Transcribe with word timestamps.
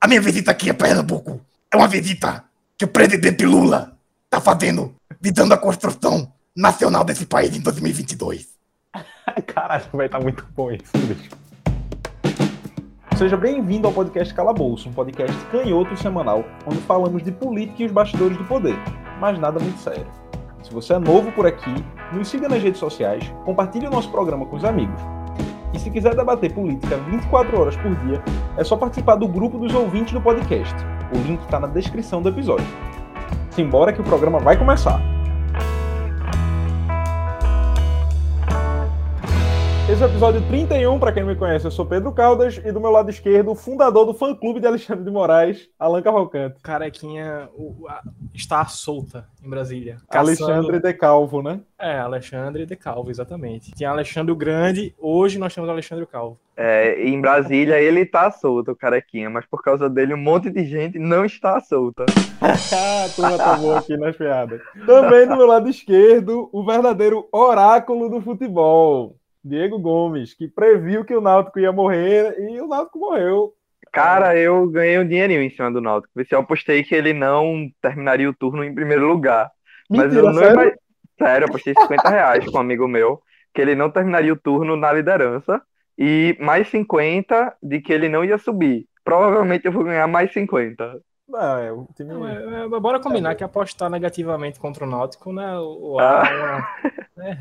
A 0.00 0.06
minha 0.06 0.20
visita 0.20 0.52
aqui 0.52 0.70
a 0.70 0.74
Pernambuco 0.74 1.40
é 1.72 1.76
uma 1.76 1.88
visita 1.88 2.44
que 2.76 2.84
o 2.84 2.88
presidente 2.88 3.44
Lula 3.44 3.98
tá 4.30 4.40
fazendo, 4.40 4.94
visando 5.20 5.52
a 5.52 5.58
construção 5.58 6.32
nacional 6.56 7.02
desse 7.02 7.26
país 7.26 7.56
em 7.56 7.60
2022. 7.60 8.46
Caralho, 9.52 9.84
vai 9.92 10.06
estar 10.06 10.18
tá 10.18 10.22
muito 10.22 10.46
bom 10.54 10.70
isso, 10.70 10.96
bicho. 10.98 11.30
Seja 13.16 13.36
bem-vindo 13.36 13.88
ao 13.88 13.92
podcast 13.92 14.32
Calabouço, 14.32 14.88
um 14.88 14.92
podcast 14.92 15.36
canhoto 15.46 15.96
semanal, 15.96 16.44
onde 16.64 16.78
falamos 16.82 17.20
de 17.24 17.32
política 17.32 17.82
e 17.82 17.86
os 17.86 17.92
bastidores 17.92 18.38
do 18.38 18.44
poder, 18.44 18.76
mas 19.18 19.36
nada 19.36 19.58
muito 19.58 19.80
sério. 19.80 20.06
Se 20.62 20.72
você 20.72 20.92
é 20.92 20.98
novo 21.00 21.32
por 21.32 21.44
aqui, 21.44 21.74
nos 22.12 22.28
siga 22.28 22.48
nas 22.48 22.62
redes 22.62 22.78
sociais, 22.78 23.24
compartilhe 23.44 23.88
o 23.88 23.90
nosso 23.90 24.12
programa 24.12 24.46
com 24.46 24.54
os 24.54 24.64
amigos. 24.64 25.17
E 25.78 25.80
se 25.80 25.90
quiser 25.90 26.16
debater 26.16 26.52
política 26.52 26.96
24 27.08 27.60
horas 27.60 27.76
por 27.76 27.94
dia, 27.94 28.20
é 28.56 28.64
só 28.64 28.76
participar 28.76 29.14
do 29.14 29.28
grupo 29.28 29.58
dos 29.58 29.72
ouvintes 29.72 30.12
do 30.12 30.20
podcast. 30.20 30.74
O 31.14 31.18
link 31.18 31.40
está 31.42 31.60
na 31.60 31.68
descrição 31.68 32.20
do 32.20 32.30
episódio. 32.30 32.66
Simbora 33.50 33.92
que 33.92 34.00
o 34.00 34.04
programa 34.04 34.40
vai 34.40 34.56
começar! 34.56 35.17
Esse 39.98 40.04
é 40.04 40.06
o 40.06 40.10
episódio 40.10 40.40
31, 40.46 41.00
para 41.00 41.10
quem 41.10 41.24
não 41.24 41.30
me 41.32 41.36
conhece, 41.36 41.64
eu 41.64 41.72
sou 41.72 41.84
Pedro 41.84 42.12
Caldas 42.12 42.62
e 42.64 42.70
do 42.70 42.80
meu 42.80 42.92
lado 42.92 43.10
esquerdo, 43.10 43.50
o 43.50 43.56
fundador 43.56 44.06
do 44.06 44.14
fã-clube 44.14 44.60
de 44.60 44.66
Alexandre 44.68 45.02
de 45.02 45.10
Moraes, 45.10 45.68
Alan 45.76 46.00
Cavalcante. 46.00 46.60
Carequinha 46.62 47.48
o, 47.52 47.84
a, 47.88 48.00
está 48.32 48.64
solta 48.66 49.26
em 49.44 49.50
Brasília. 49.50 49.96
Caçando... 50.08 50.44
Alexandre 50.44 50.78
de 50.78 50.94
Calvo, 50.94 51.42
né? 51.42 51.60
É, 51.76 51.98
Alexandre 51.98 52.64
de 52.64 52.76
Calvo, 52.76 53.10
exatamente. 53.10 53.72
Tinha 53.72 53.90
Alexandre 53.90 54.30
o 54.30 54.36
Grande, 54.36 54.94
hoje 55.00 55.36
nós 55.36 55.52
temos 55.52 55.68
Alexandre 55.68 56.04
o 56.04 56.06
Calvo. 56.06 56.38
É, 56.56 57.02
em 57.02 57.20
Brasília 57.20 57.80
ele 57.80 58.02
está 58.02 58.30
solto, 58.30 58.70
o 58.70 58.76
Carequinha, 58.76 59.28
mas 59.28 59.46
por 59.46 59.64
causa 59.64 59.90
dele 59.90 60.14
um 60.14 60.22
monte 60.22 60.48
de 60.48 60.64
gente 60.64 60.96
não 60.96 61.24
está 61.24 61.58
solta. 61.58 62.06
a 62.40 63.08
turma 63.16 63.36
tomou 63.36 63.76
aqui 63.76 63.96
nas 63.96 64.16
piadas. 64.16 64.60
Também 64.86 65.26
do 65.26 65.36
meu 65.36 65.46
lado 65.46 65.68
esquerdo, 65.68 66.48
o 66.52 66.64
verdadeiro 66.64 67.26
oráculo 67.32 68.08
do 68.08 68.20
futebol. 68.20 69.17
Diego 69.44 69.78
Gomes, 69.78 70.34
que 70.34 70.48
previu 70.48 71.04
que 71.04 71.14
o 71.14 71.20
Náutico 71.20 71.58
ia 71.58 71.72
morrer 71.72 72.36
e 72.38 72.60
o 72.60 72.66
Náutico 72.66 72.98
morreu. 72.98 73.54
Cara, 73.92 74.36
eu 74.36 74.68
ganhei 74.68 74.98
um 74.98 75.06
dinheirinho 75.06 75.42
em 75.42 75.50
cima 75.50 75.70
do 75.70 75.80
Náutico. 75.80 76.12
Eu 76.30 76.40
apostei 76.40 76.82
que 76.82 76.94
ele 76.94 77.12
não 77.12 77.70
terminaria 77.80 78.28
o 78.28 78.34
turno 78.34 78.62
em 78.62 78.74
primeiro 78.74 79.06
lugar. 79.06 79.50
Mentira, 79.88 80.08
mas 80.08 80.16
eu 80.16 80.24
não 80.24 80.34
sério? 80.34 80.78
Sério, 81.18 81.44
eu 81.44 81.48
apostei 81.48 81.74
50 81.74 82.08
reais 82.08 82.44
com 82.46 82.58
um 82.58 82.60
amigo 82.60 82.86
meu 82.86 83.20
que 83.54 83.62
ele 83.62 83.74
não 83.74 83.90
terminaria 83.90 84.32
o 84.32 84.36
turno 84.38 84.76
na 84.76 84.92
liderança 84.92 85.60
e 85.98 86.36
mais 86.38 86.68
50 86.68 87.56
de 87.60 87.80
que 87.80 87.92
ele 87.92 88.08
não 88.08 88.24
ia 88.24 88.38
subir. 88.38 88.86
Provavelmente 89.02 89.66
eu 89.66 89.72
vou 89.72 89.84
ganhar 89.84 90.06
mais 90.06 90.32
50. 90.32 91.00
Não, 91.28 91.58
é, 91.58 91.70
o 91.70 91.86
time... 91.94 92.14
Não, 92.14 92.26
é, 92.26 92.64
é, 92.64 92.80
bora 92.80 92.98
combinar 92.98 93.32
é, 93.32 93.34
que 93.34 93.44
apostar 93.44 93.90
negativamente 93.90 94.58
contra 94.58 94.84
o 94.84 94.88
Náutico, 94.88 95.32
né? 95.32 95.58
O, 95.58 95.98
ah. 96.00 96.66
é, 97.18 97.38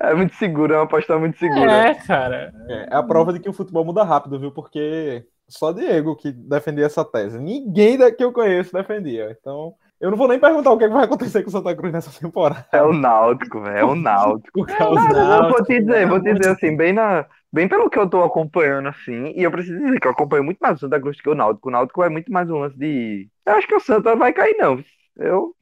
é 0.10 0.14
muito 0.14 0.34
seguro, 0.34 0.74
é 0.74 0.76
uma 0.76 0.84
aposta 0.84 1.18
muito 1.18 1.38
segura. 1.38 1.72
É, 1.72 1.94
cara. 1.94 2.52
É, 2.68 2.88
a 2.94 3.02
prova 3.02 3.32
de 3.32 3.40
que 3.40 3.48
o 3.48 3.54
futebol 3.54 3.84
muda 3.84 4.04
rápido, 4.04 4.38
viu? 4.38 4.52
Porque 4.52 5.24
só 5.48 5.72
Diego 5.72 6.14
que 6.14 6.30
defendia 6.30 6.86
essa 6.86 7.04
tese. 7.04 7.38
Ninguém 7.38 7.98
que 8.14 8.22
eu 8.22 8.32
conheço 8.32 8.72
defendia. 8.72 9.34
Então, 9.40 9.74
eu 9.98 10.10
não 10.10 10.18
vou 10.18 10.28
nem 10.28 10.38
perguntar 10.38 10.70
o 10.72 10.78
que 10.78 10.86
vai 10.88 11.04
acontecer 11.04 11.42
com 11.42 11.48
o 11.48 11.52
Santa 11.52 11.74
Cruz 11.74 11.92
nessa 11.92 12.20
temporada. 12.20 12.66
É 12.70 12.82
o 12.82 12.92
Náutico, 12.92 13.62
velho. 13.62 13.78
É 13.78 13.84
o 13.84 13.94
Náutico. 13.94 14.66
É 14.68 14.84
o 14.84 14.94
Náutico. 14.94 15.52
vou 15.52 15.64
te 15.64 15.80
dizer, 15.80 16.06
vou 16.06 16.22
te 16.22 16.34
dizer 16.34 16.50
assim, 16.50 16.76
bem 16.76 16.92
na 16.92 17.24
bem 17.52 17.68
pelo 17.68 17.88
que 17.88 17.98
eu 17.98 18.08
tô 18.08 18.22
acompanhando, 18.22 18.88
assim, 18.88 19.32
e 19.36 19.42
eu 19.42 19.50
preciso 19.50 19.78
dizer 19.78 20.00
que 20.00 20.06
eu 20.06 20.12
acompanho 20.12 20.44
muito 20.44 20.58
mais 20.58 20.76
o 20.76 20.80
Santa 20.80 21.00
Cruz 21.00 21.20
que 21.20 21.28
o 21.28 21.34
Náutico. 21.34 21.68
O 21.68 21.72
Náutico 21.72 22.02
é 22.02 22.08
muito 22.08 22.30
mais 22.32 22.50
um 22.50 22.58
lance 22.58 22.78
de. 22.78 23.28
Eu 23.44 23.54
acho 23.54 23.66
que 23.66 23.74
o 23.74 23.80
Santa 23.80 24.14
vai 24.16 24.32
cair, 24.32 24.56
não. 24.58 24.82
Eu 25.16 25.54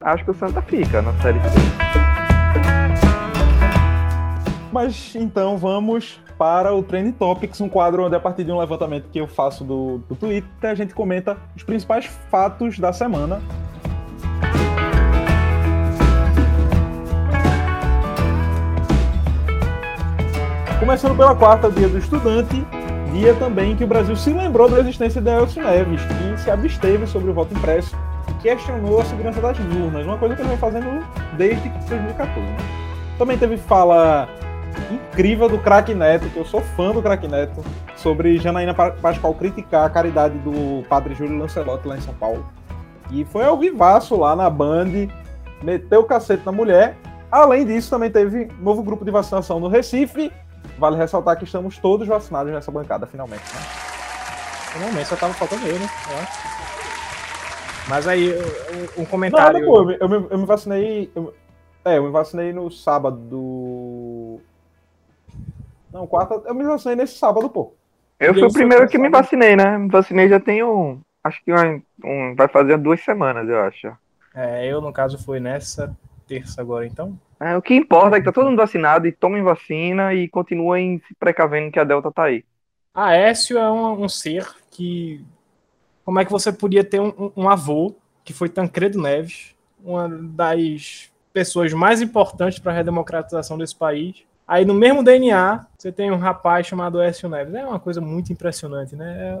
acho 0.00 0.24
que 0.24 0.30
o 0.30 0.34
Santa 0.34 0.60
fica 0.62 1.02
na 1.02 1.12
Série 1.20 1.38
C. 1.40 1.86
Mas 4.72 5.14
então 5.14 5.56
vamos 5.56 6.20
para 6.36 6.74
o 6.74 6.82
Trend 6.82 7.12
Topics, 7.12 7.60
um 7.60 7.68
quadro 7.68 8.04
onde, 8.04 8.14
a 8.14 8.20
partir 8.20 8.44
de 8.44 8.52
um 8.52 8.58
levantamento 8.58 9.08
que 9.08 9.18
eu 9.18 9.26
faço 9.26 9.64
do, 9.64 9.98
do 10.06 10.14
Twitter, 10.14 10.70
a 10.70 10.74
gente 10.74 10.94
comenta 10.94 11.38
os 11.56 11.62
principais 11.62 12.04
fatos 12.30 12.78
da 12.78 12.92
semana 12.92 13.40
Começando 20.86 21.16
pela 21.16 21.34
quarta, 21.34 21.68
dia 21.68 21.88
do 21.88 21.98
estudante, 21.98 22.64
dia 23.12 23.34
também 23.34 23.74
que 23.74 23.82
o 23.82 23.88
Brasil 23.88 24.14
se 24.14 24.32
lembrou 24.32 24.70
da 24.70 24.78
existência 24.78 25.20
de 25.20 25.28
Elcio 25.28 25.60
Neves, 25.60 26.00
que 26.00 26.40
se 26.40 26.48
absteve 26.48 27.08
sobre 27.08 27.28
o 27.28 27.34
voto 27.34 27.52
impresso 27.52 27.96
e 28.30 28.34
questionou 28.34 29.00
a 29.00 29.04
segurança 29.04 29.40
das 29.40 29.58
urnas, 29.58 30.06
uma 30.06 30.16
coisa 30.16 30.36
que 30.36 30.42
ele 30.42 30.50
vem 30.50 30.58
fazendo 30.58 31.04
desde 31.36 31.68
2014. 31.88 32.40
Também 33.18 33.36
teve 33.36 33.56
fala 33.56 34.28
incrível 34.88 35.48
do 35.48 35.58
Crack 35.58 35.92
Neto, 35.92 36.28
que 36.28 36.36
eu 36.36 36.44
sou 36.44 36.60
fã 36.60 36.92
do 36.92 37.02
Crack 37.02 37.26
Neto, 37.26 37.64
sobre 37.96 38.38
Janaína 38.38 38.72
Pascoal 38.72 39.34
criticar 39.34 39.86
a 39.86 39.90
caridade 39.90 40.38
do 40.38 40.84
padre 40.88 41.16
Júlio 41.16 41.36
Lancelotti 41.36 41.88
lá 41.88 41.96
em 41.96 42.00
São 42.00 42.14
Paulo. 42.14 42.46
E 43.10 43.24
foi 43.24 43.44
ao 43.44 43.58
vivaço 43.58 44.14
lá 44.14 44.36
na 44.36 44.48
Band, 44.48 45.08
meteu 45.64 46.02
o 46.02 46.04
cacete 46.04 46.46
na 46.46 46.52
mulher. 46.52 46.96
Além 47.28 47.66
disso, 47.66 47.90
também 47.90 48.08
teve 48.08 48.48
novo 48.60 48.84
grupo 48.84 49.04
de 49.04 49.10
vacinação 49.10 49.58
no 49.58 49.66
Recife 49.66 50.30
Vale 50.78 50.96
ressaltar 50.96 51.36
que 51.36 51.44
estamos 51.44 51.78
todos 51.78 52.06
vacinados 52.06 52.52
nessa 52.52 52.70
bancada, 52.70 53.06
finalmente. 53.06 53.42
Né? 53.42 53.60
Finalmente, 54.72 55.08
só 55.08 55.16
tava 55.16 55.32
faltando 55.32 55.66
eu, 55.66 55.78
né? 55.78 55.88
Mas 57.88 58.06
aí, 58.06 58.34
um 58.98 59.04
comentário. 59.04 59.60
Não, 59.60 59.66
pô, 59.66 59.90
eu, 59.90 60.08
me, 60.08 60.26
eu 60.30 60.38
me 60.38 60.44
vacinei. 60.44 61.10
Eu, 61.14 61.34
é, 61.84 61.98
eu 61.98 62.04
me 62.04 62.10
vacinei 62.10 62.52
no 62.52 62.70
sábado. 62.70 63.16
Do... 63.16 64.40
Não, 65.92 66.06
quarta. 66.06 66.42
Eu 66.46 66.54
me 66.54 66.64
vacinei 66.64 66.96
nesse 66.96 67.16
sábado, 67.16 67.48
pô. 67.48 67.72
Eu 68.18 68.34
fui 68.34 68.44
o 68.44 68.52
primeiro 68.52 68.88
que 68.88 68.98
me 68.98 69.08
vacinei, 69.08 69.56
né? 69.56 69.78
Me 69.78 69.88
vacinei 69.88 70.28
já 70.28 70.40
tem 70.40 70.62
um. 70.62 71.00
Acho 71.22 71.42
que 71.44 71.52
um, 71.52 71.82
um, 72.04 72.34
vai 72.36 72.48
fazer 72.48 72.76
duas 72.78 73.02
semanas, 73.02 73.48
eu 73.48 73.60
acho. 73.60 73.92
É, 74.34 74.66
eu, 74.66 74.80
no 74.80 74.92
caso, 74.92 75.18
fui 75.18 75.40
nessa 75.40 75.96
terça 76.26 76.60
agora, 76.60 76.86
então. 76.86 77.18
É, 77.38 77.56
o 77.56 77.62
que 77.62 77.74
importa 77.74 78.16
é 78.16 78.20
que 78.20 78.24
tá 78.24 78.32
todo 78.32 78.46
mundo 78.46 78.56
vacinado 78.56 79.06
e 79.06 79.12
tomem 79.12 79.42
vacina 79.42 80.14
e 80.14 80.28
continuem 80.28 81.00
se 81.06 81.14
precavendo 81.14 81.70
que 81.70 81.78
a 81.78 81.84
Delta 81.84 82.10
tá 82.10 82.24
aí. 82.24 82.44
Aécio 82.94 83.58
é 83.58 83.70
um, 83.70 84.04
um 84.04 84.08
ser 84.08 84.46
que. 84.70 85.24
Como 86.04 86.18
é 86.18 86.24
que 86.24 86.32
você 86.32 86.52
podia 86.52 86.84
ter 86.84 87.00
um, 87.00 87.32
um 87.36 87.48
avô 87.48 87.94
que 88.24 88.32
foi 88.32 88.48
Tancredo 88.48 89.00
Neves, 89.00 89.54
uma 89.84 90.08
das 90.08 91.10
pessoas 91.32 91.72
mais 91.72 92.00
importantes 92.00 92.58
para 92.58 92.72
a 92.72 92.74
redemocratização 92.74 93.58
desse 93.58 93.76
país, 93.76 94.24
Aí 94.48 94.64
no 94.64 94.74
mesmo 94.74 95.02
DNA, 95.02 95.66
você 95.76 95.90
tem 95.90 96.12
um 96.12 96.16
rapaz 96.16 96.68
chamado 96.68 97.02
Écio 97.02 97.28
Neves. 97.28 97.52
É 97.52 97.66
uma 97.66 97.80
coisa 97.80 98.00
muito 98.00 98.32
impressionante, 98.32 98.94
né? 98.94 99.36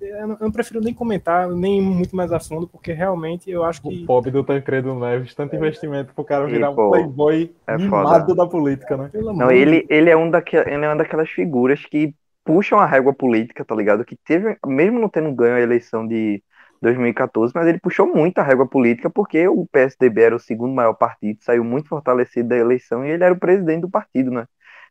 É, 0.00 0.06
é, 0.06 0.22
eu 0.22 0.38
não 0.40 0.52
prefiro 0.52 0.80
nem 0.80 0.94
comentar, 0.94 1.48
nem 1.48 1.82
muito 1.82 2.14
mais 2.14 2.30
a 2.30 2.38
fundo, 2.38 2.68
porque 2.68 2.92
realmente 2.92 3.50
eu 3.50 3.64
acho 3.64 3.82
que. 3.82 4.02
O 4.02 4.06
pobre 4.06 4.30
do 4.30 4.44
Tancredo 4.44 4.94
Neves, 4.94 5.34
tanto 5.34 5.54
é. 5.54 5.56
investimento 5.56 6.14
pro 6.14 6.24
cara 6.24 6.46
virar 6.46 6.70
um 6.70 6.74
playboy 6.76 7.52
é 7.66 7.76
mimado 7.76 8.36
da 8.36 8.46
política, 8.46 8.96
né? 8.96 9.08
Pelo 9.10 9.32
não, 9.32 9.50
ele, 9.50 9.84
ele, 9.90 10.10
é 10.10 10.16
um 10.16 10.30
daque, 10.30 10.56
ele 10.56 10.84
é 10.84 10.88
uma 10.88 10.96
daquelas 10.96 11.28
figuras 11.28 11.84
que 11.84 12.14
puxam 12.44 12.78
a 12.78 12.86
régua 12.86 13.12
política, 13.12 13.64
tá 13.64 13.74
ligado? 13.74 14.04
Que 14.04 14.16
teve, 14.16 14.56
mesmo 14.64 15.00
não 15.00 15.08
tendo 15.08 15.32
ganho 15.32 15.56
a 15.56 15.60
eleição 15.60 16.06
de 16.06 16.40
2014, 16.86 17.52
mas 17.54 17.66
ele 17.66 17.78
puxou 17.78 18.06
muito 18.06 18.38
a 18.38 18.42
régua 18.42 18.66
política 18.66 19.10
porque 19.10 19.46
o 19.48 19.66
PSDB 19.66 20.22
era 20.22 20.36
o 20.36 20.40
segundo 20.40 20.74
maior 20.74 20.94
partido, 20.94 21.42
saiu 21.42 21.64
muito 21.64 21.88
fortalecido 21.88 22.48
da 22.48 22.56
eleição 22.56 23.04
e 23.04 23.10
ele 23.10 23.24
era 23.24 23.34
o 23.34 23.38
presidente 23.38 23.82
do 23.82 23.90
partido, 23.90 24.30
né? 24.30 24.46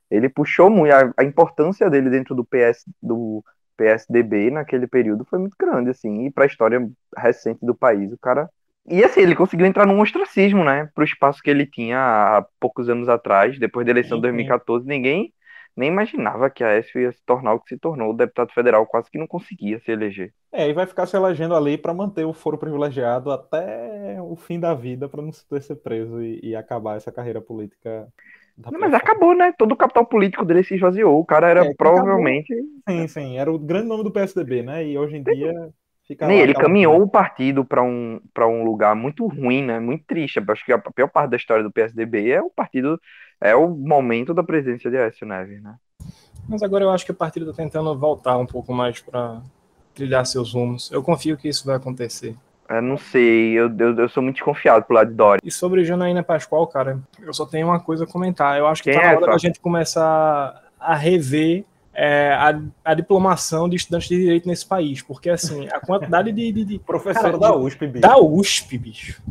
Ele 0.10 0.30
puxou 0.30 0.70
muito 0.70 0.94
a, 0.94 1.14
a 1.18 1.24
importância 1.24 1.90
dele 1.90 2.10
dentro 2.10 2.36
do 2.36 2.46
PS 2.46 2.86
do 3.02 3.44
PSDB 3.78 4.52
naquele 4.52 4.88
período 4.88 5.26
foi 5.26 5.40
muito 5.40 5.56
grande 5.60 5.90
assim, 5.90 6.26
e 6.26 6.32
para 6.32 6.46
a 6.46 6.48
história 6.48 6.88
recente 7.18 7.66
do 7.66 7.76
país, 7.76 8.12
o 8.12 8.18
cara 8.18 8.50
e 8.88 9.04
assim, 9.04 9.22
ele 9.22 9.36
conseguiu 9.36 9.66
entrar 9.66 9.88
num 9.88 10.00
ostracismo, 10.00 10.64
né, 10.64 10.88
pro 10.94 11.04
espaço 11.04 11.42
que 11.42 11.50
ele 11.50 11.66
tinha 11.66 11.98
há 11.98 12.46
poucos 12.60 12.88
anos 12.88 13.10
atrás, 13.10 13.58
depois 13.58 13.84
da 13.84 13.92
eleição 13.92 14.18
de 14.18 14.22
2014, 14.24 14.86
ninguém 14.88 15.34
nem 15.76 15.90
imaginava 15.90 16.50
que 16.50 16.64
a 16.64 16.68
Aécio 16.68 17.02
ia 17.02 17.12
se 17.12 17.22
tornar 17.26 17.54
o 17.54 17.60
que 17.60 17.70
se 17.70 17.78
tornou. 17.78 18.12
O 18.12 18.16
deputado 18.16 18.52
federal 18.54 18.86
quase 18.86 19.12
que 19.12 19.18
não 19.18 19.28
conseguia 19.28 19.80
se 19.80 19.92
eleger. 19.92 20.34
É, 20.52 20.70
e 20.70 20.74
vai 20.74 20.86
ficar 20.86 21.06
se 21.06 21.18
elegendo 21.18 21.54
ali 21.54 21.78
para 21.78 21.94
manter 21.94 22.24
o 22.24 22.34
foro 22.34 22.58
privilegiado 22.58 23.30
até 23.30 24.18
o 24.22 24.36
fim 24.36 24.60
da 24.60 24.74
vida, 24.74 25.10
para 25.10 25.22
não 25.22 25.32
ser 25.32 25.76
preso 25.76 26.22
e, 26.22 26.40
e, 26.42 26.56
acabar 26.56 26.96
essa 26.96 27.12
carreira 27.12 27.42
política. 27.42 28.08
Não, 28.72 28.80
mas 28.80 28.94
acabou, 28.94 29.36
né? 29.36 29.54
Todo 29.58 29.74
o 29.74 29.78
capital 29.78 30.06
político 30.06 30.46
dele 30.46 30.64
se 30.64 30.76
esvaziou. 30.76 31.20
O 31.20 31.26
cara 31.26 31.50
era 31.50 31.66
é, 31.66 31.74
provavelmente. 31.74 32.54
Acabou. 32.54 33.02
Sim, 33.02 33.08
sim. 33.08 33.38
Era 33.38 33.52
o 33.52 33.60
grande 33.60 33.88
nome 33.88 34.04
do 34.04 34.12
PSDB, 34.12 34.64
né? 34.64 34.88
E 34.88 34.98
hoje 34.98 35.18
em 35.18 35.24
dia. 35.24 35.74
Fica 36.08 36.32
ele 36.32 36.54
caminhou 36.54 37.02
o 37.02 37.10
partido 37.10 37.66
para 37.66 37.82
um, 37.82 38.22
um 38.40 38.64
lugar 38.64 38.96
muito 38.96 39.26
ruim, 39.26 39.64
né? 39.64 39.80
Muito 39.80 40.06
triste. 40.06 40.40
Acho 40.48 40.64
que 40.64 40.72
a 40.72 40.78
pior 40.78 41.10
parte 41.10 41.32
da 41.32 41.38
história 41.38 41.64
do 41.64 41.72
PSDB 41.72 42.30
é 42.30 42.42
o 42.42 42.50
partido 42.50 43.02
é 43.42 43.56
o 43.56 43.70
momento 43.70 44.34
da 44.34 44.44
presença 44.44 44.90
de 44.90 44.98
Aécio 44.98 45.26
Neves, 45.28 45.62
né? 45.62 45.76
Mas 46.48 46.62
agora 46.62 46.84
eu 46.84 46.92
acho 46.92 47.06
que 47.06 47.12
o 47.12 47.16
partido 47.16 47.50
está 47.50 47.64
tentando 47.64 47.98
voltar 47.98 48.38
um 48.38 48.46
pouco 48.46 48.74
mais 48.74 49.00
para 49.02 49.42
trilhar 49.94 50.26
seus 50.26 50.54
rumos. 50.54 50.92
Eu 50.92 51.02
confio 51.02 51.38
que 51.38 51.48
isso 51.48 51.66
vai 51.66 51.76
acontecer. 51.76 52.36
Eu 52.70 52.82
não 52.82 52.98
sei, 52.98 53.54
eu, 53.54 53.70
eu, 53.78 53.96
eu 53.96 54.10
sou 54.10 54.22
muito 54.24 54.36
desconfiado 54.38 54.84
pro 54.86 54.96
lado 54.96 55.10
de 55.10 55.16
Dória. 55.16 55.40
E 55.44 55.52
sobre 55.52 55.84
Janaína 55.84 56.24
Pascoal, 56.24 56.66
cara, 56.68 57.00
eu 57.22 57.34
só 57.34 57.46
tenho 57.46 57.68
uma 57.68 57.80
coisa 57.80 58.04
a 58.06 58.08
comentar. 58.08 58.58
Eu 58.58 58.68
acho 58.68 58.82
que 58.84 58.92
Quem 58.92 59.00
tá 59.00 59.06
na 59.06 59.14
é, 59.14 59.16
hora 59.18 59.26
da 59.28 59.38
gente 59.38 59.60
começar 59.60 60.64
a 60.80 60.96
rever 60.96 61.64
é, 61.94 62.34
a, 62.34 62.60
a 62.84 62.94
diplomação 62.94 63.70
de 63.70 63.76
estudantes 63.76 64.10
de 64.10 64.18
direito 64.18 64.48
nesse 64.48 64.66
país. 64.66 65.02
Porque, 65.02 65.30
assim, 65.30 65.68
a 65.68 65.80
quantidade 65.80 66.32
de. 66.32 66.52
de- 66.52 66.66
de- 66.66 66.80
Professor 66.86 67.22
Cara, 67.22 67.38
da 67.38 67.56
USP, 67.56 67.88
bicho. 67.88 68.02
da 68.02 68.18
USP, 68.20 68.78
bicho. 68.78 69.22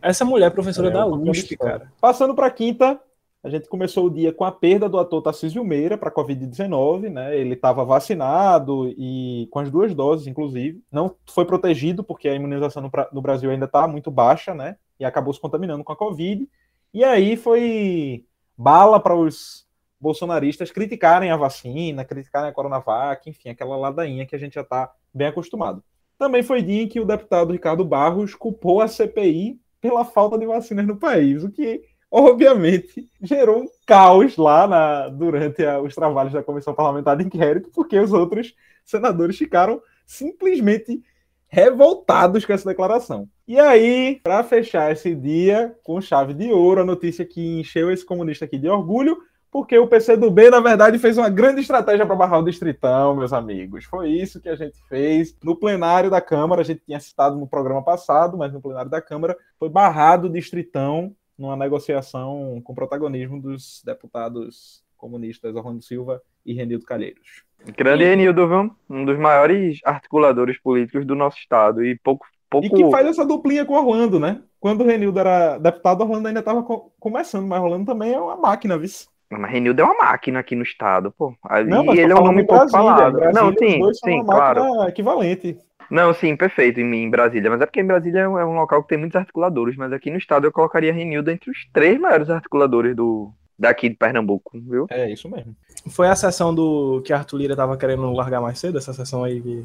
Essa 0.00 0.24
mulher 0.24 0.46
é 0.46 0.50
professora 0.50 0.88
É, 0.88 0.92
da 0.92 1.06
USP, 1.06 1.56
cara. 1.56 1.90
Passando 2.00 2.34
para 2.34 2.50
quinta, 2.50 3.00
a 3.42 3.48
gente 3.48 3.68
começou 3.68 4.06
o 4.06 4.10
dia 4.10 4.32
com 4.32 4.44
a 4.44 4.52
perda 4.52 4.88
do 4.88 4.98
ator 4.98 5.22
Tarcísio 5.22 5.64
Meira 5.64 5.96
para 5.96 6.10
Covid-19, 6.10 7.08
né? 7.08 7.36
Ele 7.36 7.54
estava 7.54 7.84
vacinado 7.84 8.92
e 8.98 9.48
com 9.50 9.58
as 9.58 9.70
duas 9.70 9.94
doses, 9.94 10.26
inclusive. 10.26 10.82
Não 10.92 11.14
foi 11.26 11.46
protegido 11.46 12.04
porque 12.04 12.28
a 12.28 12.34
imunização 12.34 12.82
no, 12.82 12.90
no 13.12 13.22
Brasil 13.22 13.50
ainda 13.50 13.64
está 13.64 13.88
muito 13.88 14.10
baixa, 14.10 14.54
né? 14.54 14.76
E 14.98 15.04
acabou 15.04 15.32
se 15.32 15.40
contaminando 15.40 15.82
com 15.82 15.92
a 15.92 15.96
Covid. 15.96 16.46
E 16.92 17.02
aí 17.02 17.34
foi 17.34 18.26
bala 18.56 19.00
para 19.00 19.16
os 19.16 19.66
bolsonaristas 19.98 20.70
criticarem 20.70 21.30
a 21.30 21.36
vacina, 21.36 22.04
criticarem 22.04 22.50
a 22.50 22.52
Coronavac, 22.52 23.28
enfim, 23.28 23.48
aquela 23.48 23.76
ladainha 23.76 24.26
que 24.26 24.36
a 24.36 24.38
gente 24.38 24.54
já 24.54 24.62
está 24.62 24.92
bem 25.14 25.28
acostumado. 25.28 25.82
Também 26.18 26.42
foi 26.42 26.60
dia 26.60 26.82
em 26.82 26.88
que 26.88 27.00
o 27.00 27.06
deputado 27.06 27.52
Ricardo 27.52 27.84
Barros 27.86 28.34
culpou 28.34 28.82
a 28.82 28.88
CPI 28.88 29.58
pela 29.80 30.04
falta 30.04 30.36
de 30.36 30.44
vacinas 30.44 30.86
no 30.86 30.96
país, 30.96 31.42
o 31.42 31.50
que 31.50 31.82
obviamente 32.10 33.08
gerou 33.22 33.62
um 33.62 33.68
caos 33.86 34.36
lá 34.36 34.66
na- 34.66 35.08
durante 35.08 35.64
a- 35.64 35.80
os 35.80 35.94
trabalhos 35.94 36.32
da 36.32 36.42
comissão 36.42 36.74
parlamentar 36.74 37.16
de 37.16 37.24
inquérito, 37.24 37.70
porque 37.74 37.98
os 37.98 38.12
outros 38.12 38.54
senadores 38.84 39.36
ficaram 39.36 39.80
simplesmente 40.06 41.02
revoltados 41.46 42.44
com 42.44 42.52
essa 42.52 42.68
declaração. 42.68 43.28
E 43.46 43.58
aí, 43.58 44.20
para 44.22 44.42
fechar 44.44 44.92
esse 44.92 45.14
dia 45.14 45.74
com 45.82 46.00
chave 46.00 46.32
de 46.32 46.52
ouro, 46.52 46.82
a 46.82 46.84
notícia 46.84 47.24
que 47.24 47.60
encheu 47.60 47.90
esse 47.90 48.04
comunista 48.04 48.44
aqui 48.44 48.56
de 48.56 48.68
orgulho, 48.68 49.18
porque 49.50 49.76
o 49.76 49.88
PCdoB, 49.88 50.48
na 50.48 50.60
verdade, 50.60 50.96
fez 50.98 51.18
uma 51.18 51.28
grande 51.28 51.60
estratégia 51.60 52.06
para 52.06 52.14
barrar 52.14 52.38
o 52.38 52.44
Distritão, 52.44 53.16
meus 53.16 53.32
amigos. 53.32 53.84
Foi 53.84 54.08
isso 54.08 54.40
que 54.40 54.48
a 54.48 54.54
gente 54.54 54.80
fez 54.88 55.36
no 55.42 55.56
plenário 55.56 56.08
da 56.08 56.20
Câmara. 56.20 56.60
A 56.60 56.64
gente 56.64 56.82
tinha 56.86 57.00
citado 57.00 57.36
no 57.36 57.48
programa 57.48 57.82
passado, 57.82 58.38
mas 58.38 58.52
no 58.52 58.60
plenário 58.60 58.90
da 58.90 59.02
Câmara 59.02 59.36
foi 59.58 59.68
barrado 59.68 60.28
o 60.28 60.32
Distritão 60.32 61.12
numa 61.40 61.56
negociação 61.56 62.60
com 62.62 62.74
protagonismo 62.74 63.40
dos 63.40 63.82
deputados 63.84 64.84
comunistas 64.96 65.56
Orlando 65.56 65.82
Silva 65.82 66.20
e 66.44 66.52
Renildo 66.52 66.84
Calheiros. 66.84 67.42
Grande 67.76 68.04
Renildo, 68.04 68.46
viu? 68.46 68.70
Um 68.88 69.04
dos 69.06 69.18
maiores 69.18 69.80
articuladores 69.84 70.58
políticos 70.60 71.06
do 71.06 71.14
nosso 71.14 71.38
estado. 71.38 71.82
E 71.82 71.98
pouco. 71.98 72.26
pouco... 72.50 72.66
E 72.66 72.70
que 72.70 72.90
faz 72.90 73.06
essa 73.06 73.24
duplinha 73.24 73.64
com 73.64 73.74
Orlando, 73.74 74.20
né? 74.20 74.42
Quando 74.60 74.82
o 74.82 74.86
Renildo 74.86 75.18
era 75.18 75.56
deputado, 75.56 76.02
Orlando 76.02 76.28
ainda 76.28 76.40
estava 76.40 76.62
começando, 77.00 77.46
mas 77.46 77.62
Orlando 77.62 77.86
também 77.86 78.12
é 78.12 78.20
uma 78.20 78.36
máquina, 78.36 78.76
viu? 78.76 78.90
Mas 79.30 79.50
Renildo 79.50 79.80
é 79.80 79.84
uma 79.84 79.96
máquina 79.96 80.40
aqui 80.40 80.54
no 80.54 80.62
estado, 80.62 81.10
pô. 81.12 81.34
Ali 81.44 81.70
Não, 81.70 81.84
mas 81.84 81.98
ele 81.98 82.12
é 82.12 82.16
um 82.16 82.24
nome 82.24 82.44
pouco 82.44 82.68
falado. 82.68 83.12
Brasília, 83.12 83.32
Não, 83.32 83.54
sim, 83.56 83.94
sim, 83.94 84.20
uma 84.20 84.34
claro. 84.34 84.88
equivalente. 84.88 85.56
Não, 85.90 86.14
sim, 86.14 86.36
perfeito 86.36 86.80
em, 86.80 87.04
em 87.04 87.10
Brasília. 87.10 87.50
Mas 87.50 87.60
é 87.60 87.66
porque 87.66 87.80
em 87.80 87.86
Brasília 87.86 88.20
é 88.20 88.28
um, 88.28 88.38
é 88.38 88.44
um 88.44 88.54
local 88.54 88.82
que 88.82 88.90
tem 88.90 88.98
muitos 88.98 89.16
articuladores. 89.16 89.76
Mas 89.76 89.92
aqui 89.92 90.10
no 90.10 90.18
estado 90.18 90.46
eu 90.46 90.52
colocaria 90.52 90.92
Renildo 90.92 91.30
entre 91.30 91.50
os 91.50 91.66
três 91.72 91.98
maiores 91.98 92.30
articuladores 92.30 92.94
do, 92.94 93.30
daqui 93.58 93.88
de 93.88 93.96
Pernambuco, 93.96 94.52
viu? 94.54 94.86
É 94.90 95.10
isso 95.10 95.28
mesmo. 95.28 95.54
Foi 95.90 96.08
a 96.08 96.16
sessão 96.16 96.54
do 96.54 97.02
que 97.04 97.12
Arthur 97.12 97.36
Lira 97.36 97.56
tava 97.56 97.76
querendo 97.76 98.10
largar 98.12 98.40
mais 98.40 98.58
cedo, 98.58 98.78
essa 98.78 98.92
sessão 98.92 99.22
aí 99.22 99.40
que. 99.40 99.64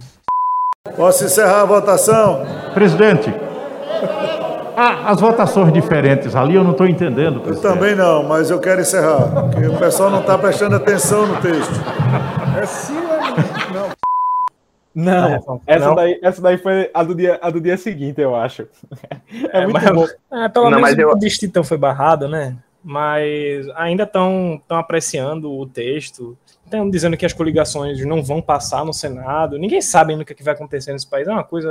Posso 0.95 1.25
encerrar 1.25 1.61
a 1.61 1.65
votação? 1.65 2.43
Presidente, 2.73 3.29
há 4.77 5.09
as 5.09 5.19
votações 5.19 5.73
diferentes 5.73 6.35
ali, 6.35 6.55
eu 6.55 6.63
não 6.63 6.71
estou 6.71 6.87
entendendo. 6.87 7.37
Eu 7.37 7.41
presidente. 7.41 7.73
também 7.73 7.95
não, 7.95 8.23
mas 8.23 8.51
eu 8.51 8.59
quero 8.59 8.81
encerrar, 8.81 9.49
porque 9.49 9.67
o 9.67 9.77
pessoal 9.77 10.09
não 10.11 10.19
está 10.21 10.37
prestando 10.37 10.75
atenção 10.75 11.25
no 11.25 11.41
texto. 11.41 11.73
É 12.61 12.65
sim, 12.65 12.93
não. 12.93 13.14
Não, 14.95 15.29
Não, 15.29 15.61
essa, 15.67 15.85
não. 15.87 15.95
Daí, 15.95 16.19
essa 16.23 16.41
daí 16.41 16.57
foi 16.57 16.89
a 16.93 17.03
do, 17.03 17.13
dia, 17.13 17.37
a 17.41 17.49
do 17.49 17.59
dia 17.59 17.75
seguinte, 17.77 18.21
eu 18.21 18.33
acho. 18.35 18.65
É, 19.51 19.63
muito 19.67 19.73
mas- 19.73 19.91
bom. 19.91 20.37
É, 20.37 20.47
pelo 20.49 20.65
Não, 20.65 20.71
menos 20.77 20.81
mas 20.81 20.97
eu- 20.97 21.09
o 21.11 21.19
Distritão 21.19 21.63
foi 21.63 21.77
barrado, 21.77 22.27
né? 22.29 22.57
Mas 22.81 23.67
ainda 23.75 24.03
estão 24.03 24.61
apreciando 24.69 25.51
o 25.51 25.65
texto. 25.65 26.37
Estão 26.63 26.89
dizendo 26.89 27.17
que 27.17 27.25
as 27.25 27.33
coligações 27.33 28.03
não 28.05 28.23
vão 28.23 28.41
passar 28.41 28.85
no 28.85 28.93
Senado. 28.93 29.57
Ninguém 29.57 29.81
sabe 29.81 30.11
ainda 30.13 30.23
o 30.23 30.25
que 30.25 30.33
é 30.33 30.35
que 30.35 30.43
vai 30.43 30.53
acontecer 30.53 30.93
nesse 30.93 31.09
país. 31.09 31.27
É 31.27 31.31
uma 31.31 31.43
coisa. 31.43 31.69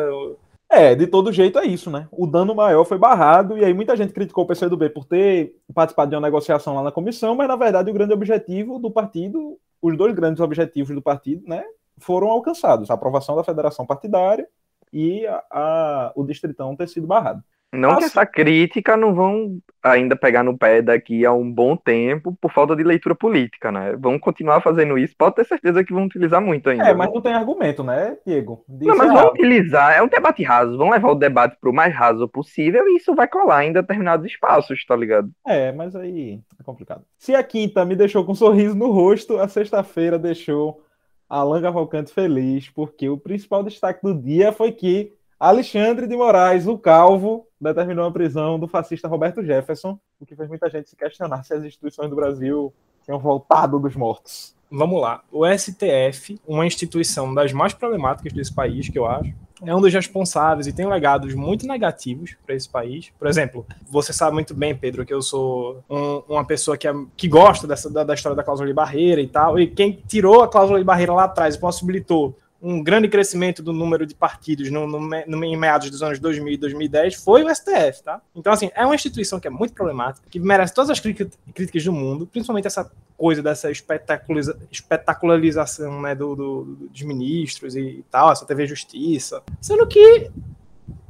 É, 0.70 0.94
de 0.94 1.06
todo 1.06 1.32
jeito 1.32 1.58
é 1.58 1.64
isso, 1.66 1.88
né? 1.90 2.08
O 2.10 2.26
dano 2.26 2.54
maior 2.54 2.84
foi 2.84 2.98
barrado, 2.98 3.56
e 3.56 3.64
aí 3.64 3.72
muita 3.72 3.96
gente 3.96 4.12
criticou 4.12 4.42
o 4.44 4.46
PCdoB 4.46 4.90
por 4.90 5.04
ter 5.04 5.54
participado 5.72 6.10
de 6.10 6.16
uma 6.16 6.22
negociação 6.22 6.74
lá 6.74 6.82
na 6.82 6.90
comissão, 6.90 7.34
mas 7.36 7.46
na 7.46 7.54
verdade 7.54 7.90
o 7.90 7.94
grande 7.94 8.12
objetivo 8.12 8.78
do 8.80 8.90
partido, 8.90 9.56
os 9.80 9.96
dois 9.96 10.12
grandes 10.14 10.40
objetivos 10.40 10.92
do 10.94 11.02
partido, 11.02 11.42
né, 11.46 11.62
foram 11.98 12.28
alcançados: 12.28 12.90
a 12.90 12.94
aprovação 12.94 13.36
da 13.36 13.44
federação 13.44 13.86
partidária 13.86 14.46
e 14.92 15.26
a, 15.26 15.42
a- 15.50 16.12
o 16.16 16.24
distritão 16.24 16.76
ter 16.76 16.88
sido 16.88 17.06
barrado. 17.06 17.42
Não 17.72 17.96
que 17.96 18.02
Nossa. 18.02 18.06
essa 18.06 18.24
crítica 18.26 18.96
não 18.96 19.12
vão 19.12 19.58
ainda 19.82 20.14
pegar 20.14 20.44
no 20.44 20.56
pé 20.56 20.80
daqui 20.80 21.26
a 21.26 21.32
um 21.32 21.50
bom 21.52 21.76
tempo 21.76 22.36
por 22.40 22.52
falta 22.52 22.76
de 22.76 22.84
leitura 22.84 23.16
política, 23.16 23.72
né? 23.72 23.96
Vão 23.96 24.16
continuar 24.16 24.60
fazendo 24.60 24.96
isso, 24.96 25.16
pode 25.18 25.34
ter 25.34 25.44
certeza 25.44 25.82
que 25.82 25.92
vão 25.92 26.04
utilizar 26.04 26.40
muito 26.40 26.70
ainda. 26.70 26.84
É, 26.88 26.94
mas 26.94 27.12
não 27.12 27.20
tem 27.20 27.34
argumento, 27.34 27.82
né, 27.82 28.16
Diego? 28.24 28.64
De 28.68 28.86
Não, 28.86 28.96
mas 28.96 29.12
vão 29.12 29.26
utilizar, 29.32 29.92
é 29.92 30.00
um 30.00 30.06
debate 30.06 30.44
raso, 30.44 30.78
vão 30.78 30.88
levar 30.88 31.10
o 31.10 31.14
debate 31.16 31.56
pro 31.60 31.72
mais 31.72 31.92
raso 31.92 32.28
possível 32.28 32.86
e 32.86 32.96
isso 32.98 33.12
vai 33.12 33.26
colar 33.26 33.64
em 33.64 33.72
determinados 33.72 34.24
espaços, 34.24 34.84
tá 34.86 34.94
ligado? 34.94 35.28
É, 35.44 35.72
mas 35.72 35.96
aí 35.96 36.40
é 36.60 36.62
complicado. 36.62 37.04
Se 37.18 37.34
a 37.34 37.42
quinta 37.42 37.84
me 37.84 37.96
deixou 37.96 38.24
com 38.24 38.32
um 38.32 38.36
sorriso 38.36 38.76
no 38.76 38.92
rosto, 38.92 39.38
a 39.38 39.48
sexta-feira 39.48 40.16
deixou 40.16 40.80
Alan 41.28 41.62
Cavalcante 41.62 42.12
feliz, 42.12 42.68
porque 42.70 43.08
o 43.08 43.18
principal 43.18 43.62
destaque 43.62 44.02
do 44.02 44.14
dia 44.14 44.52
foi 44.52 44.72
que 44.72 45.12
Alexandre 45.38 46.06
de 46.06 46.16
Moraes, 46.16 46.66
o 46.66 46.78
calvo, 46.78 47.46
determinou 47.60 48.06
a 48.06 48.12
prisão 48.12 48.58
do 48.58 48.68
fascista 48.68 49.08
Roberto 49.08 49.42
Jefferson, 49.42 49.98
o 50.20 50.24
que 50.24 50.36
fez 50.36 50.48
muita 50.48 50.70
gente 50.70 50.88
se 50.88 50.96
questionar 50.96 51.42
se 51.42 51.52
as 51.52 51.64
instituições 51.64 52.08
do 52.08 52.16
Brasil 52.16 52.72
tinham 53.04 53.18
voltado 53.18 53.78
dos 53.78 53.94
mortos. 53.94 54.54
Vamos 54.70 55.00
lá. 55.00 55.22
O 55.30 55.44
STF, 55.46 56.40
uma 56.46 56.66
instituição 56.66 57.34
das 57.34 57.52
mais 57.52 57.74
problemáticas 57.74 58.32
desse 58.32 58.54
país, 58.54 58.88
que 58.88 58.98
eu 58.98 59.06
acho, 59.06 59.34
é 59.62 59.74
um 59.74 59.80
dos 59.80 59.92
responsáveis 59.92 60.66
e 60.66 60.72
tem 60.72 60.86
legados 60.86 61.32
muito 61.34 61.66
negativos 61.66 62.34
para 62.44 62.54
esse 62.54 62.68
país. 62.68 63.10
Por 63.18 63.28
exemplo, 63.28 63.64
você 63.88 64.12
sabe 64.12 64.34
muito 64.34 64.52
bem, 64.54 64.74
Pedro, 64.74 65.04
que 65.06 65.14
eu 65.14 65.22
sou 65.22 65.82
um- 65.88 66.22
uma 66.28 66.44
pessoa 66.44 66.76
que, 66.76 66.88
é- 66.88 66.94
que 67.16 67.28
gosta 67.28 67.66
dessa, 67.66 67.88
da, 67.88 68.02
da 68.04 68.14
história 68.14 68.34
da 68.36 68.42
cláusula 68.42 68.66
de 68.66 68.74
barreira 68.74 69.20
e 69.20 69.28
tal. 69.28 69.58
E 69.58 69.66
quem 69.68 70.02
tirou 70.08 70.42
a 70.42 70.48
cláusula 70.48 70.78
de 70.78 70.84
barreira 70.84 71.12
lá 71.14 71.24
atrás 71.24 71.54
e 71.54 71.60
possibilitou 71.60 72.36
um 72.66 72.82
grande 72.82 73.08
crescimento 73.08 73.62
do 73.62 73.72
número 73.74 74.06
de 74.06 74.14
partidos 74.14 74.70
no, 74.70 74.86
no, 74.86 74.98
no- 74.98 75.44
em 75.44 75.54
meados 75.56 75.90
dos 75.90 76.02
anos 76.02 76.18
2000 76.18 76.54
e 76.54 76.56
2010 76.56 77.14
foi 77.16 77.44
o 77.44 77.54
STF, 77.54 78.02
tá? 78.02 78.22
Então, 78.34 78.50
assim, 78.52 78.70
é 78.74 78.86
uma 78.86 78.94
instituição 78.94 79.38
que 79.38 79.46
é 79.46 79.50
muito 79.50 79.74
problemática, 79.74 80.26
que 80.30 80.40
merece 80.40 80.72
todas 80.72 80.88
as 80.88 80.98
crítica- 80.98 81.30
críticas 81.54 81.84
do 81.84 81.92
mundo, 81.92 82.26
principalmente 82.26 82.66
essa 82.66 82.90
coisa 83.18 83.42
dessa 83.42 83.70
espetaculariza- 83.70 84.58
espetacularização 84.72 86.00
né, 86.00 86.14
do, 86.14 86.34
do- 86.34 86.64
dos 86.90 87.02
ministros 87.02 87.76
e 87.76 88.02
tal, 88.10 88.32
essa 88.32 88.46
TV 88.46 88.66
Justiça. 88.66 89.42
Sendo 89.60 89.86
que 89.86 90.30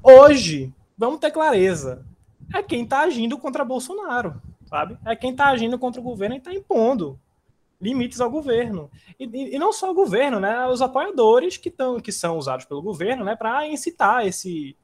hoje, 0.02 0.72
vamos 0.98 1.20
ter 1.20 1.30
clareza, 1.30 2.02
é 2.52 2.62
quem 2.62 2.84
tá 2.84 3.00
agindo 3.00 3.38
contra 3.38 3.64
Bolsonaro, 3.64 4.34
sabe? 4.66 4.98
É 5.06 5.14
quem 5.16 5.34
tá 5.34 5.46
agindo 5.48 5.78
contra 5.78 6.00
o 6.00 6.04
governo 6.04 6.36
e 6.36 6.40
tá 6.40 6.52
impondo 6.52 7.18
limites 7.84 8.20
ao 8.20 8.30
governo. 8.30 8.90
E, 9.20 9.24
e- 9.54 9.58
não 9.58 9.72
só 9.72 9.90
o 9.90 9.94
governo, 9.94 10.40
né? 10.40 10.66
Os 10.66 10.80
apoiadores 10.80 11.56
que, 11.58 11.70
tão, 11.70 12.00
que 12.00 12.10
são 12.10 12.38
usados 12.38 12.64
pelo 12.64 12.80
governo, 12.80 13.24
né? 13.24 13.36
Para 13.36 13.66
incitar 13.68 14.26
esse, 14.26 14.74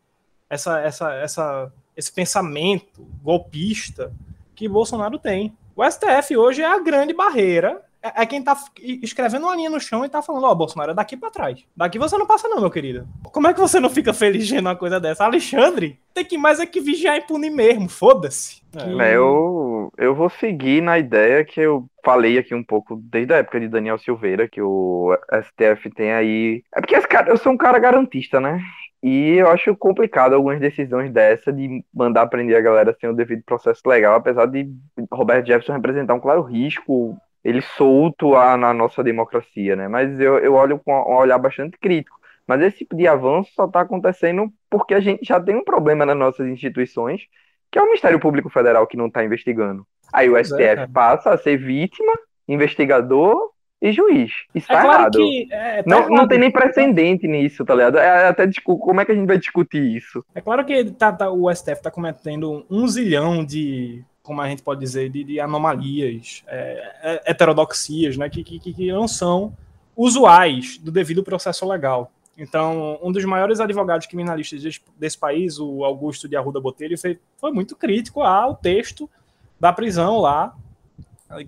essa, 0.48 0.78
essa, 0.80 1.14
essa, 1.14 1.72
esse 1.96 2.12
pensamento 2.12 3.06
golpista 3.22 4.12
que 4.54 4.68
Bolsonaro 4.68 5.18
tem. 5.18 5.56
O 5.74 5.82
STF 5.82 6.36
hoje 6.36 6.60
é 6.60 6.66
a 6.66 6.78
grande 6.78 7.14
barreira. 7.14 7.82
É, 8.02 8.22
é 8.22 8.26
quem 8.26 8.42
tá 8.42 8.56
escrevendo 9.02 9.44
uma 9.44 9.54
linha 9.56 9.68
no 9.70 9.80
chão 9.80 10.04
e 10.04 10.08
tá 10.08 10.22
falando, 10.22 10.44
ó, 10.46 10.54
Bolsonaro, 10.54 10.92
é 10.92 10.94
daqui 10.94 11.16
para 11.16 11.30
trás. 11.30 11.64
Daqui 11.76 11.98
você 11.98 12.16
não 12.16 12.26
passa 12.26 12.48
não, 12.48 12.60
meu 12.60 12.70
querido. 12.70 13.06
Como 13.24 13.46
é 13.46 13.52
que 13.54 13.60
você 13.60 13.78
não 13.78 13.90
fica 13.90 14.12
feliz 14.14 14.48
vendo 14.48 14.66
uma 14.66 14.76
coisa 14.76 14.98
dessa? 14.98 15.24
Alexandre, 15.24 15.98
tem 16.14 16.24
que 16.24 16.38
mais 16.38 16.58
é 16.60 16.66
que 16.66 16.80
vigiar 16.80 17.16
e 17.16 17.20
punir 17.22 17.50
mesmo, 17.50 17.88
foda-se. 17.88 18.62
Que- 18.72 19.00
É, 19.02 19.16
eu, 19.16 19.92
eu 19.98 20.14
vou 20.14 20.30
seguir 20.30 20.80
na 20.82 20.98
ideia 20.98 21.44
que 21.44 21.60
eu 21.60 21.84
falei 22.04 22.38
aqui 22.38 22.54
um 22.54 22.64
pouco 22.64 22.96
desde 22.96 23.34
a 23.34 23.38
época 23.38 23.60
de 23.60 23.68
Daniel 23.68 23.98
Silveira, 23.98 24.48
que 24.48 24.62
o 24.62 25.16
STF 25.42 25.90
tem 25.90 26.12
aí. 26.12 26.62
É 26.74 26.80
porque 26.80 26.94
esse 26.94 27.06
cara, 27.08 27.30
eu 27.30 27.36
sou 27.36 27.52
um 27.52 27.56
cara 27.56 27.78
garantista, 27.78 28.40
né? 28.40 28.60
E 29.02 29.36
eu 29.36 29.48
acho 29.50 29.74
complicado 29.76 30.34
algumas 30.34 30.60
decisões 30.60 31.10
dessa 31.10 31.50
de 31.52 31.82
mandar 31.92 32.26
prender 32.26 32.56
a 32.56 32.60
galera 32.60 32.94
sem 33.00 33.08
o 33.08 33.14
devido 33.14 33.42
processo 33.44 33.80
legal, 33.86 34.14
apesar 34.14 34.44
de 34.46 34.70
Roberto 35.10 35.46
Jefferson 35.46 35.72
representar 35.72 36.12
um 36.14 36.20
claro 36.20 36.42
risco, 36.42 37.16
ele 37.44 37.60
solto 37.62 38.34
a, 38.36 38.56
na 38.56 38.72
nossa 38.74 39.02
democracia, 39.02 39.74
né? 39.76 39.88
Mas 39.88 40.18
eu, 40.20 40.38
eu 40.38 40.54
olho 40.54 40.78
com 40.78 40.92
um 40.92 41.16
olhar 41.16 41.38
bastante 41.38 41.78
crítico. 41.78 42.18
Mas 42.46 42.60
esse 42.62 42.78
tipo 42.78 42.96
de 42.96 43.06
avanço 43.06 43.50
só 43.54 43.64
está 43.66 43.80
acontecendo 43.82 44.52
porque 44.68 44.94
a 44.94 45.00
gente 45.00 45.24
já 45.24 45.40
tem 45.40 45.56
um 45.56 45.64
problema 45.64 46.04
nas 46.04 46.16
nossas 46.16 46.46
instituições, 46.48 47.22
que 47.70 47.78
é 47.78 47.82
o 47.82 47.86
Ministério 47.86 48.18
Público 48.18 48.50
Federal 48.50 48.86
que 48.86 48.96
não 48.96 49.06
está 49.06 49.24
investigando. 49.24 49.86
Aí 50.12 50.28
o 50.28 50.36
STF 50.44 50.60
é, 50.62 50.86
passa 50.88 51.30
a 51.30 51.38
ser 51.38 51.56
vítima, 51.56 52.12
investigador 52.48 53.50
e 53.80 53.92
juiz. 53.92 54.32
Isso 54.54 54.70
É 54.70 54.74
tá 54.74 54.82
claro 54.82 54.98
errado. 55.02 55.18
que. 55.18 55.48
É, 55.50 55.82
tá 55.82 55.88
Não, 55.88 56.08
não 56.08 56.28
tem 56.28 56.38
nem 56.38 56.50
precedente 56.50 57.26
nisso, 57.26 57.64
tá 57.64 57.74
ligado? 57.74 57.98
É 57.98 58.28
até 58.28 58.44
como 58.64 59.00
é 59.00 59.04
que 59.04 59.12
a 59.12 59.14
gente 59.14 59.26
vai 59.26 59.38
discutir 59.38 59.96
isso? 59.96 60.24
É 60.34 60.40
claro 60.40 60.64
que 60.64 60.84
tá, 60.92 61.12
tá- 61.12 61.30
o 61.30 61.48
STF 61.50 61.72
está 61.78 61.90
cometendo 61.90 62.66
um 62.68 62.86
zilhão 62.86 63.44
de, 63.44 64.04
como 64.30 64.40
a 64.40 64.48
gente 64.48 64.62
pode 64.62 64.78
dizer, 64.78 65.10
de, 65.10 65.24
de 65.24 65.40
anomalias, 65.40 66.44
é, 66.46 66.92
é, 67.02 67.32
heterodoxias, 67.32 68.16
né, 68.16 68.30
que, 68.30 68.44
que, 68.44 68.60
que 68.60 68.92
não 68.92 69.08
são 69.08 69.52
usuais 69.96 70.78
do 70.78 70.92
devido 70.92 71.24
processo 71.24 71.66
legal. 71.66 72.12
Então, 72.38 72.96
um 73.02 73.10
dos 73.10 73.24
maiores 73.24 73.58
advogados 73.58 74.06
criminalistas 74.06 74.62
desse, 74.62 74.80
desse 74.96 75.18
país, 75.18 75.58
o 75.58 75.84
Augusto 75.84 76.28
de 76.28 76.36
Arruda 76.36 76.60
Botelho, 76.60 76.96
foi, 76.96 77.18
foi 77.38 77.50
muito 77.50 77.74
crítico 77.74 78.22
ao 78.22 78.54
texto 78.54 79.10
da 79.58 79.72
prisão 79.72 80.20
lá, 80.20 80.54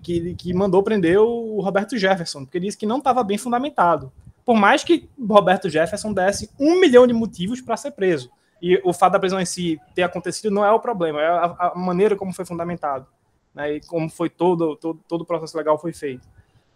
que, 0.03 0.35
que 0.35 0.53
mandou 0.53 0.83
prender 0.83 1.21
o 1.21 1.61
Roberto 1.61 1.97
Jefferson, 1.97 2.45
porque 2.45 2.59
disse 2.59 2.77
que 2.77 2.85
não 2.85 2.99
estava 2.99 3.23
bem 3.23 3.39
fundamentado. 3.39 4.11
Por 4.45 4.57
mais 4.57 4.83
que 4.83 5.09
Roberto 5.25 5.71
Jefferson 5.71 6.13
desse 6.13 6.51
um 6.59 6.81
milhão 6.81 7.07
de 7.07 7.13
motivos 7.13 7.61
para 7.61 7.77
ser 7.77 7.93
preso. 7.93 8.29
E 8.63 8.81
o 8.85 8.93
fato 8.93 9.15
da 9.15 9.19
prisão 9.19 9.41
em 9.41 9.45
si 9.45 9.81
ter 9.93 10.05
acontecido 10.05 10.49
não 10.53 10.65
é 10.65 10.71
o 10.71 10.79
problema, 10.79 11.21
é 11.21 11.27
a, 11.27 11.73
a 11.75 11.75
maneira 11.75 12.15
como 12.15 12.33
foi 12.33 12.45
fundamentado. 12.45 13.05
Né, 13.53 13.75
e 13.75 13.81
como 13.81 14.09
foi 14.09 14.31
todo, 14.31 14.77
todo, 14.77 15.01
todo 15.07 15.23
o 15.23 15.27
processo 15.27 15.57
legal 15.59 15.77
foi 15.77 15.93
feito. 15.93 16.27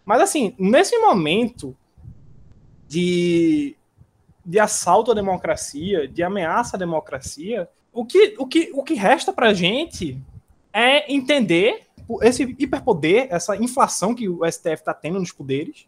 Mas 0.05 0.21
assim, 0.21 0.53
nesse 0.59 0.97
momento 0.99 1.75
de, 2.87 3.75
de 4.45 4.59
assalto 4.59 5.11
à 5.11 5.15
democracia, 5.15 6.07
de 6.07 6.21
ameaça 6.21 6.75
à 6.75 6.79
democracia, 6.79 7.67
o 7.91 8.05
que, 8.05 8.35
o 8.37 8.45
que, 8.45 8.69
o 8.73 8.83
que 8.83 8.93
resta 8.93 9.33
para 9.33 9.47
a 9.47 9.53
gente 9.53 10.21
é 10.71 11.11
entender 11.11 11.87
esse 12.21 12.43
hiperpoder, 12.59 13.27
essa 13.31 13.55
inflação 13.55 14.13
que 14.13 14.29
o 14.29 14.45
STF 14.49 14.73
está 14.75 14.93
tendo 14.93 15.19
nos 15.19 15.31
poderes, 15.31 15.87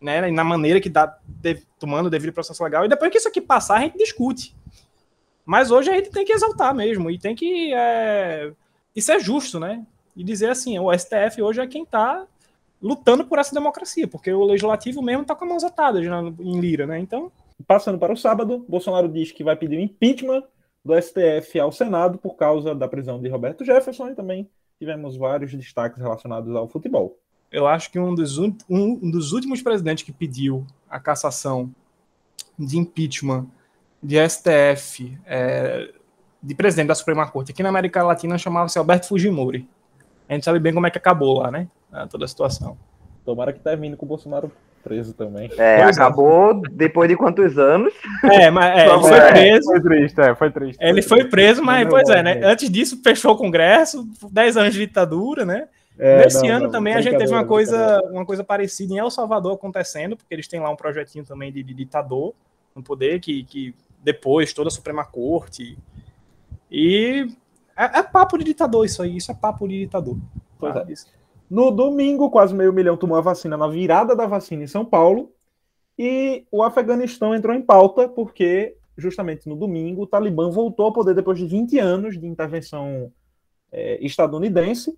né, 0.00 0.30
na 0.30 0.44
maneira 0.44 0.80
que 0.80 0.88
está 0.88 1.18
tomando 1.78 2.06
o 2.06 2.10
devido 2.10 2.32
processo 2.32 2.62
legal, 2.62 2.84
e 2.84 2.88
depois 2.88 3.10
que 3.10 3.18
isso 3.18 3.28
aqui 3.28 3.40
passar, 3.40 3.78
a 3.78 3.80
gente 3.80 3.98
discute. 3.98 4.54
Mas 5.48 5.70
hoje 5.70 5.88
a 5.88 5.94
gente 5.94 6.10
tem 6.10 6.26
que 6.26 6.32
exaltar 6.34 6.74
mesmo, 6.74 7.10
e 7.10 7.18
tem 7.18 7.34
que. 7.34 7.72
É, 7.72 8.52
isso 8.94 9.10
é 9.10 9.18
justo, 9.18 9.58
né? 9.58 9.82
E 10.14 10.22
dizer 10.22 10.50
assim: 10.50 10.78
o 10.78 10.92
STF 10.92 11.40
hoje 11.40 11.58
é 11.58 11.66
quem 11.66 11.84
está 11.84 12.26
lutando 12.82 13.24
por 13.24 13.38
essa 13.38 13.54
democracia, 13.54 14.06
porque 14.06 14.30
o 14.30 14.44
legislativo 14.44 15.00
mesmo 15.00 15.22
está 15.22 15.34
com 15.34 15.46
as 15.46 15.50
mãos 15.50 15.64
atadas 15.64 16.04
em 16.04 16.60
lira, 16.60 16.86
né? 16.86 16.98
Então. 16.98 17.32
Passando 17.66 17.98
para 17.98 18.12
o 18.12 18.16
sábado, 18.16 18.62
Bolsonaro 18.68 19.08
diz 19.08 19.32
que 19.32 19.42
vai 19.42 19.56
pedir 19.56 19.78
o 19.78 19.80
impeachment 19.80 20.44
do 20.84 20.94
STF 21.00 21.58
ao 21.58 21.72
Senado 21.72 22.18
por 22.18 22.36
causa 22.36 22.74
da 22.74 22.86
prisão 22.86 23.18
de 23.18 23.30
Roberto 23.30 23.64
Jefferson 23.64 24.10
e 24.10 24.14
também 24.14 24.50
tivemos 24.78 25.16
vários 25.16 25.50
destaques 25.54 25.98
relacionados 25.98 26.54
ao 26.54 26.68
futebol. 26.68 27.18
Eu 27.50 27.66
acho 27.66 27.90
que 27.90 27.98
um 27.98 28.14
dos, 28.14 28.36
um, 28.36 28.54
um 28.68 29.10
dos 29.10 29.32
últimos 29.32 29.62
presidentes 29.62 30.04
que 30.04 30.12
pediu 30.12 30.66
a 30.90 31.00
cassação 31.00 31.74
de 32.58 32.76
impeachment 32.76 33.46
de 34.02 34.16
STF, 34.28 35.18
é, 35.26 35.90
de 36.42 36.54
presidente 36.54 36.88
da 36.88 36.94
Suprema 36.94 37.28
Corte, 37.28 37.52
aqui 37.52 37.62
na 37.62 37.68
América 37.68 38.02
Latina 38.02 38.38
chamava-se 38.38 38.78
Alberto 38.78 39.08
Fujimori. 39.08 39.68
A 40.28 40.34
gente 40.34 40.44
sabe 40.44 40.58
bem 40.58 40.72
como 40.72 40.86
é 40.86 40.90
que 40.90 40.98
acabou 40.98 41.38
lá, 41.38 41.50
né? 41.50 41.68
Toda 42.10 42.24
a 42.24 42.28
situação. 42.28 42.76
Tomara 43.24 43.52
que 43.52 43.60
termine 43.60 43.96
com 43.96 44.04
o 44.04 44.08
Bolsonaro 44.08 44.52
preso 44.82 45.12
também. 45.12 45.50
É, 45.58 45.82
pois 45.82 45.98
acabou 45.98 46.50
é. 46.50 46.70
depois 46.70 47.08
de 47.08 47.16
quantos 47.16 47.58
anos? 47.58 47.92
É, 48.24 48.50
mas 48.50 48.78
é, 48.78 48.88
ele 48.88 49.00
foi 49.00 49.20
preso. 49.20 49.66
Foi 49.66 49.80
triste, 49.80 50.20
é, 50.20 50.34
foi 50.34 50.50
triste. 50.50 50.78
Ele 50.80 51.02
foi 51.02 51.24
preso, 51.24 51.62
mas, 51.62 51.84
não, 51.84 51.90
pois 51.90 52.08
é, 52.08 52.22
né? 52.22 52.40
Antes 52.44 52.70
disso, 52.70 53.00
fechou 53.02 53.32
o 53.32 53.36
Congresso, 53.36 54.08
10 54.30 54.56
anos 54.56 54.72
de 54.72 54.80
ditadura, 54.80 55.44
né? 55.44 55.68
É, 55.98 56.24
Nesse 56.24 56.46
não, 56.46 56.54
ano 56.54 56.64
não, 56.66 56.70
também 56.70 56.94
a 56.94 57.00
gente 57.00 57.18
teve 57.18 57.32
uma 57.32 57.44
coisa, 57.44 58.00
uma 58.12 58.24
coisa 58.24 58.44
parecida 58.44 58.94
em 58.94 58.98
El 58.98 59.10
Salvador 59.10 59.54
acontecendo, 59.54 60.16
porque 60.16 60.32
eles 60.32 60.46
têm 60.46 60.60
lá 60.60 60.70
um 60.70 60.76
projetinho 60.76 61.24
também 61.24 61.52
de, 61.52 61.62
de 61.62 61.74
ditador 61.74 62.34
no 62.74 62.82
poder, 62.82 63.18
que, 63.18 63.42
que 63.42 63.74
depois 64.02 64.52
toda 64.52 64.68
a 64.68 64.70
Suprema 64.70 65.04
Corte. 65.04 65.78
E 66.70 67.28
é, 67.76 68.00
é, 68.00 68.02
papo 68.02 68.36
de 68.36 68.44
ditador 68.44 68.84
isso 68.84 69.02
aí, 69.02 69.16
isso 69.16 69.30
é 69.30 69.34
papo 69.34 69.66
de 69.68 69.78
ditador. 69.78 70.18
Pois 70.58 70.74
é. 70.74 70.84
No 71.48 71.70
domingo, 71.70 72.30
quase 72.30 72.54
meio 72.54 72.72
milhão 72.72 72.96
tomou 72.96 73.16
a 73.16 73.22
vacina 73.22 73.56
na 73.56 73.68
virada 73.68 74.14
da 74.14 74.26
vacina 74.26 74.64
em 74.64 74.66
São 74.66 74.84
Paulo. 74.84 75.32
E 75.98 76.46
o 76.50 76.62
Afeganistão 76.62 77.34
entrou 77.34 77.54
em 77.54 77.62
pauta 77.62 78.08
porque, 78.08 78.76
justamente 78.96 79.48
no 79.48 79.56
domingo, 79.56 80.02
o 80.02 80.06
Talibã 80.06 80.50
voltou 80.50 80.86
ao 80.86 80.92
poder 80.92 81.14
depois 81.14 81.38
de 81.38 81.46
20 81.46 81.78
anos 81.78 82.20
de 82.20 82.26
intervenção 82.26 83.10
é, 83.72 84.04
estadunidense. 84.04 84.96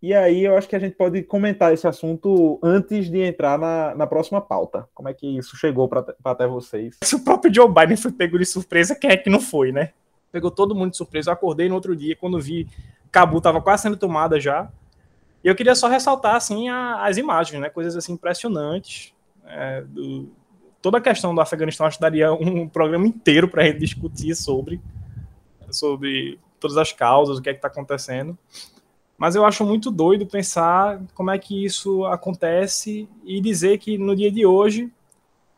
E 0.00 0.14
aí 0.14 0.44
eu 0.44 0.56
acho 0.56 0.68
que 0.68 0.76
a 0.76 0.78
gente 0.78 0.94
pode 0.94 1.22
comentar 1.24 1.72
esse 1.72 1.86
assunto 1.86 2.58
antes 2.62 3.10
de 3.10 3.20
entrar 3.20 3.58
na, 3.58 3.94
na 3.96 4.06
próxima 4.06 4.40
pauta. 4.40 4.88
Como 4.94 5.08
é 5.08 5.14
que 5.14 5.38
isso 5.38 5.56
chegou 5.56 5.88
para 5.88 6.14
até 6.24 6.46
vocês? 6.46 6.96
Se 7.02 7.16
o 7.16 7.24
próprio 7.24 7.52
Joe 7.52 7.68
Biden 7.68 7.96
foi 7.96 8.12
pego 8.12 8.38
de 8.38 8.46
surpresa, 8.46 8.94
quem 8.94 9.10
é 9.10 9.16
que 9.16 9.28
não 9.28 9.40
foi, 9.40 9.72
né? 9.72 9.92
Pegou 10.30 10.52
todo 10.52 10.74
mundo 10.74 10.92
de 10.92 10.96
surpresa. 10.96 11.30
Eu 11.30 11.34
acordei 11.34 11.68
no 11.68 11.74
outro 11.74 11.96
dia, 11.96 12.14
quando 12.14 12.40
vi 12.40 12.68
Cabu 13.10 13.38
estava 13.38 13.60
quase 13.60 13.82
sendo 13.82 13.96
tomada 13.96 14.38
já. 14.38 14.70
E 15.42 15.48
eu 15.48 15.54
queria 15.56 15.74
só 15.74 15.88
ressaltar 15.88 16.36
assim 16.36 16.68
a, 16.68 17.04
as 17.04 17.16
imagens, 17.16 17.60
né? 17.60 17.68
Coisas 17.68 17.96
assim 17.96 18.12
impressionantes. 18.12 19.12
É, 19.44 19.82
do, 19.82 20.30
toda 20.80 20.98
a 20.98 21.00
questão 21.00 21.34
do 21.34 21.40
Afeganistão 21.40 21.86
acho 21.86 21.96
que 21.96 22.02
daria 22.02 22.32
um 22.32 22.68
programa 22.68 23.06
inteiro 23.06 23.48
para 23.48 23.62
a 23.62 23.66
gente 23.66 23.80
discutir 23.80 24.34
sobre 24.36 24.80
sobre 25.70 26.38
todas 26.58 26.76
as 26.76 26.92
causas, 26.92 27.38
o 27.38 27.42
que 27.42 27.50
é 27.50 27.52
que 27.52 27.58
está 27.58 27.68
acontecendo. 27.68 28.36
Mas 29.18 29.34
eu 29.34 29.44
acho 29.44 29.66
muito 29.66 29.90
doido 29.90 30.24
pensar 30.24 31.02
como 31.12 31.32
é 31.32 31.38
que 31.38 31.64
isso 31.64 32.04
acontece 32.04 33.08
e 33.24 33.40
dizer 33.40 33.78
que 33.78 33.98
no 33.98 34.14
dia 34.14 34.30
de 34.30 34.46
hoje, 34.46 34.92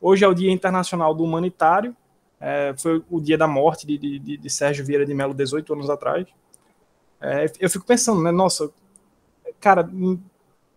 hoje 0.01 0.25
é 0.25 0.29
o 0.29 0.33
Dia 0.33 0.51
Internacional 0.51 1.15
do 1.15 1.23
Humanitário, 1.23 1.95
é, 2.41 2.75
foi 2.79 3.03
o 3.11 3.21
dia 3.21 3.37
da 3.37 3.47
morte 3.47 3.87
de, 3.87 3.99
de, 3.99 4.39
de, 4.39 4.51
Sérgio 4.51 4.83
Vieira 4.83 5.05
de 5.05 5.13
Mello 5.13 5.35
18 5.35 5.75
anos 5.75 5.91
atrás. 5.91 6.27
É, 7.21 7.53
eu 7.61 7.69
fico 7.69 7.85
pensando, 7.85 8.23
né, 8.23 8.31
nossa, 8.31 8.71
cara, 9.61 9.87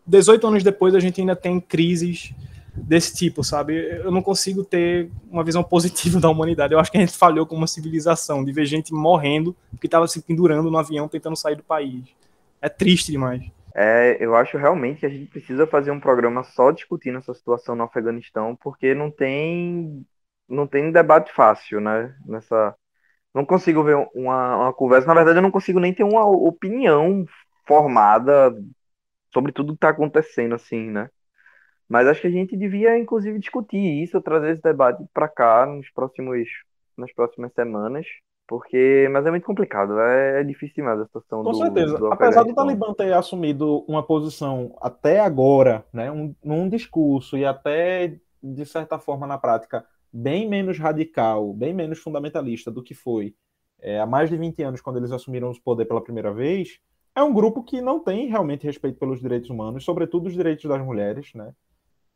18 0.05 0.45
anos 0.45 0.61
depois 0.61 0.93
a 0.93 0.99
gente 0.99 1.21
ainda 1.21 1.37
tem 1.37 1.61
crises 1.61 2.33
desse 2.75 3.15
tipo, 3.15 3.45
sabe? 3.45 3.75
Eu 4.03 4.11
não 4.11 4.21
consigo 4.21 4.65
ter 4.65 5.09
uma 5.31 5.43
visão 5.43 5.63
positiva 5.63 6.19
da 6.19 6.29
humanidade. 6.29 6.73
Eu 6.73 6.79
acho 6.79 6.91
que 6.91 6.97
a 6.97 6.99
gente 7.01 7.17
falhou 7.17 7.45
como 7.45 7.61
uma 7.61 7.67
civilização, 7.67 8.43
de 8.43 8.51
ver 8.51 8.65
gente 8.65 8.93
morrendo 8.93 9.55
porque 9.71 9.87
estava 9.87 10.05
se 10.05 10.21
pendurando 10.21 10.69
no 10.69 10.77
avião 10.77 11.07
tentando 11.07 11.37
sair 11.37 11.55
do 11.55 11.63
país. 11.63 12.03
É 12.63 12.69
triste 12.69 13.11
demais. 13.11 13.43
É, 13.75 14.17
eu 14.23 14.33
acho 14.37 14.57
realmente 14.57 15.01
que 15.01 15.05
a 15.05 15.09
gente 15.09 15.29
precisa 15.29 15.67
fazer 15.67 15.91
um 15.91 15.99
programa 15.99 16.43
só 16.43 16.71
discutindo 16.71 17.17
essa 17.17 17.33
situação 17.33 17.75
no 17.75 17.83
Afeganistão, 17.83 18.55
porque 18.55 18.95
não 18.95 19.11
tem 19.11 20.05
não 20.47 20.65
tem 20.65 20.89
debate 20.89 21.33
fácil, 21.33 21.81
né? 21.81 22.15
Nessa 22.25 22.73
não 23.33 23.45
consigo 23.45 23.83
ver 23.83 23.97
uma, 24.15 24.57
uma 24.57 24.73
conversa. 24.73 25.07
Na 25.07 25.13
verdade, 25.13 25.39
eu 25.39 25.41
não 25.41 25.51
consigo 25.51 25.79
nem 25.79 25.93
ter 25.93 26.03
uma 26.03 26.25
opinião 26.25 27.25
formada 27.67 28.55
sobre 29.33 29.51
tudo 29.51 29.73
que 29.73 29.77
está 29.77 29.89
acontecendo, 29.89 30.55
assim, 30.55 30.89
né? 30.89 31.09
Mas 31.89 32.07
acho 32.07 32.21
que 32.21 32.27
a 32.27 32.31
gente 32.31 32.55
devia, 32.55 32.97
inclusive, 32.97 33.39
discutir 33.39 34.03
isso, 34.03 34.21
trazer 34.21 34.53
esse 34.53 34.61
debate 34.61 35.03
para 35.13 35.27
cá 35.27 35.65
nos 35.65 35.89
próximos, 35.91 36.47
nas 36.97 37.11
próximas 37.13 37.51
semanas, 37.53 38.05
porque, 38.53 39.09
mas 39.11 39.25
é 39.25 39.31
muito 39.31 39.47
complicado, 39.47 39.99
é, 39.99 40.41
é 40.41 40.43
difícil 40.43 40.75
demais 40.75 40.99
a 40.99 41.05
situação 41.05 41.41
Com 41.43 41.53
do, 41.53 41.57
certeza. 41.57 41.97
do 41.97 42.13
Apesar 42.13 42.43
do 42.43 42.53
Talibã 42.53 42.93
ter 42.93 43.11
assumido 43.11 43.83
uma 43.87 44.03
posição 44.03 44.77
até 44.79 45.21
agora, 45.21 45.83
né, 45.91 46.11
um, 46.11 46.35
num 46.43 46.69
discurso 46.69 47.35
e 47.35 47.43
até 47.43 48.19
de 48.43 48.63
certa 48.63 48.99
forma 48.99 49.25
na 49.25 49.39
prática 49.39 49.83
bem 50.13 50.47
menos 50.47 50.77
radical, 50.77 51.51
bem 51.51 51.73
menos 51.73 51.97
fundamentalista 51.97 52.69
do 52.69 52.83
que 52.83 52.93
foi 52.93 53.33
é, 53.81 53.99
há 53.99 54.05
mais 54.05 54.29
de 54.29 54.37
20 54.37 54.61
anos 54.61 54.81
quando 54.81 54.97
eles 54.97 55.11
assumiram 55.11 55.49
o 55.49 55.59
poder 55.59 55.85
pela 55.85 56.03
primeira 56.03 56.31
vez, 56.31 56.79
é 57.15 57.23
um 57.23 57.33
grupo 57.33 57.63
que 57.63 57.81
não 57.81 57.99
tem 57.99 58.27
realmente 58.27 58.67
respeito 58.67 58.99
pelos 58.99 59.19
direitos 59.19 59.49
humanos, 59.49 59.83
sobretudo 59.83 60.27
os 60.27 60.33
direitos 60.33 60.65
das 60.65 60.85
mulheres, 60.85 61.33
né? 61.33 61.55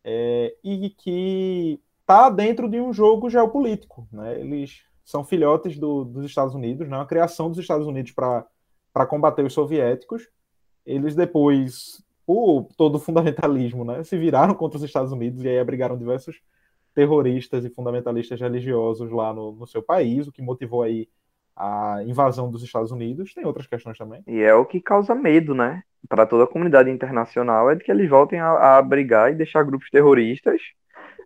É, 0.03 0.55
e 0.63 0.91
que 0.91 1.81
está 2.01 2.29
dentro 2.29 2.69
de 2.69 2.79
um 2.79 2.93
jogo 2.93 3.27
geopolítico, 3.27 4.07
né? 4.11 4.39
Eles 4.39 4.83
são 5.07 5.23
filhotes 5.23 5.79
do, 5.79 6.03
dos 6.03 6.25
Estados 6.25 6.53
Unidos, 6.53 6.85
né? 6.89 6.97
Uma 6.97 7.05
criação 7.05 7.47
dos 7.47 7.57
Estados 7.57 7.87
Unidos 7.87 8.11
para 8.11 9.05
combater 9.07 9.45
os 9.45 9.53
soviéticos. 9.53 10.27
Eles 10.85 11.15
depois, 11.15 12.03
por 12.25 12.67
todo 12.75 12.95
o 12.95 12.99
fundamentalismo, 12.99 13.85
né? 13.85 14.03
Se 14.03 14.17
viraram 14.17 14.53
contra 14.53 14.77
os 14.77 14.83
Estados 14.83 15.13
Unidos 15.13 15.41
e 15.45 15.47
aí 15.47 15.59
abrigaram 15.59 15.97
diversos 15.97 16.41
terroristas 16.93 17.63
e 17.63 17.69
fundamentalistas 17.69 18.41
religiosos 18.41 19.09
lá 19.09 19.33
no, 19.33 19.53
no 19.53 19.65
seu 19.65 19.81
país, 19.81 20.27
o 20.27 20.31
que 20.31 20.41
motivou 20.41 20.83
aí 20.83 21.07
a 21.55 22.03
invasão 22.03 22.51
dos 22.51 22.61
Estados 22.61 22.91
Unidos, 22.91 23.33
tem 23.33 23.45
outras 23.45 23.65
questões 23.65 23.97
também. 23.97 24.21
E 24.27 24.41
é 24.41 24.53
o 24.53 24.65
que 24.65 24.81
causa 24.81 25.15
medo, 25.15 25.55
né? 25.55 25.83
Para 26.09 26.25
toda 26.25 26.43
a 26.43 26.47
comunidade 26.47 26.89
internacional 26.89 27.71
é 27.71 27.75
de 27.75 27.83
que 27.85 27.91
eles 27.91 28.09
voltem 28.09 28.41
a, 28.41 28.49
a 28.49 28.77
abrigar 28.77 29.31
e 29.31 29.35
deixar 29.35 29.63
grupos 29.63 29.89
terroristas 29.89 30.61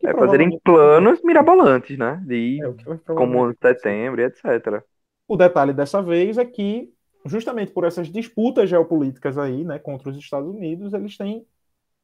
É 0.03 0.13
fazerem 0.13 0.59
planos 0.63 1.21
mirabolantes, 1.23 1.97
né? 1.97 2.21
De 2.25 2.59
É, 2.63 3.13
como 3.13 3.53
setembro 3.61 4.21
etc. 4.21 4.83
O 5.27 5.37
detalhe 5.37 5.73
dessa 5.73 6.01
vez 6.01 6.37
é 6.37 6.45
que, 6.45 6.91
justamente 7.25 7.71
por 7.71 7.83
essas 7.83 8.11
disputas 8.11 8.69
geopolíticas 8.69 9.37
aí, 9.37 9.63
né, 9.63 9.79
contra 9.79 10.09
os 10.09 10.17
Estados 10.17 10.49
Unidos, 10.49 10.93
eles 10.93 11.15
têm 11.17 11.45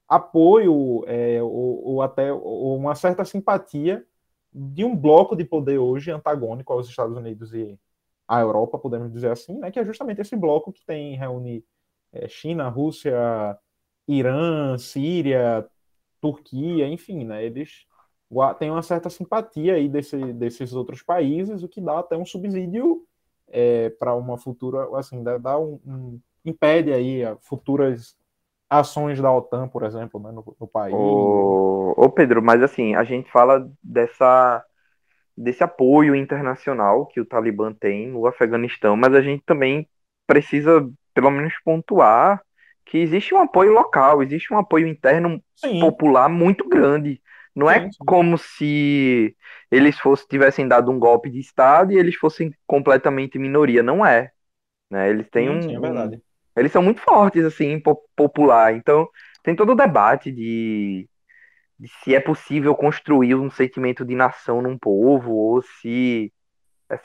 apoio 0.08 1.04
é, 1.08 1.42
ou, 1.42 1.86
ou 1.86 2.02
até 2.02 2.32
ou 2.32 2.78
uma 2.78 2.96
certa 2.96 3.26
simpatia 3.26 4.06
de 4.54 4.86
um 4.86 4.96
bloco 4.96 5.36
de 5.36 5.44
poder 5.44 5.78
hoje 5.78 6.10
antagônico 6.12 6.72
aos 6.72 6.88
Estados 6.88 7.18
Unidos 7.18 7.54
e 7.54 7.78
à 8.28 8.42
Europa, 8.42 8.80
podemos 8.80 9.12
dizer 9.12 9.32
assim, 9.32 9.58
né, 9.60 9.72
que 9.72 9.80
é 9.80 9.86
justamente 9.86 10.22
esse 10.22 10.36
bloco 10.36 10.72
que 10.72 10.86
tem 10.86 11.16
reúne 11.16 11.64
é, 12.12 12.28
China, 12.28 12.70
Rússia, 12.70 13.58
Irã, 14.08 14.78
Síria, 14.78 15.68
Turquia, 16.22 16.88
enfim, 16.88 17.26
né, 17.26 17.46
eles 17.46 17.86
têm 18.60 18.72
uma 18.72 18.82
certa 18.84 19.10
simpatia 19.10 19.76
aí 19.76 19.90
desse, 19.90 20.18
desses 20.34 20.74
outros 20.74 21.02
países, 21.02 21.64
o 21.64 21.70
que 21.70 21.82
dá 21.82 22.00
até 22.00 22.18
um 22.18 22.26
subsídio 22.26 23.06
para 24.00 24.16
uma 24.16 24.38
futura, 24.38 24.88
assim, 24.98 25.24
dá, 25.24 25.38
dá 25.38 25.58
um, 25.60 25.80
um- 25.86 26.22
impede 26.46 26.94
aí 26.94 27.24
a 27.24 27.36
futuras 27.38 28.18
ações 28.70 29.22
da 29.22 29.32
OTAN, 29.34 29.68
por 29.70 29.84
exemplo, 29.84 30.20
né, 30.22 30.32
no, 30.32 30.44
no 30.60 30.68
país. 30.68 30.90
Ô, 30.90 31.94
ô 31.98 32.10
Pedro, 32.10 32.42
mas 32.42 32.62
assim, 32.64 32.96
a 32.96 33.04
gente 33.04 33.30
fala 33.32 33.70
dessa, 33.84 34.64
desse 35.38 35.64
apoio 35.64 36.16
internacional 36.16 37.08
que 37.08 37.22
o 37.22 37.26
Talibã 37.26 37.74
tem 37.74 38.10
no 38.10 38.28
Afeganistão, 38.28 38.98
mas 38.98 39.14
a 39.16 39.22
gente 39.22 39.44
também 39.46 39.90
precisa, 40.28 40.90
pelo 41.14 41.32
menos, 41.32 41.54
pontuar 41.64 42.42
que 42.86 42.98
existe 43.00 43.34
um 43.36 43.40
apoio 43.42 43.74
local, 43.74 44.24
existe 44.24 44.54
um 44.54 44.60
apoio 44.60 44.88
interno 44.88 45.44
Sim, 45.56 45.80
popular 45.80 46.30
muito 46.30 46.68
grande. 46.70 47.22
Não 47.58 47.70
é 47.70 47.90
como 48.06 48.38
se 48.38 49.36
eles 49.72 49.98
fossem, 50.00 50.28
tivessem 50.28 50.68
dado 50.68 50.92
um 50.92 51.00
golpe 51.00 51.30
de 51.30 51.40
Estado 51.40 51.92
e 51.92 51.98
eles 51.98 52.16
fossem 52.16 52.54
completamente 52.68 53.40
minoria. 53.40 53.82
Não 53.82 54.06
é. 54.06 54.32
Né? 54.90 55.10
Eles 55.10 55.30
têm 55.30 55.50
um, 55.50 55.62
sim, 55.62 55.76
é 55.76 55.80
verdade. 55.80 56.22
eles 56.56 56.72
são 56.72 56.82
muito 56.84 57.02
fortes, 57.02 57.44
assim, 57.46 57.80
po- 57.80 58.04
popular. 58.16 58.74
Então, 58.76 59.10
tem 59.44 59.56
todo 59.56 59.72
o 59.72 59.76
debate 59.76 60.32
de, 60.32 61.10
de 61.80 61.88
se 62.04 62.16
é 62.16 62.20
possível 62.20 62.76
construir 62.76 63.36
um 63.36 63.50
sentimento 63.52 64.06
de 64.06 64.16
nação 64.16 64.62
num 64.62 64.78
povo, 64.78 65.34
ou 65.34 65.62
se 65.62 66.32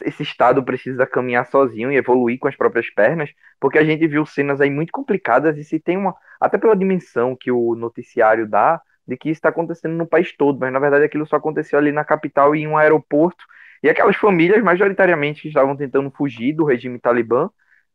esse 0.03 0.23
Estado 0.23 0.65
precisa 0.65 1.07
caminhar 1.07 1.47
sozinho 1.47 1.91
e 1.91 1.97
evoluir 1.97 2.39
com 2.39 2.49
as 2.49 2.57
próprias 2.57 2.89
pernas, 2.95 3.31
porque 3.61 3.79
a 3.79 3.85
gente 3.85 4.07
viu 4.07 4.25
cenas 4.25 4.61
aí 4.61 4.71
muito 4.71 4.93
complicadas 4.93 5.59
e 5.59 5.65
se 5.65 5.81
tem 5.81 5.97
uma, 5.97 6.15
até 6.41 6.57
pela 6.59 6.77
dimensão 6.77 7.37
que 7.37 7.51
o 7.51 7.75
noticiário 7.75 8.49
dá, 8.49 8.81
de 9.07 9.17
que 9.17 9.29
isso 9.31 9.39
está 9.39 9.49
acontecendo 9.51 9.95
no 9.97 10.07
país 10.07 10.35
todo, 10.37 10.59
mas 10.61 10.73
na 10.73 10.79
verdade 10.79 11.05
aquilo 11.05 11.27
só 11.27 11.37
aconteceu 11.37 11.79
ali 11.79 11.93
na 11.93 12.05
capital 12.05 12.55
e 12.55 12.61
em 12.63 12.69
um 12.69 12.77
aeroporto, 12.77 13.45
e 13.83 13.89
aquelas 13.91 14.17
famílias, 14.17 14.63
majoritariamente, 14.63 15.43
que 15.43 15.49
estavam 15.49 15.77
tentando 15.77 16.11
fugir 16.11 16.55
do 16.55 16.65
regime 16.65 16.99
talibã, 17.01 17.51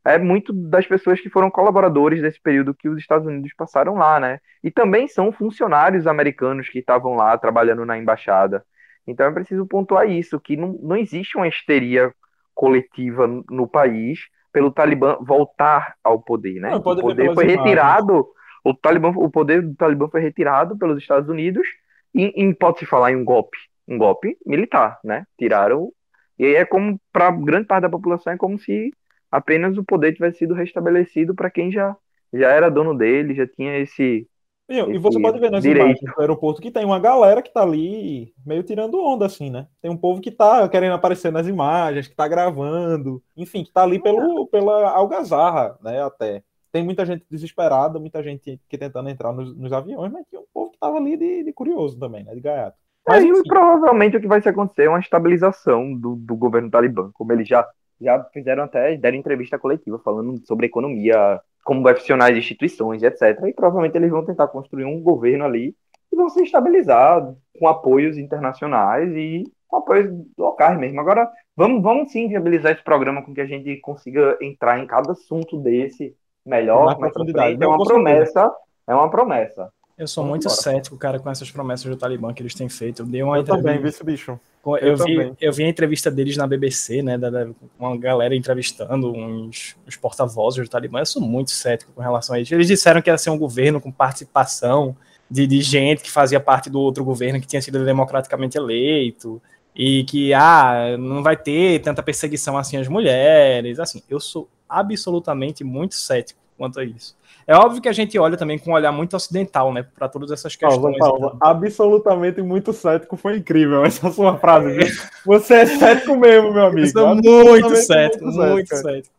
é 0.05 0.17
muito 0.17 0.53
das 0.53 0.85
pessoas 0.87 1.19
que 1.19 1.29
foram 1.29 1.51
colaboradores 1.51 2.21
desse 2.21 2.39
período 2.41 2.73
que 2.73 2.87
os 2.87 2.97
Estados 2.97 3.27
Unidos 3.27 3.51
passaram 3.57 3.95
lá, 3.95 4.19
né? 4.19 4.39
E 4.63 4.71
também 4.71 5.07
são 5.07 5.31
funcionários 5.31 6.07
americanos 6.07 6.69
que 6.69 6.79
estavam 6.79 7.15
lá 7.15 7.37
trabalhando 7.37 7.85
na 7.85 7.97
embaixada. 7.97 8.63
Então 9.05 9.25
é 9.25 9.31
preciso 9.31 9.65
pontuar 9.67 10.09
isso, 10.09 10.39
que 10.39 10.55
não, 10.55 10.73
não 10.81 10.95
existe 10.95 11.37
uma 11.37 11.47
histeria 11.47 12.13
coletiva 12.53 13.27
no- 13.49 13.67
país 13.67 14.19
pelo 14.51 14.71
Talibã 14.71 15.17
voltar 15.21 15.95
ao 16.03 16.21
poder, 16.21 16.59
né? 16.59 16.75
Não, 16.75 16.81
O 16.81 16.95
poder 16.95 17.33
foi 17.33 17.45
imagens. 17.45 17.45
retirado, 17.45 18.27
o 18.63 18.73
Talibã, 18.73 19.09
o 19.09 19.29
poder 19.29 19.61
do 19.61 19.75
Talibã 19.75 20.07
foi 20.09 20.21
retirado 20.21 20.77
pelos 20.77 20.97
Estados 20.97 21.29
Unidos 21.29 21.67
e, 22.13 22.43
e 22.43 22.53
pode-se 22.55 22.85
falar 22.85 23.11
em 23.11 23.15
um 23.15 23.25
golpe, 23.25 23.57
um 23.87 23.97
golpe 23.97 24.37
militar, 24.45 24.99
né? 25.03 25.25
Tiraram 25.37 25.91
e 26.39 26.45
aí 26.45 26.55
é 26.55 26.65
como 26.65 26.99
para 27.11 27.31
grande 27.31 27.67
parte 27.67 27.83
da 27.83 27.89
população 27.89 28.33
é 28.33 28.37
como 28.37 28.57
se 28.59 28.91
apenas 29.31 29.77
o 29.77 29.83
poder 29.83 30.13
tivesse 30.13 30.39
sido 30.39 30.53
restabelecido 30.53 31.35
para 31.35 31.49
quem 31.51 31.71
já 31.71 31.95
já 32.33 32.51
era 32.51 32.69
dono 32.69 32.95
dele, 32.97 33.35
já 33.35 33.47
tinha 33.47 33.77
esse 33.79 34.27
E, 34.69 34.77
e 34.79 34.97
você 34.97 35.17
esse 35.17 35.21
pode 35.21 35.39
ver 35.39 35.49
nas 35.51 35.63
direito. 35.63 36.03
imagens 36.03 36.13
do 36.13 36.21
aeroporto 36.21 36.61
que 36.61 36.71
tem 36.71 36.85
uma 36.85 36.99
galera 36.99 37.41
que 37.41 37.53
tá 37.53 37.61
ali 37.63 38.33
meio 38.45 38.63
tirando 38.63 38.99
onda, 39.01 39.25
assim, 39.25 39.49
né? 39.49 39.67
Tem 39.81 39.89
um 39.89 39.97
povo 39.97 40.21
que 40.21 40.31
tá 40.31 40.67
querendo 40.69 40.93
aparecer 40.93 41.31
nas 41.31 41.47
imagens, 41.47 42.07
que 42.07 42.15
tá 42.15 42.27
gravando, 42.27 43.23
enfim, 43.35 43.63
que 43.63 43.71
tá 43.71 43.83
ali 43.83 43.99
pelo, 44.01 44.47
pela 44.47 44.91
algazarra, 44.91 45.77
né? 45.81 46.01
Até. 46.03 46.43
Tem 46.71 46.83
muita 46.83 47.05
gente 47.05 47.25
desesperada, 47.29 47.99
muita 47.99 48.21
gente 48.21 48.59
que 48.69 48.77
tentando 48.77 49.09
entrar 49.09 49.31
nos, 49.33 49.55
nos 49.55 49.71
aviões, 49.71 50.11
mas 50.11 50.25
tinha 50.29 50.41
um 50.41 50.45
povo 50.53 50.71
que 50.71 50.79
tava 50.79 50.97
ali 50.97 51.17
de, 51.17 51.43
de 51.43 51.53
curioso 51.53 51.97
também, 51.97 52.23
né? 52.23 52.33
De 52.33 52.41
gaiato. 52.41 52.77
Mas, 53.07 53.23
Aí, 53.23 53.29
enfim, 53.29 53.43
provavelmente 53.47 54.17
o 54.17 54.21
que 54.21 54.27
vai 54.27 54.41
se 54.41 54.49
acontecer 54.49 54.83
é 54.83 54.89
uma 54.89 54.99
estabilização 54.99 55.93
do, 55.93 56.15
do 56.15 56.35
governo 56.35 56.69
talibã, 56.69 57.09
como 57.13 57.31
eles 57.31 57.47
já, 57.47 57.65
já 58.01 58.21
fizeram 58.33 58.63
até, 58.63 58.97
deram 58.97 59.17
entrevista 59.17 59.57
coletiva 59.57 59.97
falando 59.99 60.37
sobre 60.45 60.65
economia, 60.65 61.39
como 61.63 61.81
vai 61.81 61.95
funcionar 61.95 62.31
as 62.31 62.37
instituições, 62.37 63.01
etc. 63.03 63.45
E 63.47 63.53
provavelmente 63.53 63.95
eles 63.95 64.11
vão 64.11 64.25
tentar 64.25 64.47
construir 64.49 64.83
um 64.83 65.01
governo 65.01 65.45
ali 65.45 65.73
e 66.11 66.15
vão 66.15 66.29
se 66.29 66.43
estabilizar 66.43 67.33
com 67.57 67.67
apoios 67.67 68.17
internacionais 68.17 69.09
e 69.15 69.43
com 69.67 69.77
apoios 69.77 70.13
locais 70.37 70.77
mesmo. 70.77 70.99
Agora, 70.99 71.29
vamos, 71.55 71.81
vamos 71.81 72.11
sim 72.11 72.27
viabilizar 72.27 72.73
esse 72.73 72.83
programa 72.83 73.21
com 73.21 73.33
que 73.33 73.41
a 73.41 73.45
gente 73.45 73.77
consiga 73.77 74.37
entrar 74.41 74.79
em 74.79 74.87
cada 74.87 75.13
assunto 75.13 75.57
desse 75.59 76.15
melhor, 76.47 76.85
Mais 76.85 76.97
profundidade. 76.97 77.49
frente. 77.57 77.63
É 77.63 77.67
uma 77.67 77.85
promessa, 77.85 78.51
é 78.87 78.95
uma 78.95 79.09
promessa. 79.09 79.69
Eu 79.97 80.07
sou 80.07 80.23
Vamos 80.23 80.29
muito 80.35 80.43
embora. 80.45 80.61
cético, 80.61 80.95
cara, 80.95 81.17
com 81.19 81.27
essas 81.29 81.49
promessas 81.49 81.85
do 81.89 81.97
Talibã 81.97 82.31
que 82.31 82.41
eles 82.43 82.53
têm 82.53 82.69
feito. 82.69 83.01
Eu 83.01 83.05
dei 83.07 83.23
uma 83.23 83.37
eu 83.37 83.43
também 83.43 83.61
vi 83.63 83.69
entrevista. 83.89 83.97
esse 83.97 84.03
bicho. 84.03 84.39
com- 84.61 84.77
eu 84.77 84.89
Eu, 84.89 84.95
vi, 84.97 85.15
também. 85.15 85.37
eu 85.41 85.51
vi 85.53 85.63
a 85.63 85.67
entrevista 85.69 86.11
deles 86.11 86.37
na 86.37 86.45
BBC, 86.45 87.01
né? 87.01 87.17
Da, 87.17 87.29
da- 87.31 87.47
uma 87.79 87.97
galera 87.97 88.35
entrevistando 88.35 89.11
uns, 89.11 89.75
uns 89.87 89.95
porta-vozes 89.95 90.63
do 90.63 90.69
Talibã. 90.69 90.99
Eu 90.99 91.05
sou 91.07 91.21
muito 91.21 91.49
cético 91.49 91.91
com 91.93 92.01
relação 92.01 92.35
a 92.35 92.39
isso. 92.39 92.53
Eles 92.53 92.67
disseram 92.67 93.01
que 93.01 93.09
ia 93.09 93.17
ser 93.17 93.31
um 93.31 93.37
governo 93.39 93.81
com 93.81 93.91
participação 93.91 94.95
de, 95.31 95.47
de 95.47 95.61
gente 95.63 96.03
que 96.03 96.11
fazia 96.11 96.39
parte 96.39 96.69
do 96.69 96.79
outro 96.79 97.03
governo 97.03 97.41
que 97.41 97.47
tinha 97.47 97.61
sido 97.61 97.83
democraticamente 97.83 98.55
eleito. 98.57 99.41
E 99.75 100.03
que, 100.05 100.31
ah, 100.33 100.95
não 100.97 101.21
vai 101.23 101.35
ter 101.37 101.79
tanta 101.81 102.01
perseguição 102.03 102.55
assim 102.57 102.77
às 102.77 102.87
mulheres. 102.87 103.79
Assim, 103.79 104.01
eu 104.09 104.19
sou 104.19 104.47
absolutamente 104.69 105.63
muito 105.63 105.95
cético 105.95 106.39
quanto 106.57 106.79
a 106.79 106.83
isso. 106.83 107.15
É 107.45 107.55
óbvio 107.55 107.81
que 107.81 107.87
a 107.87 107.93
gente 107.93 108.17
olha 108.19 108.35
também 108.35 108.57
com 108.57 108.71
um 108.71 108.73
olhar 108.73 108.91
muito 108.91 109.15
ocidental, 109.15 109.71
né, 109.71 109.83
para 109.83 110.09
todas 110.09 110.31
essas 110.31 110.55
questões. 110.55 110.97
pausa. 110.97 111.37
Absolutamente 111.39 112.41
muito 112.41 112.73
cético. 112.73 113.15
Foi 113.15 113.37
incrível 113.37 113.85
essa 113.85 114.11
sua 114.11 114.37
frase. 114.37 114.73
viu? 114.73 114.87
Você 115.25 115.53
é 115.53 115.65
cético 115.65 116.17
mesmo, 116.17 116.51
meu 116.51 116.65
amigo. 116.65 116.87
Eu 116.87 116.91
sou 116.91 117.15
muito 117.15 117.75
cético, 117.77 118.25
muito 118.25 118.75
cético. 118.75 119.15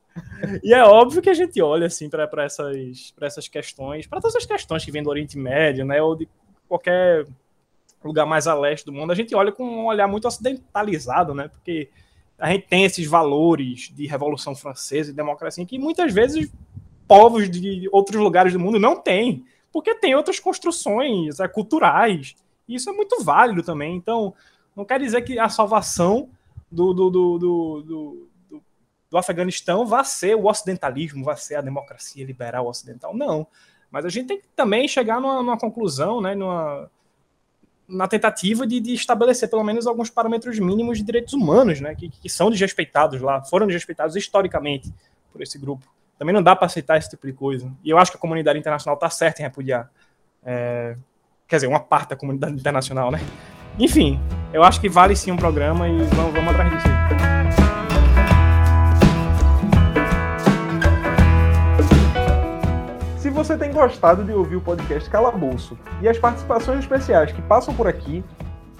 E 0.62 0.74
é 0.74 0.82
óbvio 0.84 1.22
que 1.22 1.30
a 1.30 1.34
gente 1.34 1.62
olha 1.62 1.86
assim 1.86 2.10
para 2.10 2.28
essas, 2.44 3.12
pra 3.12 3.26
essas 3.26 3.46
questões, 3.46 4.06
para 4.06 4.20
todas 4.20 4.36
as 4.36 4.44
questões 4.44 4.84
que 4.84 4.90
vêm 4.90 5.02
do 5.02 5.10
Oriente 5.10 5.38
Médio, 5.38 5.84
né, 5.84 6.02
ou 6.02 6.16
de 6.16 6.28
qualquer 6.68 7.24
lugar 8.04 8.26
mais 8.26 8.46
a 8.46 8.54
leste 8.54 8.84
do 8.84 8.92
mundo, 8.92 9.10
a 9.10 9.14
gente 9.14 9.34
olha 9.34 9.52
com 9.52 9.64
um 9.64 9.86
olhar 9.86 10.06
muito 10.06 10.28
ocidentalizado, 10.28 11.34
né? 11.34 11.48
Porque 11.48 11.88
a 12.38 12.52
gente 12.52 12.66
tem 12.68 12.84
esses 12.84 13.06
valores 13.06 13.90
de 13.92 14.06
Revolução 14.06 14.54
Francesa 14.54 15.10
e 15.10 15.14
democracia 15.14 15.66
que 15.66 15.78
muitas 15.78 16.12
vezes 16.12 16.50
povos 17.06 17.50
de 17.50 17.88
outros 17.90 18.20
lugares 18.20 18.52
do 18.52 18.60
mundo 18.60 18.78
não 18.78 18.94
têm, 18.96 19.44
porque 19.72 19.94
tem 19.94 20.14
outras 20.14 20.38
construções 20.38 21.40
é, 21.40 21.48
culturais. 21.48 22.36
E 22.68 22.74
isso 22.74 22.88
é 22.90 22.92
muito 22.92 23.24
válido 23.24 23.62
também. 23.62 23.96
Então, 23.96 24.34
não 24.76 24.84
quer 24.84 25.00
dizer 25.00 25.22
que 25.22 25.38
a 25.38 25.48
salvação 25.48 26.28
do, 26.70 26.92
do, 26.92 27.10
do, 27.10 27.38
do, 27.38 28.28
do, 29.10 29.18
Afeganistão 29.18 29.86
vai 29.86 30.04
ser 30.04 30.36
o 30.36 30.46
ocidentalismo, 30.46 31.24
vai 31.24 31.36
ser 31.36 31.56
a 31.56 31.60
democracia 31.62 32.24
liberal 32.24 32.68
ocidental. 32.68 33.16
Não. 33.16 33.46
Mas 33.90 34.04
a 34.04 34.10
gente 34.10 34.26
tem 34.26 34.40
que 34.40 34.48
também 34.54 34.86
chegar 34.86 35.20
numa, 35.20 35.42
numa 35.42 35.58
conclusão, 35.58 36.20
né, 36.20 36.34
numa, 36.34 36.90
na 37.88 38.06
tentativa 38.06 38.66
de, 38.66 38.80
de 38.80 38.92
estabelecer 38.92 39.48
pelo 39.48 39.64
menos 39.64 39.86
alguns 39.86 40.10
parâmetros 40.10 40.58
mínimos 40.58 40.98
de 40.98 41.04
direitos 41.04 41.32
humanos, 41.32 41.80
né, 41.80 41.94
que, 41.94 42.10
que 42.10 42.28
são 42.28 42.50
desrespeitados 42.50 43.20
lá, 43.20 43.42
foram 43.42 43.66
desrespeitados 43.66 44.14
historicamente 44.14 44.92
por 45.32 45.40
esse 45.40 45.58
grupo. 45.58 45.86
Também 46.18 46.34
não 46.34 46.42
dá 46.42 46.54
para 46.54 46.66
aceitar 46.66 46.98
esse 46.98 47.08
tipo 47.08 47.26
de 47.26 47.32
coisa. 47.32 47.72
E 47.82 47.90
eu 47.90 47.96
acho 47.96 48.10
que 48.10 48.16
a 48.16 48.20
comunidade 48.20 48.58
internacional 48.58 48.96
está 48.96 49.08
certa 49.08 49.40
em 49.40 49.44
repudiar. 49.44 49.90
É, 50.44 50.96
quer 51.46 51.56
dizer, 51.56 51.68
uma 51.68 51.80
parte 51.80 52.10
da 52.10 52.16
comunidade 52.16 52.54
internacional, 52.54 53.10
né? 53.10 53.20
Enfim, 53.78 54.20
eu 54.52 54.64
acho 54.64 54.80
que 54.80 54.88
vale 54.88 55.14
sim 55.14 55.30
um 55.30 55.36
programa 55.36 55.88
e 55.88 56.02
vamos, 56.02 56.34
vamos 56.34 56.50
atrás 56.50 56.70
disso 56.74 56.88
aí. 56.88 57.37
Você 63.38 63.56
tem 63.56 63.72
gostado 63.72 64.24
de 64.24 64.32
ouvir 64.32 64.56
o 64.56 64.60
podcast 64.60 65.08
Calabouço 65.08 65.78
e 66.02 66.08
as 66.08 66.18
participações 66.18 66.80
especiais 66.80 67.30
que 67.30 67.40
passam 67.40 67.72
por 67.72 67.86
aqui, 67.86 68.24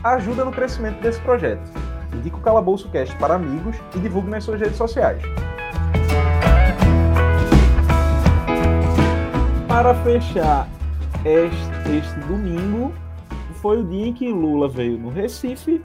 ajuda 0.03 0.45
no 0.45 0.51
crescimento 0.51 1.01
desse 1.01 1.21
projeto. 1.21 1.63
Indique 2.13 2.35
o 2.35 2.41
Calabouço 2.41 2.91
Cast 2.91 3.15
para 3.19 3.35
amigos 3.35 3.77
e 3.95 4.01
divulgue 4.01 4.29
nas 4.29 4.43
suas 4.43 4.59
redes 4.59 4.77
sociais. 4.77 5.23
Para 9.69 9.95
fechar 10.03 10.69
este, 11.25 11.97
este 11.97 12.19
domingo, 12.27 12.93
foi 13.63 13.79
o 13.79 13.85
dia 13.85 14.09
em 14.09 14.13
que 14.13 14.29
Lula 14.29 14.69
veio 14.69 14.99
no 14.99 15.09
Recife 15.09 15.81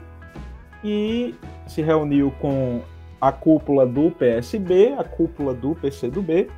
e 0.82 1.32
se 1.68 1.80
reuniu 1.80 2.34
com 2.40 2.82
a 3.20 3.30
cúpula 3.30 3.86
do 3.86 4.10
PSB, 4.10 4.96
a 4.98 5.04
cúpula 5.04 5.54
do 5.54 5.76
PCdoB 5.76 6.48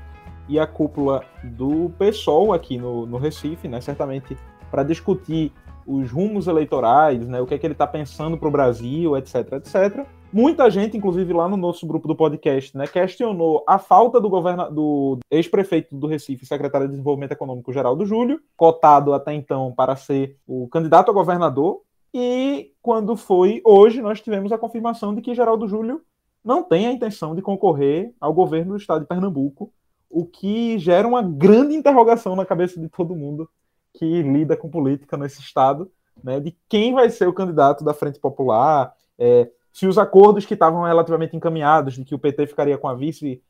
e 0.49 0.59
a 0.59 0.67
cúpula 0.67 1.25
do 1.43 1.91
PSOL 1.99 2.53
aqui 2.53 2.79
no, 2.79 3.07
no 3.07 3.19
Recife, 3.19 3.69
né? 3.69 3.81
Certamente 3.81 4.37
para 4.71 4.83
discutir 4.83 5.53
os 5.87 6.11
rumos 6.11 6.47
eleitorais, 6.47 7.27
né? 7.29 7.41
O 7.41 7.47
que 7.47 7.55
é 7.55 7.59
que 7.59 7.67
ele 7.67 7.75
está 7.75 7.87
pensando 7.87 8.37
para 8.37 8.49
o 8.49 8.51
Brasil, 8.51 9.17
etc, 9.17 9.53
etc. 9.53 10.07
Muita 10.33 10.69
gente, 10.69 10.97
inclusive 10.97 11.33
lá 11.33 11.49
no 11.49 11.57
nosso 11.57 11.87
grupo 11.87 12.09
do 12.09 12.17
podcast, 12.17 12.77
né, 12.77 12.87
questionou 12.87 13.65
a 13.67 13.79
falta 13.79 14.21
do, 14.21 14.29
governa 14.29 14.69
do 14.69 15.19
ex-prefeito 15.31 15.97
do 15.97 16.07
Recife, 16.07 16.45
secretário 16.45 16.89
de 16.89 16.93
Desenvolvimento 16.93 17.33
Econômico, 17.33 17.73
Geraldo 17.73 18.05
Júlio, 18.05 18.41
cotado 18.57 19.15
até 19.15 19.33
então 19.33 19.73
para 19.73 19.95
ser 19.95 20.37
o 20.47 20.69
candidato 20.69 21.11
a 21.11 21.15
governador. 21.15 21.81
E 22.13 22.73
quando 22.83 23.17
foi 23.17 23.63
hoje, 23.65 24.03
nós 24.03 24.21
tivemos 24.21 24.51
a 24.51 24.59
confirmação 24.59 25.15
de 25.15 25.23
que 25.23 25.35
Geraldo 25.35 25.69
Júlio 25.69 26.03
não 26.45 26.63
tem 26.63 26.87
a 26.87 26.93
intenção 26.93 27.35
de 27.35 27.41
concorrer 27.41 28.13
ao 28.21 28.35
governo 28.35 28.73
do 28.73 28.79
estado 28.79 29.01
de 29.01 29.07
Pernambuco, 29.07 29.73
o 30.11 30.25
que 30.25 30.79
gera 30.79 31.07
uma 31.07 31.23
grande 31.23 31.75
interrogação 31.75 32.37
na 32.37 32.47
cabeça 32.47 32.81
de 32.81 32.89
todo 32.89 33.17
mundo 33.17 33.49
que 33.95 34.23
lida 34.23 34.57
com 34.57 34.69
política 34.69 35.17
nesse 35.17 35.41
estado, 35.41 35.91
né, 36.23 36.41
de 36.41 36.57
quem 36.69 36.95
vai 36.95 37.11
ser 37.11 37.27
o 37.27 37.33
candidato 37.33 37.85
da 37.85 37.95
Frente 37.95 38.19
Popular, 38.19 38.95
é, 39.19 39.49
se 39.73 39.87
os 39.87 39.99
acordos 39.99 40.47
que 40.47 40.55
estavam 40.55 40.85
relativamente 40.85 41.37
encaminhados, 41.37 41.95
de 41.95 42.05
que 42.05 42.15
o 42.15 42.19
PT 42.19 42.47
ficaria 42.47 42.79
com 42.79 42.89
a 42.89 42.95
vice 42.95 43.43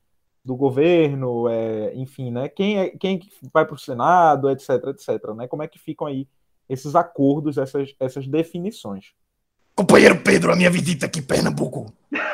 do 0.45 0.55
governo, 0.57 1.49
é, 1.49 1.92
enfim, 1.95 2.31
né, 2.31 2.49
quem, 2.49 2.79
é, 2.79 2.90
quem 2.90 3.21
vai 3.53 3.64
para 3.64 3.75
o 3.75 3.79
Senado, 3.79 4.51
etc, 4.51 4.71
etc, 4.88 5.35
né, 5.37 5.49
como 5.49 5.62
é 5.62 5.69
que 5.69 5.79
ficam 5.79 6.07
aí 6.07 6.29
esses 6.69 6.95
acordos, 6.95 7.59
essas, 7.59 7.95
essas 7.99 8.27
definições. 8.27 9.12
Companheiro 9.75 10.21
Pedro, 10.23 10.53
a 10.53 10.57
minha 10.57 10.71
visita 10.71 11.07
aqui 11.07 11.19
em 11.21 11.23
Pernambuco 11.23 11.92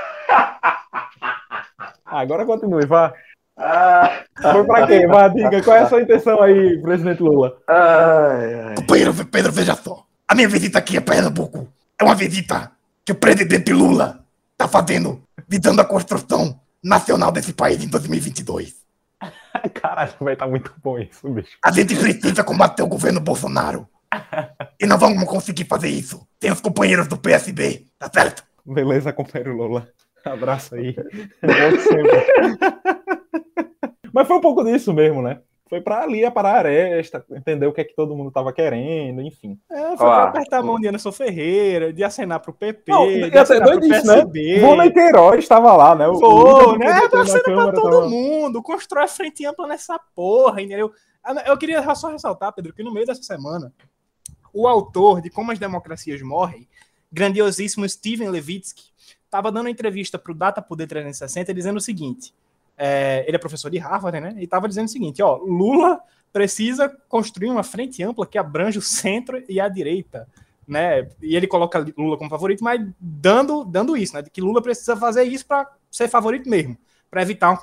agora 2.05 2.45
continue, 2.45 2.87
vá. 2.87 3.13
Ah, 3.57 4.25
Foi 4.41 4.65
pra 4.65 4.87
quê? 4.87 5.07
Vá, 5.07 5.29
diga, 5.29 5.62
qual 5.62 5.77
é 5.77 5.81
a 5.81 5.88
sua 5.88 6.03
intenção 6.03 6.41
aí, 6.43 6.81
presidente 6.81 7.23
Lula? 7.23 7.59
Ai, 7.69 8.55
ai. 8.55 8.75
Companheiro 8.77 9.15
Pedro, 9.27 9.53
veja 9.53 9.75
só. 9.75 10.05
A 10.27 10.35
minha 10.35 10.49
visita 10.49 10.79
aqui 10.79 10.97
a 10.97 11.03
Pernambuco 11.03 11.69
é 11.99 12.05
uma 12.05 12.15
visita 12.15 12.73
que 13.05 13.12
o 13.12 13.17
presidente 13.17 13.73
Lula 13.73 14.25
tá 14.57 14.67
fazendo, 14.67 15.23
visando 15.47 15.81
a 15.81 15.85
construção 15.85 16.59
nacional 16.83 17.31
desse 17.31 17.53
país 17.53 17.83
em 17.83 17.88
2022. 17.88 18.75
Caralho, 19.75 20.12
vai 20.21 20.33
estar 20.33 20.47
tá 20.47 20.51
muito 20.51 20.73
bom 20.83 20.99
isso, 20.99 21.29
bicho. 21.29 21.57
A 21.65 21.71
gente 21.71 21.95
precisa 21.95 22.43
combater 22.43 22.83
o 22.83 22.88
governo 22.88 23.21
Bolsonaro. 23.21 23.87
E 24.81 24.87
não 24.87 24.99
vamos 24.99 25.25
conseguir 25.25 25.65
fazer 25.65 25.88
isso 25.88 26.27
sem 26.41 26.51
os 26.51 26.61
companheiros 26.61 27.07
do 27.07 27.17
PSB, 27.17 27.87
tá 27.99 28.11
certo? 28.12 28.45
Beleza, 28.65 29.12
companheiro 29.12 29.57
Lula. 29.57 29.88
Abraço 30.25 30.75
aí. 30.75 30.95
Mas 34.12 34.27
foi 34.27 34.37
um 34.37 34.40
pouco 34.40 34.64
disso 34.64 34.92
mesmo, 34.92 35.22
né? 35.22 35.40
Foi 35.72 35.81
pra 35.81 36.03
ali 36.03 36.31
parar 36.31 36.51
a 36.51 36.59
aresta, 36.59 37.25
entender 37.31 37.66
o 37.66 37.72
que 37.72 37.81
é 37.81 37.85
que 37.85 37.96
todo 37.96 38.14
mundo 38.14 38.31
tava 38.31 38.53
querendo, 38.53 39.22
enfim. 39.22 39.59
É, 39.70 39.96
foi 39.96 39.96
pra 39.96 40.25
apertar 40.25 40.59
a 40.59 40.62
mão 40.62 40.79
de 40.79 40.87
Anderson 40.87 41.11
Ferreira, 41.11 41.90
de 41.90 42.05
acenar 42.05 42.40
pro 42.40 42.53
PP, 42.53 42.92
Não, 42.92 43.07
de 43.07 43.38
acenar 43.38 43.70
pro 43.70 43.81
disso, 43.81 44.03
PSB. 44.03 44.57
Né? 44.57 44.61
Vôlei 44.61 44.90
Queiroz 44.90 45.38
estava 45.38 45.75
lá, 45.75 45.94
né? 45.94 46.07
O, 46.07 46.18
foi, 46.18 46.77
né? 46.77 47.09
Tá 47.09 47.22
acena 47.22 47.42
pra 47.42 47.72
todo 47.72 47.90
tava... 47.90 48.07
mundo, 48.07 48.62
constrói 48.62 49.05
a 49.05 49.09
frente 49.09 49.46
ampla 49.46 49.66
nessa 49.66 49.98
porra, 50.14 50.61
entendeu? 50.61 50.92
Eu 51.46 51.57
queria 51.57 51.83
só 51.94 52.11
ressaltar, 52.11 52.53
Pedro, 52.53 52.75
que 52.75 52.83
no 52.83 52.92
meio 52.92 53.07
dessa 53.07 53.22
semana, 53.22 53.72
o 54.53 54.68
autor 54.68 55.22
de 55.22 55.31
Como 55.31 55.53
as 55.53 55.59
Democracias 55.59 56.20
Morrem, 56.20 56.68
grandiosíssimo 57.11 57.88
Steven 57.88 58.29
Levitsky, 58.29 58.90
estava 59.25 59.51
dando 59.51 59.70
entrevista 59.70 60.18
para 60.18 60.33
o 60.33 60.35
Data 60.35 60.61
Poder 60.61 60.87
360 60.87 61.55
dizendo 61.55 61.79
o 61.79 61.81
seguinte: 61.81 62.35
é, 62.77 63.25
ele 63.27 63.37
é 63.37 63.39
professor 63.39 63.71
de 63.71 63.79
Harvard, 63.79 64.21
né? 64.21 64.35
E 64.39 64.45
estava 64.45 64.69
dizendo 64.69 64.87
o 64.87 64.91
seguinte: 64.91 65.23
ó, 65.23 65.37
Lula 65.37 66.01
precisa 66.33 66.89
construir 67.09 67.51
uma 67.51 67.63
frente 67.63 68.03
ampla 68.03 68.27
que 68.27 68.39
abrange 68.39 68.79
o 68.79 68.83
centro 68.83 69.43
e 69.49 69.61
a 69.61 69.69
direita. 69.69 70.27
Né? 70.67 71.09
E 71.21 71.37
ele 71.37 71.47
coloca 71.47 71.85
Lula 71.97 72.17
como 72.17 72.31
favorito, 72.31 72.65
mas 72.65 72.81
dando, 72.99 73.65
dando 73.65 73.97
isso, 73.97 74.15
né? 74.15 74.23
Que 74.23 74.41
Lula 74.41 74.63
precisa 74.63 74.97
fazer 74.97 75.25
isso 75.25 75.45
para 75.45 75.69
ser 75.91 76.09
favorito 76.09 76.49
mesmo, 76.49 76.79
para 77.11 77.21
evitar 77.21 77.51
uma 77.51 77.61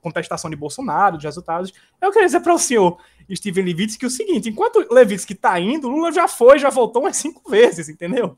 contestação 0.00 0.48
de 0.48 0.54
Bolsonaro, 0.54 1.18
de 1.18 1.26
resultados. 1.26 1.72
Eu 2.00 2.12
queria 2.12 2.26
dizer 2.26 2.40
para 2.40 2.54
o 2.54 2.58
senhor 2.58 2.98
Steven 3.34 3.64
Levitsky 3.64 4.06
o 4.06 4.10
seguinte: 4.10 4.48
enquanto 4.48 4.86
Levitsky 4.92 5.32
está 5.32 5.58
indo, 5.58 5.88
Lula 5.88 6.12
já 6.12 6.28
foi, 6.28 6.58
já 6.58 6.70
voltou 6.70 7.02
umas 7.02 7.16
cinco 7.16 7.50
vezes, 7.50 7.88
entendeu? 7.88 8.36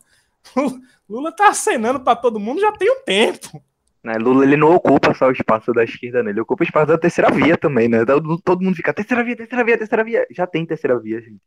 Lula 1.09 1.33
tá 1.33 1.49
acenando 1.49 2.01
para 2.01 2.17
todo 2.17 2.41
mundo 2.41 2.61
já 2.61 2.73
tem 2.73 2.91
um 2.91 3.05
tempo. 3.05 3.63
Né, 4.03 4.15
Lula 4.15 4.45
ele 4.45 4.57
não 4.57 4.75
ocupa 4.75 5.13
só 5.13 5.29
o 5.29 5.33
espaço 5.33 5.73
da 5.73 5.85
esquerda, 5.85 6.23
né? 6.23 6.31
ele 6.31 6.41
ocupa 6.41 6.63
o 6.63 6.67
espaço 6.67 6.87
da 6.87 6.97
terceira 6.97 7.31
via 7.31 7.57
também, 7.57 7.87
né? 7.87 7.99
Todo 8.07 8.63
mundo 8.63 8.75
fica 8.75 8.95
terceira 8.95 9.23
via, 9.23 9.37
terceira 9.37 9.63
via, 9.63 9.77
terceira 9.79 10.05
via. 10.05 10.27
Já 10.31 10.47
tem 10.47 10.65
terceira 10.65 10.99
via, 10.99 11.21
gente. 11.21 11.43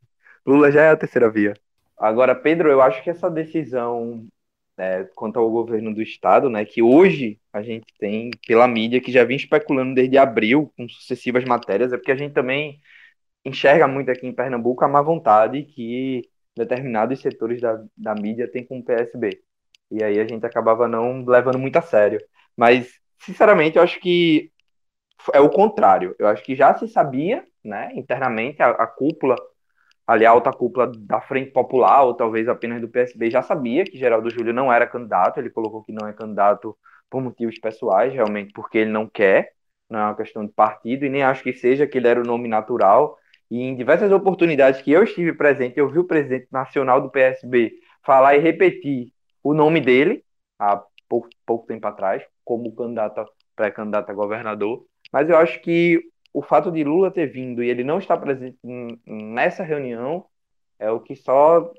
Lula 0.46 0.70
já 0.70 0.82
é 0.82 0.90
a 0.90 0.96
terceira 0.96 1.28
via. 1.28 1.54
Agora, 1.98 2.34
Pedro, 2.34 2.70
eu 2.70 2.80
acho 2.80 3.02
que 3.02 3.10
essa 3.10 3.28
decisão 3.28 4.26
né, 4.76 5.04
quanto 5.14 5.38
ao 5.38 5.50
governo 5.50 5.94
do 5.94 6.02
estado, 6.02 6.50
né, 6.50 6.64
que 6.64 6.82
hoje 6.82 7.38
a 7.52 7.62
gente 7.62 7.86
tem 7.98 8.30
pela 8.46 8.66
mídia 8.68 9.00
que 9.00 9.12
já 9.12 9.24
vem 9.24 9.36
especulando 9.36 9.94
desde 9.94 10.18
abril 10.18 10.72
com 10.76 10.88
sucessivas 10.88 11.44
matérias, 11.44 11.92
é 11.92 11.96
porque 11.96 12.12
a 12.12 12.16
gente 12.16 12.32
também 12.32 12.80
enxerga 13.44 13.86
muito 13.86 14.10
aqui 14.10 14.26
em 14.26 14.34
Pernambuco 14.34 14.84
a 14.84 14.88
má 14.88 15.02
vontade 15.02 15.64
que 15.64 16.22
determinados 16.56 17.20
setores 17.20 17.60
da, 17.60 17.82
da 17.96 18.14
mídia 18.14 18.50
têm 18.50 18.64
com 18.64 18.78
o 18.78 18.84
PSB. 18.84 19.42
E 19.90 20.02
aí 20.02 20.18
a 20.20 20.26
gente 20.26 20.44
acabava 20.46 20.88
não 20.88 21.24
levando 21.24 21.58
muito 21.58 21.76
a 21.76 21.82
sério. 21.82 22.20
Mas, 22.56 22.88
sinceramente, 23.18 23.76
eu 23.76 23.82
acho 23.82 24.00
que 24.00 24.50
é 25.32 25.40
o 25.40 25.50
contrário. 25.50 26.14
Eu 26.18 26.26
acho 26.28 26.42
que 26.42 26.54
já 26.54 26.74
se 26.74 26.88
sabia, 26.88 27.44
né, 27.64 27.90
internamente, 27.94 28.62
a, 28.62 28.70
a 28.70 28.86
cúpula, 28.86 29.36
ali 30.06 30.26
a 30.26 30.30
alta 30.30 30.52
cúpula 30.52 30.90
da 30.96 31.20
Frente 31.20 31.50
Popular, 31.52 32.04
ou 32.04 32.14
talvez 32.14 32.48
apenas 32.48 32.80
do 32.80 32.88
PSB, 32.88 33.30
já 33.30 33.42
sabia 33.42 33.84
que 33.84 33.98
Geraldo 33.98 34.30
Júlio 34.30 34.52
não 34.52 34.72
era 34.72 34.86
candidato. 34.86 35.38
Ele 35.38 35.50
colocou 35.50 35.82
que 35.84 35.92
não 35.92 36.06
é 36.08 36.12
candidato 36.12 36.76
por 37.10 37.22
motivos 37.22 37.58
pessoais, 37.58 38.12
realmente, 38.12 38.52
porque 38.52 38.78
ele 38.78 38.90
não 38.90 39.08
quer, 39.08 39.52
não 39.88 40.00
é 40.00 40.04
uma 40.04 40.16
questão 40.16 40.44
de 40.44 40.52
partido, 40.52 41.04
e 41.06 41.08
nem 41.10 41.22
acho 41.22 41.42
que 41.42 41.52
seja 41.52 41.86
que 41.86 41.98
ele 41.98 42.08
era 42.08 42.20
o 42.20 42.24
nome 42.24 42.48
natural. 42.48 43.16
E 43.50 43.60
em 43.60 43.76
diversas 43.76 44.10
oportunidades 44.10 44.82
que 44.82 44.90
eu 44.92 45.04
estive 45.04 45.32
presente, 45.32 45.78
eu 45.78 45.88
vi 45.88 45.98
o 45.98 46.04
presidente 46.04 46.48
nacional 46.50 47.00
do 47.00 47.10
PSB 47.10 47.72
falar 48.04 48.36
e 48.36 48.40
repetir 48.40 49.12
o 49.42 49.54
nome 49.54 49.80
dele 49.80 50.24
há 50.58 50.82
pouco, 51.08 51.28
pouco 51.46 51.66
tempo 51.66 51.86
atrás, 51.86 52.22
como 52.44 52.74
candidato, 52.74 53.24
pré-candidato 53.56 54.10
a 54.10 54.14
governador. 54.14 54.84
Mas 55.12 55.28
eu 55.28 55.36
acho 55.36 55.60
que 55.60 56.02
o 56.32 56.42
fato 56.42 56.70
de 56.70 56.82
Lula 56.82 57.10
ter 57.10 57.26
vindo 57.26 57.62
e 57.62 57.70
ele 57.70 57.84
não 57.84 57.98
estar 57.98 58.16
presente 58.16 58.58
nessa 59.06 59.62
reunião 59.62 60.26
é 60.78 60.90
o 60.90 61.00
que 61.00 61.14
só 61.14 61.72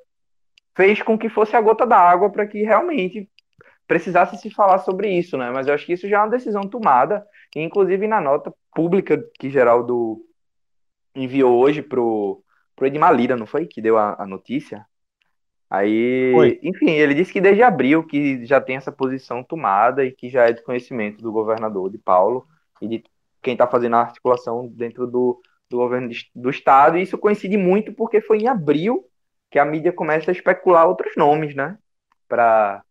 fez 0.75 1.01
com 1.01 1.17
que 1.17 1.29
fosse 1.29 1.55
a 1.55 1.61
gota 1.61 1.85
da 1.85 1.97
água 1.97 2.29
para 2.29 2.47
que 2.47 2.63
realmente 2.63 3.29
precisasse 3.87 4.37
se 4.37 4.49
falar 4.49 4.79
sobre 4.79 5.09
isso, 5.09 5.37
né? 5.37 5.51
Mas 5.51 5.67
eu 5.67 5.73
acho 5.73 5.85
que 5.85 5.93
isso 5.93 6.07
já 6.09 6.17
é 6.17 6.19
uma 6.21 6.29
decisão 6.29 6.63
tomada, 6.63 7.25
e 7.55 7.61
inclusive 7.61 8.07
na 8.07 8.19
nota 8.19 8.53
pública 8.73 9.23
que 9.39 9.49
Geraldo 9.49 10.21
enviou 11.15 11.57
hoje 11.57 11.81
pro, 11.81 12.43
pro 12.75 12.87
Edmar 12.87 13.13
Lira, 13.13 13.35
não 13.35 13.45
foi? 13.45 13.65
Que 13.65 13.81
deu 13.81 13.97
a, 13.97 14.21
a 14.21 14.25
notícia. 14.25 14.85
Aí, 15.69 16.31
foi. 16.33 16.59
enfim, 16.61 16.91
ele 16.91 17.13
disse 17.13 17.33
que 17.33 17.41
desde 17.41 17.63
abril 17.63 18.03
que 18.03 18.45
já 18.45 18.61
tem 18.61 18.75
essa 18.75 18.91
posição 18.91 19.43
tomada 19.43 20.05
e 20.05 20.11
que 20.11 20.29
já 20.29 20.47
é 20.47 20.53
de 20.53 20.63
conhecimento 20.63 21.21
do 21.21 21.31
governador 21.31 21.89
de 21.89 21.97
Paulo 21.97 22.47
e 22.81 22.87
de 22.87 23.03
quem 23.41 23.53
está 23.53 23.67
fazendo 23.67 23.95
a 23.95 24.01
articulação 24.01 24.67
dentro 24.67 25.07
do, 25.07 25.41
do 25.69 25.77
governo 25.77 26.09
de, 26.09 26.29
do 26.35 26.49
estado. 26.49 26.97
E 26.97 27.01
isso 27.01 27.17
coincide 27.17 27.57
muito 27.57 27.93
porque 27.93 28.21
foi 28.21 28.39
em 28.39 28.47
abril 28.47 29.05
que 29.51 29.59
a 29.59 29.65
mídia 29.65 29.91
começa 29.91 30.31
a 30.31 30.33
especular 30.33 30.87
outros 30.87 31.13
nomes, 31.15 31.55
né? 31.55 31.77
Para 32.27 32.83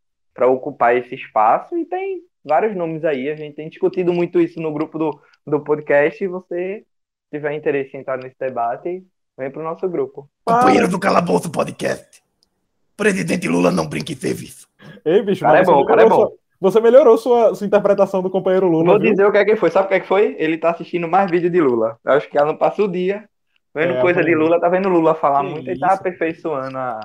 ocupar 0.48 0.96
esse 0.96 1.14
espaço. 1.14 1.76
E 1.76 1.84
tem 1.84 2.22
vários 2.44 2.74
nomes 2.74 3.04
aí. 3.04 3.28
A 3.28 3.36
gente 3.36 3.56
tem 3.56 3.68
discutido 3.68 4.12
muito 4.12 4.40
isso 4.40 4.60
no 4.60 4.72
grupo 4.72 4.98
do, 4.98 5.20
do 5.46 5.60
podcast. 5.60 6.22
E 6.22 6.28
você 6.28 6.84
tiver 7.32 7.52
interesse 7.52 7.96
em 7.96 8.00
entrar 8.00 8.16
nesse 8.16 8.36
debate, 8.38 9.04
vem 9.36 9.50
para 9.50 9.60
o 9.60 9.64
nosso 9.64 9.88
grupo. 9.88 10.28
Companheiro 10.44 10.88
do 10.88 10.98
Calabouço 10.98 11.50
Podcast. 11.50 12.23
Presidente 12.96 13.48
Lula 13.48 13.70
não 13.70 13.88
brinca 13.88 14.12
em 14.12 14.16
serviço. 14.16 14.68
Ei, 15.04 15.22
bicho, 15.22 15.40
cara 15.40 15.60
é 15.60 15.64
bom, 15.64 15.84
cara 15.84 16.02
é 16.02 16.08
bom. 16.08 16.16
Sua, 16.16 16.32
você 16.60 16.80
melhorou 16.80 17.18
sua, 17.18 17.54
sua 17.54 17.66
interpretação 17.66 18.22
do 18.22 18.30
companheiro 18.30 18.68
Lula. 18.68 18.92
Vou 18.92 19.00
viu? 19.00 19.10
dizer 19.10 19.26
o 19.26 19.32
que 19.32 19.38
é 19.38 19.44
que 19.44 19.56
foi. 19.56 19.70
Sabe 19.70 19.86
o 19.86 19.88
que 19.88 19.94
é 19.94 20.00
que 20.00 20.06
foi? 20.06 20.36
Ele 20.38 20.58
tá 20.58 20.70
assistindo 20.70 21.08
mais 21.08 21.30
vídeo 21.30 21.50
de 21.50 21.60
Lula. 21.60 21.98
Eu 22.04 22.12
acho 22.12 22.28
que 22.28 22.38
ela 22.38 22.46
não 22.46 22.56
passa 22.56 22.82
o 22.82 22.88
dia 22.88 23.28
vendo 23.74 23.94
é, 23.94 24.00
coisa 24.00 24.22
de 24.22 24.34
Lula, 24.34 24.60
tá 24.60 24.68
vendo 24.68 24.88
Lula 24.88 25.14
falar 25.14 25.44
que 25.44 25.50
muito 25.50 25.70
isso? 25.70 25.76
e 25.76 25.80
tá 25.80 25.94
aperfeiçoando 25.94 26.78
a. 26.78 27.00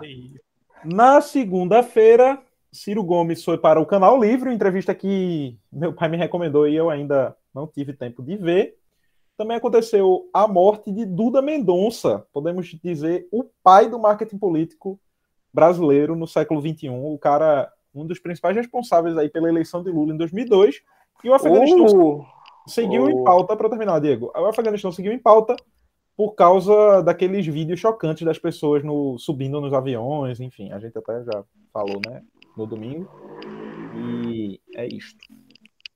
Na 0.85 1.19
segunda-feira, 1.19 2.39
Ciro 2.71 3.03
Gomes 3.03 3.43
foi 3.43 3.57
para 3.57 3.81
o 3.81 3.85
Canal 3.85 4.19
Livre, 4.21 4.53
entrevista 4.53 4.93
que 4.93 5.57
meu 5.71 5.91
pai 5.91 6.07
me 6.07 6.17
recomendou 6.17 6.67
e 6.67 6.75
eu 6.75 6.89
ainda 6.89 7.35
não 7.53 7.67
tive 7.67 7.93
tempo 7.93 8.21
de 8.21 8.37
ver 8.37 8.79
também 9.39 9.55
aconteceu 9.55 10.29
a 10.33 10.45
morte 10.45 10.91
de 10.91 11.05
Duda 11.05 11.41
Mendonça, 11.41 12.25
podemos 12.33 12.67
dizer 12.83 13.25
o 13.31 13.45
pai 13.63 13.89
do 13.89 13.97
marketing 13.97 14.37
político 14.37 14.99
brasileiro 15.53 16.15
no 16.15 16.27
século 16.27 16.61
XXI. 16.61 16.89
O 16.89 17.17
cara, 17.17 17.71
um 17.93 18.05
dos 18.05 18.19
principais 18.19 18.55
responsáveis 18.55 19.17
aí 19.17 19.29
pela 19.29 19.49
eleição 19.49 19.83
de 19.83 19.91
Lula 19.91 20.13
em 20.13 20.17
2002. 20.17 20.81
E 21.23 21.29
o 21.29 21.33
Afeganistão 21.33 22.19
Uh, 22.19 22.25
seguiu 22.67 23.03
Oh. 23.03 23.09
em 23.09 23.23
pauta, 23.23 23.55
para 23.55 23.69
terminar, 23.69 23.99
Diego. 23.99 24.31
O 24.35 24.45
Afeganistão 24.45 24.91
seguiu 24.91 25.11
em 25.11 25.19
pauta 25.19 25.55
por 26.15 26.33
causa 26.35 27.01
daqueles 27.01 27.45
vídeos 27.45 27.79
chocantes 27.79 28.25
das 28.25 28.37
pessoas 28.37 28.83
no, 28.83 29.17
subindo 29.17 29.61
nos 29.61 29.73
aviões, 29.73 30.39
enfim, 30.39 30.71
a 30.71 30.77
gente 30.79 30.97
até 30.97 31.23
já 31.23 31.43
falou, 31.73 32.01
né, 32.05 32.21
no 32.57 32.67
domingo. 32.67 33.09
E 33.95 34.59
é 34.75 34.85
isto. 34.85 35.17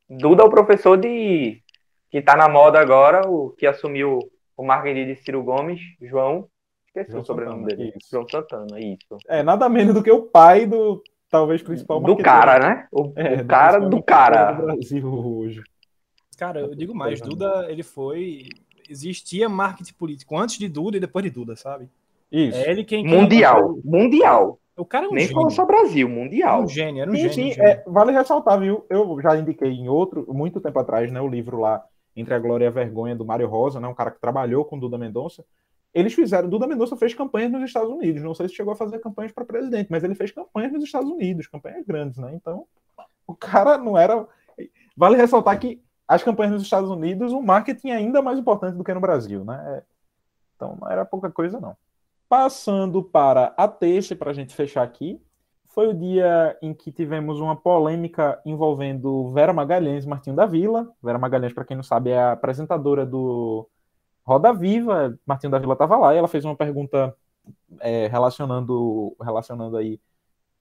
Duda 0.10 0.44
é 0.44 0.46
o 0.46 0.50
professor 0.50 0.98
de 0.98 1.62
que 2.10 2.22
tá 2.22 2.36
na 2.38 2.48
moda 2.48 2.80
agora, 2.80 3.28
o 3.28 3.50
que 3.52 3.66
assumiu 3.66 4.20
o 4.56 4.64
marketing 4.64 5.08
de 5.08 5.16
Ciro 5.18 5.44
Gomes, 5.44 5.82
João. 6.02 6.48
Esqueci 6.96 7.12
João 7.12 7.24
o 7.24 7.26
sobrenome 7.26 7.62
Santana, 7.64 7.78
dele. 7.78 7.94
isso. 7.98 8.08
João 8.12 8.28
Santana, 8.30 8.80
isso. 8.80 9.18
É 9.28 9.42
nada 9.42 9.68
menos 9.68 9.94
do 9.94 10.04
que 10.04 10.12
o 10.12 10.22
pai 10.24 10.66
do 10.66 11.02
talvez 11.30 11.62
principal 11.64 12.00
Do 12.00 12.16
cara, 12.18 12.60
né? 12.60 12.88
O, 12.92 13.12
É, 13.16 13.42
o 13.42 13.46
cara 13.46 13.80
do 13.80 14.04
cara. 14.04 14.52
do 14.52 14.64
Brasil 14.64 15.08
hoje. 15.14 15.64
Cara, 16.38 16.60
eu 16.60 16.76
digo 16.76 16.94
mais. 16.94 17.20
Duda, 17.22 17.66
ele 17.70 17.84
foi. 17.84 18.48
Existia 18.90 19.48
marketing 19.50 19.94
político 19.94 20.38
antes 20.38 20.58
de 20.60 20.68
Duda 20.68 20.98
e 20.98 21.00
depois 21.00 21.24
de 21.24 21.32
Duda, 21.32 21.56
sabe? 21.56 21.90
Isso. 22.32 22.58
É 22.58 22.70
ele 22.70 22.84
quem. 22.84 23.06
Mundial. 23.08 23.80
Mundial. 23.84 24.60
O 24.76 24.86
cara 24.86 25.06
é 25.06 25.10
um 25.10 25.14
Nem 25.14 25.22
gênio. 25.26 25.36
falou 25.36 25.52
só 25.52 25.66
Brasil, 25.66 26.08
Era 26.08 26.16
mundial. 26.16 26.64
um 26.64 26.68
gênio, 26.68 27.02
era 27.04 27.12
um 27.12 27.14
Sim, 27.14 27.30
gênio. 27.30 27.34
sim, 27.34 27.50
um 27.50 27.54
gênio. 27.54 27.70
é, 27.70 27.84
vale 27.88 28.12
ressaltar, 28.12 28.60
viu? 28.60 28.86
Eu 28.90 29.20
já 29.22 29.38
indiquei 29.38 29.70
em 29.72 29.88
outro, 29.88 30.26
muito 30.34 30.60
tempo 30.60 30.80
atrás, 30.80 31.12
né, 31.12 31.22
o 31.22 31.28
livro 31.28 31.60
lá, 31.60 31.84
Entre 32.16 32.34
a 32.34 32.40
Glória 32.40 32.66
e 32.66 32.68
a 32.68 32.72
Vergonha, 32.72 33.16
do 33.16 33.24
Mário 33.24 33.48
Rosa, 33.48 33.80
né, 33.80 33.88
um 33.88 33.94
cara 33.94 34.10
que 34.10 34.20
trabalhou 34.20 34.66
com 34.66 34.80
Duda 34.80 34.98
Mendonça. 34.98 35.46
Eles 35.94 36.14
fizeram, 36.14 36.50
Duda 36.50 36.66
Mendonça 36.66 36.98
fez 36.98 37.14
campanhas 37.14 37.52
nos 37.52 37.64
Estados 37.64 37.90
Unidos, 37.90 38.24
não 38.24 38.34
sei 38.34 38.48
se 38.48 38.56
chegou 38.56 38.74
a 38.74 38.76
fazer 38.76 39.00
campanhas 39.00 39.32
para 39.32 39.46
presidente, 39.46 39.92
mas 39.92 40.04
ele 40.04 40.16
fez 40.16 40.32
campanhas 40.32 40.72
nos 40.72 40.84
Estados 40.84 41.10
Unidos, 41.10 41.48
campanhas 41.48 41.86
grandes, 41.86 42.18
né? 42.18 42.32
Então, 42.34 42.66
o 43.28 43.36
cara 43.36 43.78
não 43.78 43.98
era. 43.98 44.28
Vale 44.98 45.18
ressaltar 45.18 45.60
que 45.60 45.82
as 46.08 46.24
campanhas 46.24 46.54
nos 46.54 46.64
Estados 46.64 46.90
Unidos, 46.90 47.32
o 47.32 47.42
marketing 47.42 47.90
é 47.90 47.96
ainda 47.96 48.22
mais 48.22 48.40
importante 48.40 48.76
do 48.76 48.84
que 48.84 48.94
no 48.94 49.00
Brasil, 49.00 49.46
né? 49.46 49.84
Então, 50.56 50.78
não 50.82 50.90
era 50.90 51.06
pouca 51.06 51.30
coisa, 51.30 51.60
não. 51.60 51.76
Passando 52.28 53.04
para 53.04 53.54
a 53.56 53.68
terça, 53.68 54.16
para 54.16 54.32
a 54.32 54.34
gente 54.34 54.56
fechar 54.56 54.82
aqui, 54.82 55.22
foi 55.68 55.88
o 55.88 55.94
dia 55.94 56.58
em 56.62 56.74
que 56.74 56.92
tivemos 56.92 57.40
uma 57.40 57.56
polêmica 57.56 58.40
envolvendo 58.46 59.28
Vera 59.30 59.54
Magalhães 59.54 60.06
e 60.06 60.08
Martinho 60.08 60.36
da 60.36 60.46
Vila. 60.46 60.92
Vera 61.02 61.18
Magalhães, 61.18 61.54
para 61.54 61.66
quem 61.66 61.76
não 61.76 61.84
sabe, 61.84 62.12
é 62.12 62.18
a 62.20 62.32
apresentadora 62.34 63.06
do 63.06 63.68
Roda 64.26 64.54
Viva. 64.54 65.18
Martinho 65.26 65.52
da 65.52 65.60
Vila 65.60 65.74
estava 65.74 65.98
lá 65.98 66.14
e 66.14 66.18
ela 66.18 66.28
fez 66.28 66.46
uma 66.46 66.56
pergunta 66.56 67.16
é, 67.80 68.08
relacionando, 68.08 69.16
relacionando 69.22 69.78
aí 69.78 70.00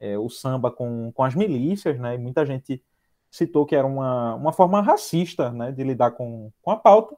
é, 0.01 0.19
o 0.19 0.29
samba 0.29 0.71
com, 0.71 1.13
com 1.13 1.23
as 1.23 1.35
milícias, 1.35 1.99
né? 1.99 2.15
E 2.15 2.19
muita 2.19 2.45
gente 2.45 2.83
citou 3.31 3.65
que 3.65 3.75
era 3.75 3.87
uma, 3.87 4.35
uma 4.35 4.53
forma 4.53 4.83
racista 4.83 5.51
né, 5.51 5.73
de 5.73 5.83
lidar 5.83 6.11
com, 6.11 6.53
com 6.61 6.71
a 6.71 6.77
pauta. 6.77 7.17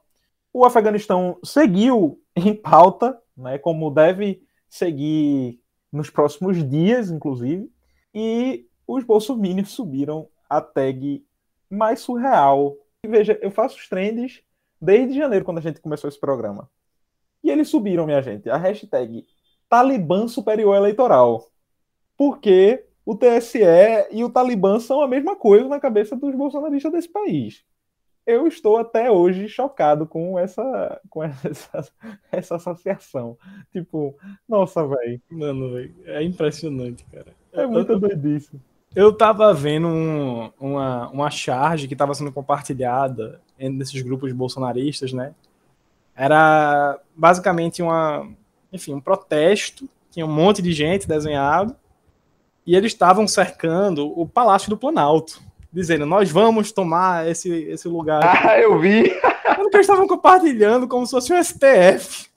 O 0.53 0.63
Afeganistão 0.63 1.37
seguiu 1.43 2.21
em 2.35 2.53
pauta, 2.55 3.19
né, 3.35 3.57
como 3.57 3.91
deve 3.91 4.41
seguir 4.69 5.59
nos 5.91 6.09
próximos 6.09 6.67
dias, 6.67 7.11
inclusive, 7.11 7.69
e 8.13 8.65
os 8.87 9.03
bolsominions 9.03 9.71
subiram 9.71 10.27
a 10.49 10.61
tag 10.61 11.25
mais 11.69 11.99
surreal. 11.99 12.77
Veja, 13.05 13.37
eu 13.41 13.51
faço 13.51 13.77
os 13.77 13.89
trends 13.89 14.41
desde 14.81 15.17
janeiro, 15.17 15.45
quando 15.45 15.59
a 15.59 15.61
gente 15.61 15.81
começou 15.81 16.07
esse 16.07 16.19
programa. 16.19 16.69
E 17.43 17.49
eles 17.49 17.69
subiram, 17.69 18.05
minha 18.05 18.21
gente, 18.21 18.49
a 18.49 18.57
hashtag 18.57 19.25
Talibã 19.69 20.27
Superior 20.27 20.75
Eleitoral. 20.75 21.47
Porque 22.17 22.85
o 23.05 23.15
TSE 23.15 23.59
e 24.11 24.23
o 24.23 24.29
Talibã 24.29 24.79
são 24.79 25.01
a 25.01 25.07
mesma 25.07 25.35
coisa 25.35 25.67
na 25.67 25.79
cabeça 25.79 26.15
dos 26.15 26.33
bolsonaristas 26.33 26.91
desse 26.91 27.09
país. 27.09 27.63
Eu 28.25 28.47
estou 28.47 28.77
até 28.77 29.11
hoje 29.11 29.47
chocado 29.47 30.07
com 30.07 30.39
essa, 30.39 30.99
com 31.09 31.23
essa, 31.23 31.87
essa 32.31 32.55
associação. 32.55 33.37
Tipo, 33.71 34.17
nossa, 34.49 34.87
velho, 34.87 35.21
Mano, 35.29 35.73
velho, 35.73 35.93
é 36.05 36.23
impressionante, 36.23 37.05
cara. 37.11 37.31
é 37.53 37.67
muito 37.67 37.99
doidice. 37.99 38.59
Eu 38.95 39.11
tava 39.13 39.53
vendo 39.53 39.87
um- 39.87 40.49
uma, 40.59 41.09
uma 41.09 41.29
charge 41.29 41.87
que 41.87 41.95
tava 41.95 42.13
sendo 42.13 42.31
compartilhada 42.31 43.41
entre 43.59 43.83
esses 43.83 44.01
grupos 44.01 44.31
bolsonaristas, 44.31 45.11
né? 45.11 45.33
Era 46.15 46.97
basicamente 47.15 47.81
uma, 47.81 48.27
enfim, 48.71 48.93
um 48.93 49.01
protesto, 49.01 49.87
tinha 50.09 50.25
um 50.25 50.31
monte 50.31 50.61
de 50.61 50.71
gente 50.71 51.07
desenhado, 51.07 51.75
e 52.65 52.75
eles 52.75 52.93
estavam 52.93 53.27
cercando 53.27 54.17
o 54.17 54.25
Palácio 54.27 54.69
do 54.69 54.77
Planalto, 54.77 55.41
dizendo, 55.71 56.05
nós 56.05 56.31
vamos 56.31 56.71
tomar 56.71 57.27
esse, 57.27 57.51
esse 57.65 57.87
lugar. 57.87 58.23
Ah, 58.23 58.57
eu 58.59 58.79
vi. 58.79 59.03
Eles 59.73 59.81
estavam 59.81 60.07
compartilhando 60.07 60.87
como 60.87 61.05
se 61.05 61.11
fosse 61.11 61.33
um 61.33 61.43
STF. 61.43 62.29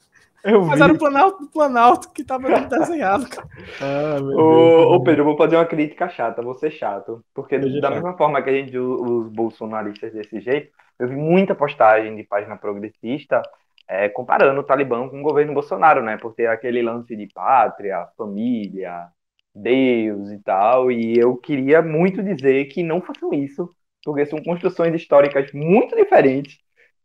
Eu 0.45 0.63
vi. 0.63 0.69
Mas 0.69 0.81
era 0.81 0.93
o 0.93 0.99
Planalto 0.99 1.45
do 1.45 1.51
Planalto 1.51 2.13
que 2.13 2.25
tava 2.25 2.49
desenhado, 2.61 3.29
cara. 3.29 3.49
Ah, 3.81 4.21
meu 4.21 4.37
Ô, 4.39 4.51
Deus. 4.51 4.93
ô, 4.95 5.03
Pedro, 5.03 5.21
eu 5.23 5.25
vou 5.25 5.37
fazer 5.37 5.57
uma 5.57 5.67
crítica 5.67 6.09
chata, 6.09 6.43
vou 6.43 6.55
ser 6.55 6.71
chato. 6.71 7.25
Porque 7.35 7.61
Seja 7.61 7.81
da 7.81 7.91
mesma 7.91 8.17
forma 8.17 8.43
que 8.43 8.51
a 8.51 8.53
gente 8.53 8.77
os 8.79 9.29
bolsonaristas 9.29 10.13
desse 10.13 10.41
jeito, 10.41 10.73
eu 10.99 11.09
vi 11.09 11.17
muita 11.17 11.55
postagem 11.55 12.17
de 12.17 12.25
página 12.25 12.57
progressista 12.57 13.43
é, 13.89 14.09
comparando 14.09 14.61
o 14.61 14.65
Talibã 14.65 15.09
com 15.09 15.21
o 15.21 15.23
governo 15.23 15.55
Bolsonaro, 15.55 16.03
né? 16.03 16.17
Por 16.19 16.35
ter 16.35 16.47
aquele 16.47 16.83
lance 16.83 17.17
de 17.17 17.27
pátria, 17.33 18.07
família, 18.17 19.09
Deus 19.55 20.31
e 20.31 20.39
tal. 20.41 20.91
E 20.91 21.19
eu 21.19 21.37
queria 21.37 21.81
muito 21.83 22.23
dizer 22.23 22.67
que 22.67 22.83
não 22.83 23.01
façam 23.01 23.33
isso, 23.33 23.69
porque 24.05 24.27
são 24.27 24.43
construções 24.43 24.95
históricas 24.95 25.51
muito 25.53 25.97
diferentes. 25.97 26.59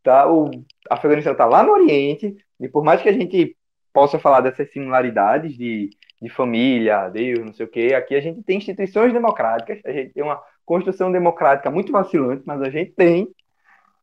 Tá? 0.04 0.30
O 0.30 0.50
Afeganistão 0.90 1.32
está 1.32 1.46
lá 1.46 1.62
no 1.62 1.72
Oriente, 1.72 2.36
e 2.60 2.68
por 2.68 2.84
mais 2.84 3.02
que 3.02 3.08
a 3.08 3.12
gente 3.12 3.56
possa 3.92 4.18
falar 4.18 4.42
dessas 4.42 4.70
similaridades 4.70 5.56
de, 5.56 5.88
de 6.20 6.28
família, 6.28 7.08
Deus, 7.08 7.38
não 7.38 7.54
sei 7.54 7.64
o 7.64 7.68
quê, 7.68 7.94
aqui 7.94 8.14
a 8.14 8.20
gente 8.20 8.42
tem 8.42 8.58
instituições 8.58 9.14
democráticas, 9.14 9.80
a 9.84 9.92
gente 9.92 10.12
tem 10.12 10.22
uma 10.22 10.42
construção 10.66 11.10
democrática 11.10 11.70
muito 11.70 11.90
vacilante, 11.90 12.42
mas 12.44 12.60
a 12.60 12.68
gente 12.68 12.92
tem 12.92 13.28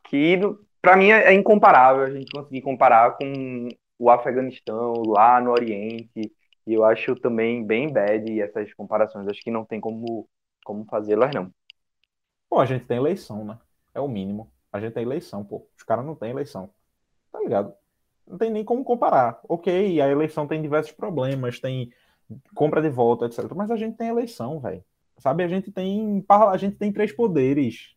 que, 0.06 0.40
para 0.82 0.98
mim, 0.98 1.12
é 1.12 1.34
incomparável 1.34 2.04
a 2.04 2.10
gente 2.10 2.32
conseguir 2.32 2.62
comparar 2.62 3.12
com 3.18 3.70
o 4.00 4.10
Afeganistão 4.10 5.04
lá 5.06 5.40
no 5.40 5.52
Oriente, 5.52 6.34
e 6.66 6.74
eu 6.74 6.84
acho 6.84 7.16
também 7.16 7.64
bem 7.64 7.94
bad 7.94 8.42
essas 8.42 8.74
comparações, 8.74 9.28
acho 9.28 9.42
que 9.42 9.52
não 9.52 9.64
tem 9.64 9.80
como, 9.80 10.28
como 10.66 10.84
fazê-las, 10.86 11.32
não. 11.32 11.52
Pô, 12.50 12.60
a 12.60 12.66
gente 12.66 12.86
tem 12.86 12.98
eleição, 12.98 13.46
né? 13.46 13.60
É 13.94 14.00
o 14.00 14.08
mínimo. 14.08 14.52
A 14.72 14.80
gente 14.80 14.94
tem 14.94 15.04
eleição, 15.04 15.44
pô. 15.44 15.68
Os 15.78 15.84
caras 15.84 16.06
não 16.06 16.16
têm 16.16 16.30
eleição. 16.32 16.70
Tá 17.32 17.40
ligado? 17.40 17.74
Não 18.28 18.38
tem 18.38 18.50
nem 18.50 18.64
como 18.64 18.84
comparar. 18.84 19.40
Ok, 19.48 20.00
a 20.02 20.08
eleição 20.10 20.48
tem 20.48 20.62
diversos 20.62 20.92
problemas, 20.92 21.60
tem 21.60 21.92
compra 22.56 22.82
de 22.82 22.90
voto, 22.90 23.26
etc. 23.26 23.44
Mas 23.56 23.70
a 23.72 23.76
gente 23.76 23.98
tem 23.98 24.08
eleição, 24.10 24.60
velho. 24.60 24.84
Sabe, 25.18 25.44
a 25.44 25.48
gente 25.48 25.72
tem 25.72 26.24
a 26.30 26.58
gente 26.58 26.78
tem 26.78 26.92
três 26.92 27.12
poderes. 27.12 27.96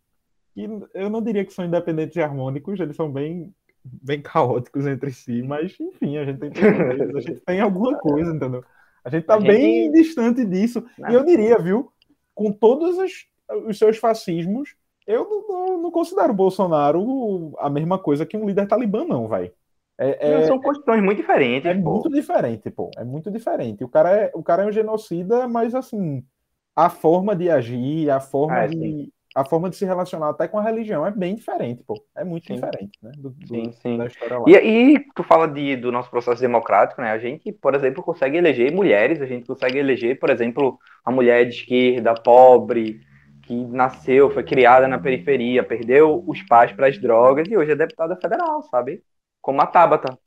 E 0.56 0.64
eu 0.94 1.08
não 1.10 1.22
diria 1.22 1.44
que 1.44 1.52
são 1.52 1.64
independentes 1.64 2.16
e 2.16 2.20
harmônicos, 2.22 2.78
eles 2.80 2.96
são 2.96 3.10
bem 3.10 3.52
bem 3.84 4.20
caóticos 4.22 4.86
entre 4.86 5.12
si, 5.12 5.42
mas 5.42 5.78
enfim, 5.78 6.16
a 6.16 6.24
gente 6.24 6.38
tem 6.40 6.50
três 6.50 6.74
poderes, 6.76 7.14
a 7.16 7.20
gente 7.20 7.40
tem 7.40 7.60
alguma 7.60 7.98
coisa, 7.98 8.32
entendeu? 8.34 8.64
A 9.04 9.10
gente 9.10 9.24
tá 9.26 9.34
A 9.34 9.40
gente- 9.40 9.48
bem 9.48 9.92
distante 9.92 10.44
disso. 10.44 10.82
Não. 10.98 11.10
E 11.10 11.14
eu 11.14 11.24
diria, 11.24 11.58
viu, 11.58 11.92
com 12.34 12.50
todos 12.50 12.96
os, 12.98 13.26
os 13.66 13.78
seus 13.78 13.98
fascismos, 13.98 14.74
eu 15.06 15.24
não, 15.28 15.48
não- 15.48 15.82
não 15.82 15.90
considero 15.90 16.32
o 16.32 16.36
Bolsonaro 16.36 17.52
a 17.58 17.70
mesma 17.70 17.98
coisa 17.98 18.26
que 18.26 18.36
um 18.36 18.46
líder 18.46 18.66
talibã, 18.68 19.04
não, 19.04 19.28
vai. 19.28 19.52
É, 19.98 20.46
é- 20.46 20.46
São 20.46 20.60
construções 20.60 21.02
muito 21.02 21.18
diferentes, 21.18 21.70
é 21.70 21.74
pô. 21.82 22.04
muito 22.04 22.10
diferente, 22.10 22.70
pô. 22.70 22.90
É 22.96 23.04
muito 23.04 23.30
diferente. 23.30 23.84
O 23.84 23.88
cara 23.88 24.10
é, 24.10 24.30
o 24.34 24.42
cara 24.42 24.62
é 24.64 24.66
um 24.66 24.72
genocida, 24.72 25.48
mas 25.48 25.74
assim, 25.74 26.24
a 26.76 26.90
forma 26.90 27.34
de 27.36 27.50
agir, 27.50 28.10
a 28.10 28.20
forma 28.20 28.54
Ah, 28.54 28.64
é, 28.64 28.68
de, 28.68 29.12
a 29.34 29.44
forma 29.44 29.70
de 29.70 29.76
se 29.76 29.84
relacionar 29.84 30.30
até 30.30 30.46
com 30.48 30.58
a 30.58 30.62
religião 30.62 31.06
é 31.06 31.10
bem 31.10 31.34
diferente, 31.34 31.82
pô. 31.84 32.04
É 32.14 32.24
muito 32.24 32.46
Sim. 32.46 32.54
diferente, 32.54 32.98
né? 33.02 33.12
Do, 33.16 33.30
do- 33.30 33.62
Sim, 33.62 33.72
sim. 33.72 33.98
da 33.98 34.06
história 34.06 34.38
lá. 34.38 34.52
E 34.52 34.56
aí, 34.56 35.04
tu 35.14 35.22
fala 35.22 35.46
de, 35.48 35.76
do 35.76 35.92
nosso 35.92 36.10
processo 36.10 36.40
democrático, 36.40 37.00
né? 37.00 37.10
A 37.12 37.18
gente, 37.18 37.52
por 37.52 37.74
exemplo, 37.74 38.02
consegue 38.02 38.36
eleger 38.36 38.72
mulheres, 38.72 39.20
a 39.20 39.26
gente 39.26 39.46
consegue 39.46 39.78
eleger, 39.78 40.18
por 40.18 40.30
exemplo, 40.30 40.78
uma 41.06 41.14
mulher 41.14 41.44
de 41.46 41.54
esquerda, 41.56 42.14
pobre, 42.14 43.00
que 43.46 43.54
nasceu, 43.66 44.30
foi 44.30 44.42
criada 44.44 44.88
na 44.88 44.98
periferia, 44.98 45.62
perdeu 45.62 46.22
os 46.26 46.42
pais 46.42 46.72
para 46.72 46.88
as 46.88 46.98
drogas 46.98 47.46
e 47.48 47.56
hoje 47.56 47.72
é 47.72 47.76
deputada 47.76 48.16
federal, 48.16 48.62
sabe? 48.64 49.02
Como 49.40 49.60
a 49.60 49.66
Tabata. 49.66 50.18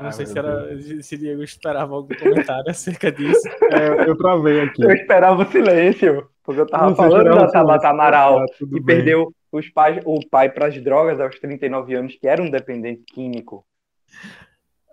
Não 0.00 0.08
Ah, 0.08 0.12
sei 0.12 0.26
se, 0.26 0.36
era, 0.38 0.76
se 1.02 1.16
Diego 1.16 1.42
esperava 1.42 1.94
algum 1.94 2.14
comentário 2.14 2.68
acerca 2.70 3.12
disso. 3.12 3.48
É, 3.70 4.08
eu 4.08 4.16
travei 4.16 4.60
aqui. 4.60 4.82
Eu 4.82 4.90
esperava 4.90 5.42
o 5.42 5.46
silêncio, 5.50 6.28
porque 6.42 6.60
eu 6.60 6.66
tava 6.66 6.90
Você 6.90 6.96
falando 6.96 7.34
da 7.34 7.46
Tabata. 7.50 7.88
Amaral, 7.88 8.40
Ah, 8.40 8.46
que 8.58 8.66
bem. 8.66 8.82
perdeu 8.84 9.32
os 9.52 9.68
pais, 9.68 10.02
o 10.04 10.18
pai 10.28 10.50
para 10.50 10.66
as 10.66 10.82
drogas 10.82 11.20
aos 11.20 11.38
39 11.38 11.94
anos, 11.94 12.16
que 12.16 12.26
era 12.26 12.42
um 12.42 12.50
dependente 12.50 13.02
químico. 13.04 13.64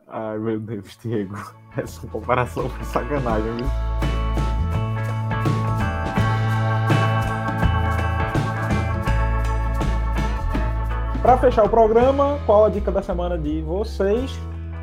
Ai, 0.08 0.38
meu 0.38 0.60
Deus, 0.60 0.98
Diego. 1.02 1.34
Essa 1.78 2.08
comparação 2.08 2.70
foi 2.70 2.84
sacanagem, 2.86 3.56
viu? 3.58 4.11
Pra 11.22 11.38
fechar 11.38 11.64
o 11.64 11.70
programa, 11.70 12.40
qual 12.48 12.66
a 12.66 12.70
dica 12.70 12.90
da 12.90 13.04
semana 13.04 13.38
de 13.38 13.62
vocês? 13.62 14.36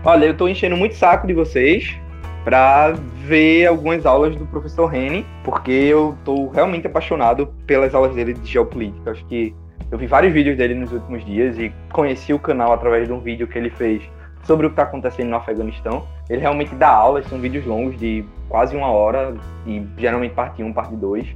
Olha, 0.05 0.27
eu 0.27 0.37
tô 0.37 0.46
enchendo 0.46 0.77
muito 0.77 0.94
saco 0.94 1.27
de 1.27 1.35
vocês 1.35 1.98
para 2.44 2.92
ver 3.27 3.66
algumas 3.66 4.07
aulas 4.07 4.37
do 4.37 4.46
professor 4.46 4.87
Rene, 4.87 5.27
porque 5.42 5.72
eu 5.72 6.16
tô 6.24 6.46
realmente 6.51 6.87
apaixonado 6.87 7.48
pelas 7.66 7.92
aulas 7.92 8.14
dele 8.14 8.35
de 8.35 8.46
geopolítica. 8.48 9.11
Acho 9.11 9.24
que 9.27 9.53
eu 9.90 9.98
vi 9.98 10.07
vários 10.07 10.33
vídeos 10.33 10.57
dele 10.57 10.74
nos 10.74 10.92
últimos 10.92 11.24
dias 11.27 11.59
e 11.59 11.72
conheci 11.92 12.33
o 12.33 12.38
canal 12.38 12.72
através 12.72 13.09
de 13.09 13.12
um 13.12 13.18
vídeo 13.18 13.48
que 13.48 13.59
ele 13.59 13.70
fez 13.70 14.01
sobre 14.44 14.66
o 14.66 14.70
que 14.70 14.74
está 14.74 14.85
acontecendo 14.85 15.31
no 15.31 15.37
Afeganistão. 15.37 16.07
Ele 16.31 16.40
realmente 16.40 16.72
dá 16.77 16.88
aulas, 16.88 17.27
são 17.27 17.40
vídeos 17.40 17.66
longos 17.66 17.98
de 17.98 18.24
quase 18.48 18.77
uma 18.77 18.87
hora 18.87 19.35
e 19.66 19.85
geralmente 19.96 20.35
parte 20.35 20.62
1, 20.62 20.72
parte 20.72 20.94
2, 20.94 21.27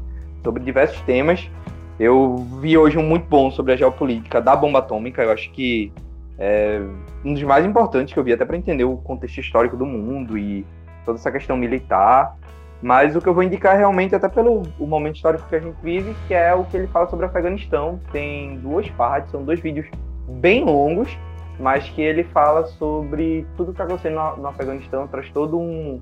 sobre 0.44 0.62
diversos 0.62 1.00
temas. 1.00 1.50
Eu 1.98 2.36
vi 2.60 2.76
hoje 2.76 2.98
um 2.98 3.02
muito 3.02 3.26
bom 3.26 3.50
sobre 3.50 3.72
a 3.72 3.76
geopolítica 3.76 4.40
da 4.40 4.56
bomba 4.56 4.78
atômica. 4.78 5.22
Eu 5.22 5.30
acho 5.30 5.50
que 5.52 5.92
é 6.38 6.80
um 7.24 7.34
dos 7.34 7.42
mais 7.42 7.64
importantes 7.64 8.12
que 8.12 8.18
eu 8.18 8.24
vi, 8.24 8.32
até 8.32 8.44
para 8.44 8.56
entender 8.56 8.84
o 8.84 8.96
contexto 8.96 9.38
histórico 9.38 9.76
do 9.76 9.86
mundo 9.86 10.36
e 10.36 10.66
toda 11.04 11.18
essa 11.18 11.30
questão 11.30 11.56
militar. 11.56 12.36
Mas 12.82 13.14
o 13.14 13.20
que 13.20 13.28
eu 13.28 13.34
vou 13.34 13.44
indicar 13.44 13.76
realmente, 13.76 14.14
até 14.14 14.28
pelo 14.28 14.62
o 14.78 14.86
momento 14.86 15.16
histórico 15.16 15.48
que 15.48 15.54
a 15.54 15.60
gente 15.60 15.76
vive, 15.82 16.16
que 16.26 16.34
é 16.34 16.52
o 16.52 16.64
que 16.64 16.76
ele 16.76 16.88
fala 16.88 17.06
sobre 17.08 17.24
o 17.24 17.28
Afeganistão. 17.28 18.00
Tem 18.10 18.58
duas 18.58 18.88
partes, 18.90 19.30
são 19.30 19.44
dois 19.44 19.60
vídeos 19.60 19.86
bem 20.28 20.64
longos, 20.64 21.16
mas 21.60 21.88
que 21.90 22.02
ele 22.02 22.24
fala 22.24 22.66
sobre 22.66 23.46
tudo 23.56 23.66
que 23.66 23.72
está 23.72 23.84
acontecendo 23.84 24.14
no, 24.14 24.36
no, 24.38 24.48
Afeganistão, 24.48 25.06
traz 25.06 25.30
todo 25.30 25.58
um, 25.58 26.00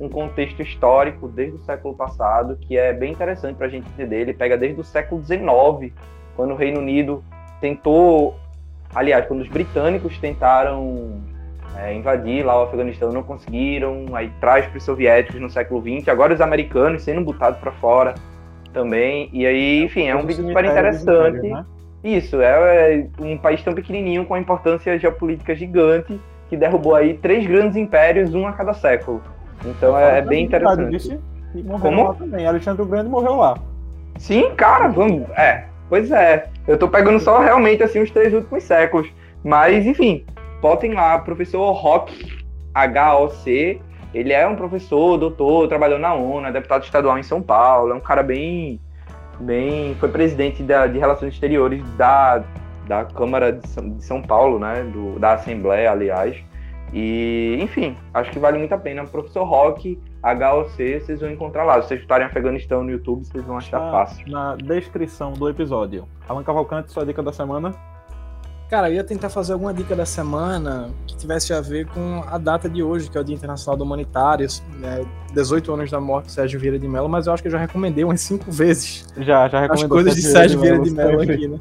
um 0.00 0.08
contexto 0.08 0.62
histórico 0.62 1.28
desde 1.28 1.56
o 1.56 1.64
século 1.64 1.94
passado, 1.94 2.56
que 2.60 2.76
é 2.76 2.92
bem 2.92 3.12
interessante 3.12 3.56
para 3.56 3.66
a 3.66 3.70
gente 3.70 3.88
entender. 3.88 4.20
Ele 4.20 4.32
pega 4.32 4.56
desde 4.56 4.80
o 4.80 4.84
século 4.84 5.22
XIX, 5.24 5.92
quando 6.36 6.52
o 6.52 6.56
Reino 6.56 6.80
Unido 6.80 7.22
tentou, 7.60 8.36
aliás, 8.94 9.26
quando 9.26 9.40
os 9.40 9.48
britânicos 9.48 10.16
tentaram 10.18 11.20
é, 11.76 11.94
invadir 11.94 12.44
lá 12.44 12.60
o 12.60 12.64
Afeganistão, 12.64 13.12
não 13.12 13.22
conseguiram, 13.22 14.06
aí 14.12 14.30
traz 14.40 14.66
para 14.66 14.78
os 14.78 14.84
soviéticos 14.84 15.40
no 15.40 15.50
século 15.50 15.82
XX, 15.82 16.08
agora 16.08 16.32
os 16.32 16.40
americanos 16.40 17.02
sendo 17.02 17.20
botados 17.22 17.58
para 17.58 17.72
fora 17.72 18.14
também, 18.72 19.28
e 19.32 19.46
aí, 19.46 19.82
enfim, 19.82 20.06
é 20.08 20.14
um 20.14 20.24
vídeo 20.24 20.46
super 20.46 20.64
interessante. 20.64 21.48
Né? 21.48 21.64
Isso, 22.04 22.40
é, 22.40 23.00
é 23.00 23.08
um 23.18 23.36
país 23.36 23.62
tão 23.62 23.74
pequenininho 23.74 24.24
com 24.24 24.34
a 24.34 24.38
importância 24.38 24.96
geopolítica 24.98 25.54
gigante 25.54 26.20
que 26.48 26.56
derrubou 26.56 26.94
aí 26.94 27.14
três 27.14 27.46
grandes 27.46 27.76
impérios, 27.76 28.34
um 28.34 28.46
a 28.46 28.52
cada 28.52 28.72
século. 28.72 29.20
Então 29.64 29.98
é, 29.98 30.18
é 30.18 30.22
bem 30.22 30.44
interessante. 30.44 31.20
Como? 31.80 32.04
Lá 32.04 32.14
também. 32.14 32.46
Alexandre 32.46 32.82
o 32.82 32.86
Grande 32.86 33.08
morreu 33.08 33.36
lá. 33.36 33.58
Sim, 34.18 34.50
cara, 34.56 34.88
vamos. 34.88 35.28
É, 35.30 35.64
pois 35.88 36.10
é. 36.10 36.48
Eu 36.66 36.76
tô 36.76 36.88
pegando 36.88 37.18
só 37.20 37.40
realmente 37.40 37.82
assim 37.82 38.02
os 38.02 38.10
três 38.10 38.32
últimos 38.34 38.64
séculos. 38.64 39.08
Mas, 39.42 39.86
enfim, 39.86 40.24
botem 40.60 40.92
lá, 40.92 41.18
professor 41.18 41.70
Rock, 41.72 42.40
H-O-C. 42.74 43.80
Ele 44.12 44.32
é 44.32 44.46
um 44.46 44.56
professor, 44.56 45.18
doutor, 45.18 45.68
trabalhou 45.68 45.98
na 45.98 46.14
ONU, 46.14 46.46
é 46.46 46.52
deputado 46.52 46.82
estadual 46.82 47.18
em 47.18 47.22
São 47.22 47.42
Paulo, 47.42 47.92
é 47.92 47.94
um 47.94 48.00
cara 48.00 48.22
bem. 48.22 48.80
bem 49.38 49.94
foi 50.00 50.08
presidente 50.08 50.62
da, 50.62 50.86
de 50.86 50.98
Relações 50.98 51.34
Exteriores 51.34 51.82
da, 51.92 52.42
da 52.86 53.04
Câmara 53.04 53.52
de 53.52 53.68
São, 53.68 53.90
de 53.90 54.04
São 54.04 54.22
Paulo, 54.22 54.58
né? 54.58 54.82
Do, 54.82 55.18
da 55.18 55.34
Assembleia, 55.34 55.92
aliás. 55.92 56.36
E, 56.92 57.58
enfim, 57.60 57.96
acho 58.14 58.30
que 58.30 58.38
vale 58.38 58.58
muito 58.58 58.72
a 58.72 58.78
pena. 58.78 59.04
Professor 59.04 59.44
Rock, 59.44 59.98
HOC, 60.22 61.00
vocês 61.00 61.20
vão 61.20 61.30
encontrar 61.30 61.64
lá. 61.64 61.80
Se 61.82 61.88
vocês 61.88 62.00
estarem 62.00 62.26
em 62.26 62.30
Afeganistão 62.30 62.82
no 62.82 62.90
YouTube, 62.90 63.24
vocês 63.24 63.44
vão 63.44 63.56
achar 63.56 63.80
na, 63.80 63.90
fácil. 63.90 64.28
Na 64.28 64.56
descrição 64.56 65.32
do 65.32 65.48
episódio. 65.48 66.08
Alan 66.28 66.42
Cavalcante, 66.42 66.92
sua 66.92 67.04
dica 67.04 67.22
da 67.22 67.32
semana? 67.32 67.74
Cara, 68.68 68.90
eu 68.90 68.96
ia 68.96 69.04
tentar 69.04 69.30
fazer 69.30 69.54
alguma 69.54 69.72
dica 69.72 69.96
da 69.96 70.04
semana 70.04 70.90
que 71.06 71.16
tivesse 71.16 71.54
a 71.54 71.60
ver 71.60 71.86
com 71.86 72.22
a 72.28 72.36
data 72.36 72.68
de 72.68 72.82
hoje, 72.82 73.08
que 73.08 73.16
é 73.16 73.20
o 73.20 73.24
Dia 73.24 73.34
Internacional 73.34 73.78
do 73.78 73.84
Humanitário, 73.84 74.46
né, 74.78 75.06
18 75.32 75.72
anos 75.72 75.90
da 75.90 75.98
morte 75.98 76.26
de 76.26 76.32
Sérgio 76.32 76.60
Vieira 76.60 76.78
de 76.78 76.86
Mello, 76.86 77.08
mas 77.08 77.26
eu 77.26 77.32
acho 77.32 77.42
que 77.42 77.48
eu 77.48 77.52
já 77.52 77.56
recomendei 77.56 78.04
umas 78.04 78.20
cinco 78.20 78.52
vezes. 78.52 79.06
Já, 79.16 79.48
já 79.48 79.60
recomendei. 79.60 79.84
As 79.84 79.88
coisas 79.90 80.14
de 80.16 80.22
Sérgio 80.22 80.60
Vieira 80.60 80.80
de 80.80 80.90
Mello 80.90 81.22
aqui, 81.22 81.48
né? 81.48 81.58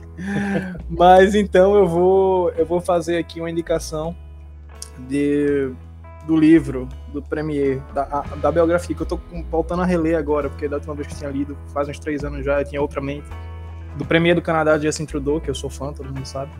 mas 0.89 1.33
então 1.33 1.75
eu 1.77 1.87
vou, 1.87 2.49
eu 2.51 2.65
vou 2.65 2.81
fazer 2.81 3.17
aqui 3.17 3.39
uma 3.39 3.49
indicação 3.49 4.13
de, 5.07 5.71
do 6.25 6.35
livro 6.35 6.87
do 7.13 7.21
Premier, 7.21 7.81
da, 7.93 8.23
da 8.41 8.51
biografia, 8.51 8.95
que 8.95 9.01
eu 9.01 9.05
tô 9.05 9.19
voltando 9.49 9.81
a 9.81 9.85
reler 9.85 10.17
agora, 10.17 10.49
porque 10.49 10.67
da 10.67 10.77
última 10.77 10.93
vez 10.93 11.07
que 11.07 11.13
eu 11.13 11.17
tinha 11.17 11.29
lido, 11.29 11.57
faz 11.73 11.87
uns 11.87 11.99
três 11.99 12.23
anos 12.23 12.45
já, 12.45 12.61
eu 12.61 12.65
tinha 12.65 12.81
outra 12.81 13.01
mente. 13.01 13.27
Do 13.97 14.05
Premier 14.05 14.35
do 14.35 14.41
Canadá, 14.41 14.77
Justin 14.77 15.05
Trudeau, 15.05 15.41
que 15.41 15.49
eu 15.49 15.55
sou 15.55 15.69
fã, 15.69 15.91
todo 15.91 16.05
mundo 16.05 16.25
sabe. 16.25 16.51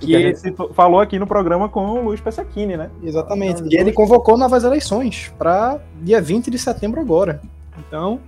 Que, 0.00 0.16
a 0.16 0.20
gente 0.20 0.40
falou 0.74 1.00
aqui 1.00 1.18
no 1.18 1.26
programa 1.26 1.68
com 1.68 1.86
o 1.86 2.04
Luiz 2.04 2.20
Pesacchini, 2.20 2.76
né? 2.76 2.90
Exatamente. 3.02 3.62
E 3.70 3.78
ele 3.78 3.92
convocou 3.92 4.36
novas 4.36 4.64
eleições 4.64 5.32
para 5.38 5.78
dia 6.02 6.20
20 6.20 6.50
de 6.50 6.58
setembro 6.58 7.00
agora. 7.00 7.40
Então, 7.78 8.20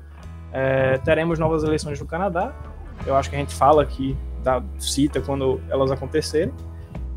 é, 0.53 0.98
teremos 0.98 1.38
novas 1.38 1.64
eleições 1.64 1.98
no 1.98 2.07
Canadá. 2.07 2.53
Eu 3.05 3.16
acho 3.16 3.29
que 3.29 3.35
a 3.35 3.38
gente 3.38 3.55
fala 3.55 3.83
aqui, 3.83 4.16
da, 4.42 4.62
cita 4.79 5.20
quando 5.20 5.61
elas 5.68 5.90
acontecerem. 5.90 6.55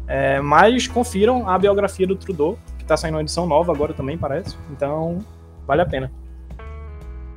É, 0.08 0.40
mas 0.40 0.88
confiram 0.88 1.48
a 1.48 1.58
biografia 1.58 2.08
do 2.08 2.16
Trudeau, 2.16 2.58
que 2.78 2.84
está 2.84 2.96
saindo 2.96 3.16
uma 3.16 3.22
edição 3.22 3.46
nova 3.46 3.74
agora 3.74 3.94
também, 3.94 4.18
parece. 4.18 4.58
Então, 4.72 5.20
vale 5.66 5.82
a 5.82 5.86
pena. 5.86 6.12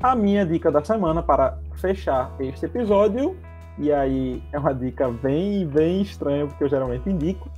A 0.02 0.14
minha 0.14 0.46
dica 0.46 0.70
da 0.70 0.82
semana 0.82 1.22
para 1.22 1.58
fechar 1.76 2.32
este 2.38 2.66
episódio 2.66 3.36
e 3.80 3.90
aí 3.90 4.42
é 4.52 4.58
uma 4.58 4.74
dica 4.74 5.08
bem, 5.08 5.66
bem 5.66 6.02
estranha, 6.02 6.46
porque 6.46 6.62
eu 6.62 6.68
geralmente 6.68 7.08
indico. 7.08 7.50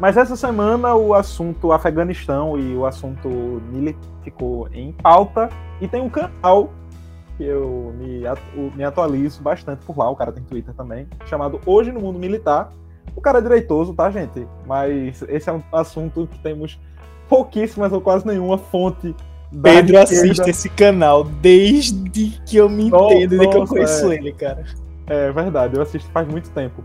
Mas 0.00 0.16
essa 0.16 0.34
semana 0.34 0.94
o 0.94 1.14
assunto 1.14 1.72
Afeganistão 1.72 2.58
e 2.58 2.74
o 2.74 2.84
assunto 2.84 3.28
Nili 3.70 3.96
ficou 4.24 4.68
em 4.72 4.92
pauta. 4.92 5.48
E 5.80 5.86
tem 5.86 6.02
um 6.02 6.10
canal 6.10 6.70
que 7.36 7.44
eu 7.44 7.94
me, 7.96 8.22
me 8.74 8.82
atualizo 8.82 9.42
bastante 9.42 9.84
por 9.84 9.96
lá, 9.96 10.10
o 10.10 10.16
cara 10.16 10.32
tem 10.32 10.42
Twitter 10.42 10.74
também, 10.74 11.06
chamado 11.26 11.60
Hoje 11.64 11.92
no 11.92 12.00
Mundo 12.00 12.18
Militar. 12.18 12.72
O 13.14 13.20
cara 13.20 13.38
é 13.38 13.42
direitoso, 13.42 13.94
tá, 13.94 14.10
gente? 14.10 14.46
Mas 14.66 15.22
esse 15.28 15.48
é 15.48 15.52
um 15.52 15.62
assunto 15.72 16.28
que 16.30 16.38
temos 16.38 16.78
pouquíssimas 17.28 17.92
ou 17.92 18.00
quase 18.00 18.26
nenhuma 18.26 18.58
fonte 18.58 19.14
Pedro 19.62 19.98
assiste 19.98 20.48
esse 20.48 20.68
canal 20.68 21.24
desde 21.24 22.40
que 22.46 22.56
eu 22.56 22.68
me 22.68 22.86
entendo, 22.86 23.30
desde 23.30 23.48
que 23.48 23.56
eu 23.56 23.66
conheço 23.66 24.12
é. 24.12 24.14
ele, 24.14 24.32
cara. 24.32 24.64
É 25.06 25.32
verdade, 25.32 25.76
eu 25.76 25.82
assisto 25.82 26.08
faz 26.12 26.28
muito 26.28 26.50
tempo. 26.50 26.84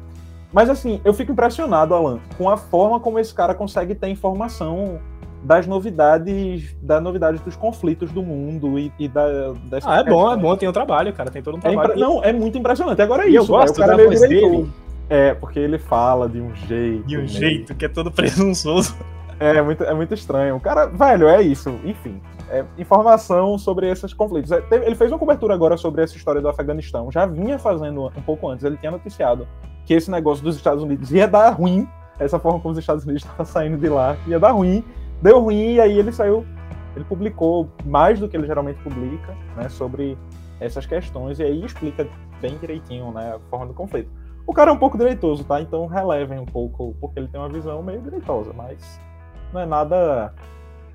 Mas 0.51 0.69
assim, 0.69 0.99
eu 1.05 1.13
fico 1.13 1.31
impressionado, 1.31 1.93
Alan, 1.93 2.19
com 2.37 2.49
a 2.49 2.57
forma 2.57 2.99
como 2.99 3.19
esse 3.19 3.33
cara 3.33 3.53
consegue 3.53 3.93
ter 3.93 4.07
informação 4.07 4.99
das 5.43 5.67
novidades, 5.67 6.75
das 6.81 7.03
novidades 7.03 7.39
dos 7.41 7.55
conflitos 7.55 8.11
do 8.11 8.23
mundo 8.23 8.79
e, 8.79 8.91
e 8.97 9.07
da 9.07 9.53
Ah, 9.83 9.99
é 9.99 10.03
bom, 10.03 10.31
é 10.31 10.35
bom, 10.35 10.55
tem 10.57 10.67
um 10.67 10.71
trabalho, 10.71 11.13
cara, 11.13 11.29
tem 11.29 11.43
todo 11.43 11.57
um 11.57 11.59
trabalho. 11.59 11.81
É 11.81 11.93
impre... 11.93 11.99
Não, 11.99 12.23
é 12.23 12.33
muito 12.33 12.57
impressionante. 12.57 12.99
Agora 12.99 13.25
é 13.25 13.27
isso, 13.27 13.37
eu 13.37 13.45
gosto 13.45 13.75
o 13.75 13.79
cara 13.79 13.95
da 13.95 14.05
voz 14.05 14.21
dele. 14.21 14.67
É, 15.09 15.33
porque 15.33 15.59
ele 15.59 15.77
fala 15.77 16.27
de 16.27 16.41
um 16.41 16.53
jeito. 16.55 17.05
De 17.05 17.17
um 17.17 17.27
jeito 17.27 17.75
que 17.75 17.85
é 17.85 17.89
todo 17.89 18.11
presunçoso. 18.11 18.95
É, 19.39 19.61
muito, 19.61 19.83
é 19.83 19.93
muito 19.93 20.13
estranho. 20.13 20.55
O 20.55 20.59
cara, 20.59 20.85
velho, 20.85 21.27
é 21.27 21.41
isso. 21.41 21.69
Enfim, 21.83 22.21
é, 22.49 22.63
informação 22.77 23.57
sobre 23.57 23.89
esses 23.89 24.13
conflitos. 24.13 24.51
É, 24.51 24.63
ele 24.71 24.95
fez 24.95 25.11
uma 25.11 25.19
cobertura 25.19 25.53
agora 25.53 25.77
sobre 25.77 26.01
essa 26.01 26.15
história 26.15 26.41
do 26.41 26.47
Afeganistão. 26.47 27.11
Já 27.11 27.25
vinha 27.25 27.59
fazendo 27.59 28.07
um 28.07 28.21
pouco 28.21 28.49
antes. 28.49 28.63
Ele 28.63 28.77
tinha 28.77 28.91
noticiado 28.91 29.47
que 29.85 29.93
esse 29.93 30.09
negócio 30.09 30.43
dos 30.43 30.55
Estados 30.55 30.83
Unidos 30.83 31.11
ia 31.11 31.27
dar 31.27 31.49
ruim. 31.49 31.87
Essa 32.17 32.39
forma 32.39 32.59
como 32.59 32.71
os 32.71 32.77
Estados 32.77 33.03
Unidos 33.03 33.23
estavam 33.25 33.45
saindo 33.45 33.77
de 33.77 33.89
lá 33.89 34.17
ia 34.25 34.39
dar 34.39 34.51
ruim. 34.51 34.83
Deu 35.21 35.39
ruim 35.39 35.73
e 35.73 35.81
aí 35.81 35.97
ele 35.97 36.11
saiu. 36.11 36.45
Ele 36.95 37.05
publicou 37.05 37.69
mais 37.83 38.19
do 38.19 38.29
que 38.29 38.37
ele 38.37 38.47
geralmente 38.47 38.81
publica, 38.81 39.35
né, 39.57 39.67
sobre 39.67 40.17
essas 40.61 40.85
questões 40.85 41.39
e 41.39 41.43
aí 41.43 41.65
explica 41.65 42.07
bem 42.41 42.57
direitinho, 42.57 43.11
né, 43.11 43.35
a 43.35 43.39
forma 43.49 43.65
do 43.65 43.73
conflito. 43.73 44.09
O 44.47 44.53
cara 44.53 44.69
é 44.69 44.73
um 44.73 44.77
pouco 44.77 44.97
direitoso, 44.97 45.43
tá? 45.43 45.59
Então 45.59 45.87
relevem 45.87 46.39
um 46.39 46.45
pouco, 46.45 46.95
porque 47.01 47.19
ele 47.19 47.27
tem 47.27 47.39
uma 47.39 47.49
visão 47.49 47.81
meio 47.81 47.99
direitosa, 48.01 48.53
mas 48.53 49.01
não 49.51 49.59
é 49.59 49.65
nada 49.65 50.31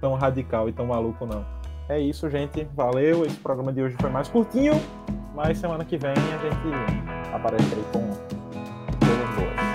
tão 0.01 0.15
radical 0.15 0.69
e 0.69 0.73
tão 0.73 0.87
maluco, 0.87 1.27
não. 1.27 1.45
É 1.89 1.99
isso, 1.99 2.31
gente. 2.31 2.63
Valeu. 2.77 3.27
Esse 3.27 3.37
programa 3.37 3.73
de 3.73 3.83
hoje 3.83 3.97
foi 4.01 4.09
mais 4.09 4.29
curtinho, 4.29 4.75
mas 5.35 5.59
semana 5.59 5.85
que 5.85 5.99
vem 5.99 6.13
a 6.13 6.15
gente 6.15 7.35
aparece 7.35 7.75
aí 7.75 7.85
com 7.93 8.09
coisas 9.05 9.35
boas. 9.35 9.71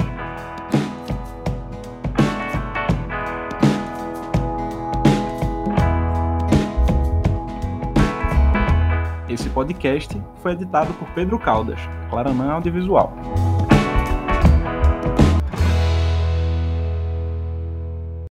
Esse 9.28 9.49
podcast 9.49 10.21
foi 10.38 10.53
editado 10.53 10.93
por 10.93 11.09
Pedro 11.09 11.38
Caldas, 11.38 11.82
Claranã 12.09 12.53
Audiovisual. 12.53 13.11